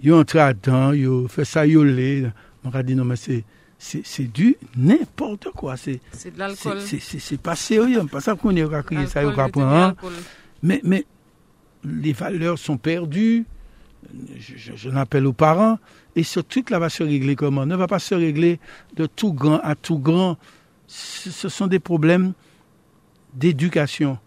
[0.01, 2.26] yo rentré dedans, yo fait ça yo lé,
[2.63, 3.43] m'a dit non mais c'est
[3.80, 5.77] c'est du n'importe quoi.
[5.77, 6.01] C'est
[6.34, 6.80] de l'alcool.
[6.81, 8.03] C'est pas sérieux.
[8.06, 9.95] Pas ça qu'on est crier ça, hein.
[10.61, 11.06] Mais, mais
[11.85, 13.45] les valeurs sont perdues.
[14.38, 15.80] Je, je, l'appelle aux parents.
[16.15, 17.65] Et ce truc-là va se régler comment?
[17.65, 18.60] Ne va pas se régler
[18.95, 20.38] de tout grand à tout grand.
[20.88, 22.34] Ce sont des problèmes
[23.34, 24.18] d'éducation.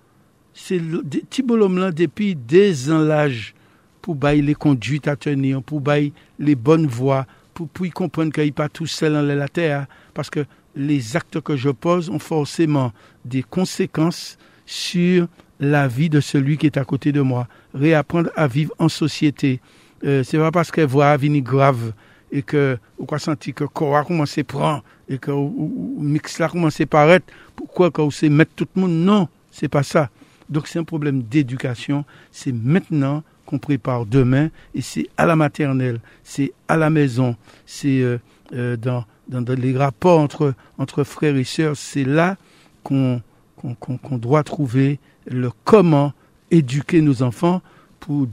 [0.55, 0.81] C'est
[1.29, 3.55] Thibault là depuis des ans l'âge
[4.01, 8.33] pour bailler les conduites à tenir, pour bailler les bonnes voies, pour, pour y comprendre
[8.33, 9.87] qu'il a pas tout seul dans la terre.
[10.15, 12.93] Parce que les actes que je pose ont forcément
[13.25, 15.27] des conséquences sur
[15.61, 17.47] la vie de celui qui est à côté de moi.
[17.75, 19.61] Réapprendre à vivre en société.
[20.05, 21.93] Euh, c'est pas parce qu'elle voit venir grave
[22.33, 26.39] et que ou quoi sentir que corps a commencé à prendre et que ou, mix
[26.39, 28.91] là commence à paraître pourquoi qu'on sait mettre tout le monde?
[28.91, 30.11] Non c'est pas ça
[30.49, 36.01] donc c'est un problème d'éducation c'est maintenant qu'on prépare demain et c'est à la maternelle
[36.25, 37.37] c'est à la maison
[37.67, 38.19] c'est euh,
[38.55, 42.37] euh, dans, dans, les rapports entre entre frères et sœurs c'est là
[42.83, 43.21] qu'on
[43.57, 46.13] qu'on qu'on doit trouver le comment
[46.51, 47.63] éduquer nos enfants
[48.03, 48.27] pour,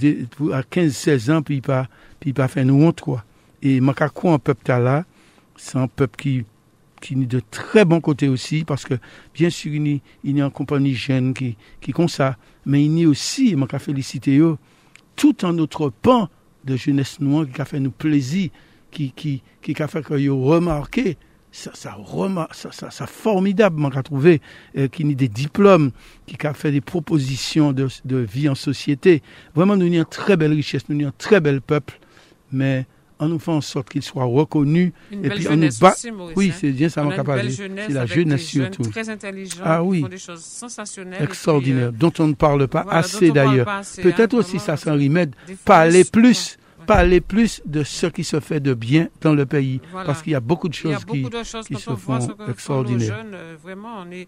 [0.53, 1.87] à 15-16 ans, puis pas,
[2.19, 3.23] puis pas faire nous honte, quoi.
[3.61, 5.05] Et Makako, un peuple là,
[5.55, 6.45] c'est un peuple qui,
[7.01, 8.95] qui est de très bon côté aussi, parce que
[9.33, 12.97] bien sûr, il y, il y a compagnie jeune qui, qui comme ça, mais il
[12.97, 14.57] y a aussi, je féliciter eux,
[15.19, 16.29] tout un autre pan
[16.63, 18.49] de jeunesse noire qui a fait nous plaisir,
[18.89, 21.17] qui, qui, qui a fait que vous remarqué
[21.51, 21.97] ça, ça,
[22.53, 24.39] ça, ça, ça formidable, man, qu'a trouvé,
[24.77, 25.91] euh, qui a des diplômes,
[26.25, 29.21] qui a fait des propositions de, de vie en société.
[29.55, 31.99] Vraiment, nous avons une très belle richesse, nous avons un très bel peuple,
[32.51, 32.85] mais
[33.19, 34.93] on nous fait en sorte qu'il soit reconnu.
[35.11, 35.91] Une et puis on nous bat.
[35.91, 36.57] aussi, Maurice, oui, hein.
[36.59, 37.51] c'est bien ça, On mon capable.
[37.51, 38.83] C'est la jeunesse surtout.
[38.83, 40.01] très intelligents Ah qui oui.
[40.01, 41.21] font des choses sensationnelles.
[41.23, 43.67] Extraordinaire, euh, dont on ne parle pas voilà, assez d'ailleurs.
[44.01, 45.35] Peut-être hein, aussi ça s'en c'est remède.
[45.47, 46.85] des fois, Parler plus, ouais.
[46.85, 49.81] parler plus de ce qui se fait de bien dans le pays.
[49.91, 50.05] Voilà.
[50.07, 52.19] Parce qu'il y a beaucoup de choses qui, beaucoup de choses qui quand se font
[52.49, 53.17] extraordinaires.
[53.17, 54.27] jeunes, euh, vraiment, on est.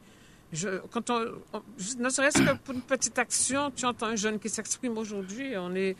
[0.53, 1.21] Je, quand on,
[1.53, 1.61] on-
[2.03, 5.73] ne serait-ce que pour une petite action, tu entends un jeune qui s'exprime aujourd'hui, on
[5.75, 5.95] est,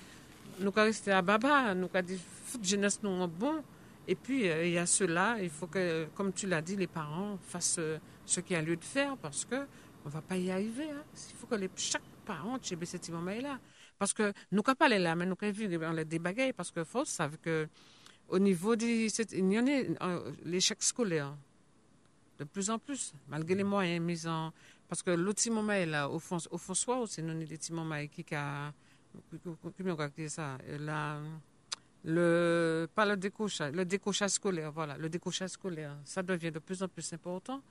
[0.60, 2.18] nous rester à Baba, nous dire,
[2.52, 3.64] foot jeunesse nous bon.
[4.08, 6.88] Et puis, euh, il y a cela, il faut que, comme tu l'as dit, les
[6.88, 9.68] parents fassent euh, ce qu'il y a lieu de faire parce que
[10.04, 10.90] on va pas y arriver.
[10.90, 11.04] hein.
[11.30, 13.60] Il faut que les, chaque parent, tu sais, cet moment-là.
[14.00, 16.84] Parce que nous qu'à pas aller là, mais nous vivre dans les débagailles parce que
[16.84, 17.68] faut savent que
[18.28, 21.36] au niveau des, il y en a euh, l'échec scolaire
[22.40, 24.52] de plus en plus, malgré les moyens mis en.
[24.88, 27.72] Parce que l'autre moment est là, au fond, au fond soi, c'est nous, des petits
[27.72, 28.74] moments qui a.
[29.44, 31.22] Comment on ça euh, la,
[32.04, 37.12] le, Pas le décochage, scolaire, voilà, le décochage scolaire, ça devient de plus en plus
[37.14, 37.62] important.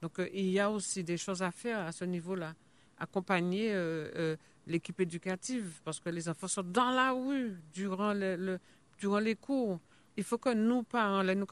[0.00, 2.54] Donc, euh, il y a aussi des choses à faire à ce niveau-là.
[2.98, 4.36] Accompagner euh, euh,
[4.66, 8.58] l'équipe éducative, parce que les enfants sont dans la rue durant, le,
[8.98, 9.80] durant les cours.
[10.16, 11.46] Il faut que nous, parents, là, nous,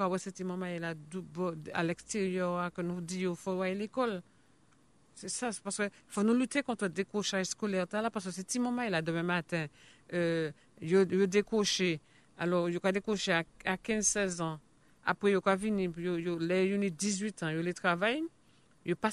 [1.73, 4.23] à l'extérieur, hein, que nous disions, faut aller à l'école.
[5.19, 7.89] C'est ça, c'est parce qu'il faut nous lutter contre le décrochage scolaire.
[7.89, 9.67] parce que ce petit moment là, demain matin,
[10.13, 12.01] euh, il décroché.
[12.39, 14.61] Alors, il a décroché à, à 15-16 ans.
[15.05, 18.23] Après, il a venir, il a il a 18 ans, il les travaille.
[18.85, 19.11] Il pas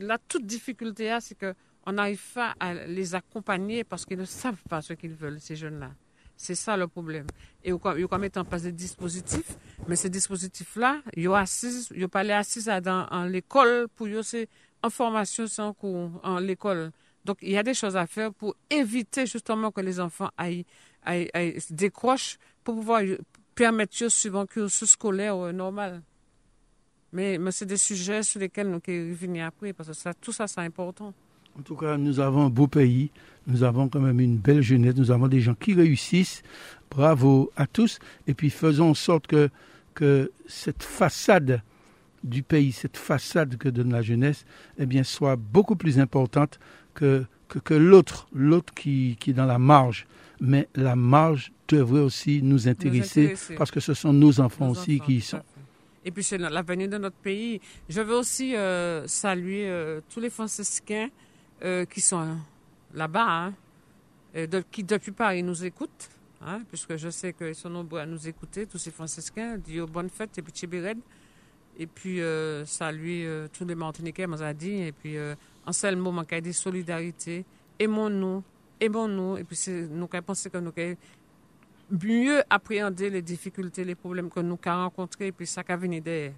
[0.00, 4.62] Là, toute difficulté, là, c'est qu'on n'arrive pas à les accompagner parce qu'ils ne savent
[4.68, 5.90] pas ce qu'ils veulent, ces jeunes-là.
[6.36, 7.26] C'est ça le problème.
[7.62, 9.56] Et il y a mettre en place des dispositifs,
[9.86, 12.08] mais ces dispositifs-là, il y a assis, les
[12.80, 14.48] dans l'école pour y c'est
[14.82, 16.90] en formation, c'est en cours l'école.
[17.24, 20.66] Donc il y a des choses à faire pour éviter justement que les enfants aillent,
[21.04, 23.02] aillent- aillent- se décrochent pour pouvoir
[23.54, 26.02] permettre de suivre un cursus scolaire euh, normal.
[27.12, 31.14] Mais, c'est des sujets sur lesquels nous revenir après parce que tout ça c'est important.
[31.56, 33.12] En tout cas, nous avons un beau pays,
[33.46, 36.42] nous avons quand même une belle jeunesse, nous avons des gens qui réussissent.
[36.90, 38.00] Bravo à tous.
[38.26, 39.48] Et puis faisons en sorte que,
[39.94, 41.62] que cette façade
[42.24, 44.44] du pays, cette façade que donne la jeunesse,
[44.78, 46.58] eh bien, soit beaucoup plus importante
[46.94, 50.06] que, que, que l'autre, l'autre qui, qui est dans la marge.
[50.46, 53.54] Mais la marge devrait aussi nous intéresser, intéresser.
[53.54, 55.42] parce que ce sont nos enfants Nos aussi enfants, qui y sont.
[56.04, 57.60] Et puis c'est l'avenir de notre pays.
[57.88, 61.08] Je veux aussi euh, saluer euh, tous les franciscains
[61.62, 62.36] euh, qui sont
[62.92, 63.54] là-bas, hein,
[64.34, 66.10] de- qui depuis Paris nous écoutent,
[66.44, 69.56] hein, puisque je sais qu'ils sont nombreux à nous écouter, tous ces franciscains.
[69.56, 70.98] Dio bonne fête et puis Tchibired.
[71.78, 72.20] Et puis
[72.66, 74.74] saluer tous les Martiniquais, dit.
[74.82, 75.34] Et puis euh,
[75.66, 76.12] en seul mot,
[78.80, 78.84] solidarité.
[78.86, 79.36] Aimons-nous, aimons-nous.
[79.38, 80.96] Et puis c'est- nous avons pensé que nous avons
[81.90, 86.02] mieux appréhender les difficultés, les problèmes que nous avons rencontrés, et puis ça qui venir
[86.02, 86.32] derrière.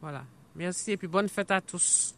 [0.00, 0.24] Voilà.
[0.56, 2.14] Merci, et puis bonne fête à tous.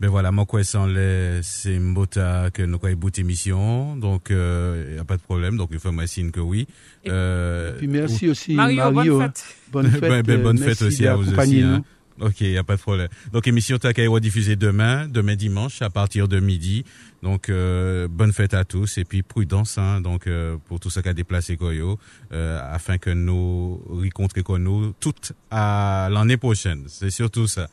[0.00, 4.94] Ben voilà, moi quoi sans les c'est mbota que nous quoi bout émission, donc il
[4.96, 6.66] y a pas de problème, donc il faut moi signe que oui.
[7.04, 9.18] Et- Euh, Puis merci aussi Mario, Mario.
[9.18, 9.32] bonne hein.
[9.34, 9.56] fête.
[9.70, 11.84] Bonne fête, Ben, ben, euh, bonne fête aussi à vous aussi, hein.
[12.20, 13.08] Ok, il n'y a pas de problème.
[13.32, 16.84] Donc émission Takaïwa diffusée demain, demain dimanche à partir de midi.
[17.22, 21.00] Donc euh, bonne fête à tous et puis prudence hein, donc euh, pour tout ce
[21.00, 21.98] qui a déplacé Koyo
[22.32, 26.84] euh, afin que nous rencontrions nous toutes à l'année prochaine.
[26.88, 27.68] C'est surtout ça.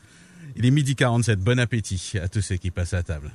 [0.56, 1.40] Il est midi 47.
[1.40, 3.30] Bon appétit à tous ceux qui passent à table.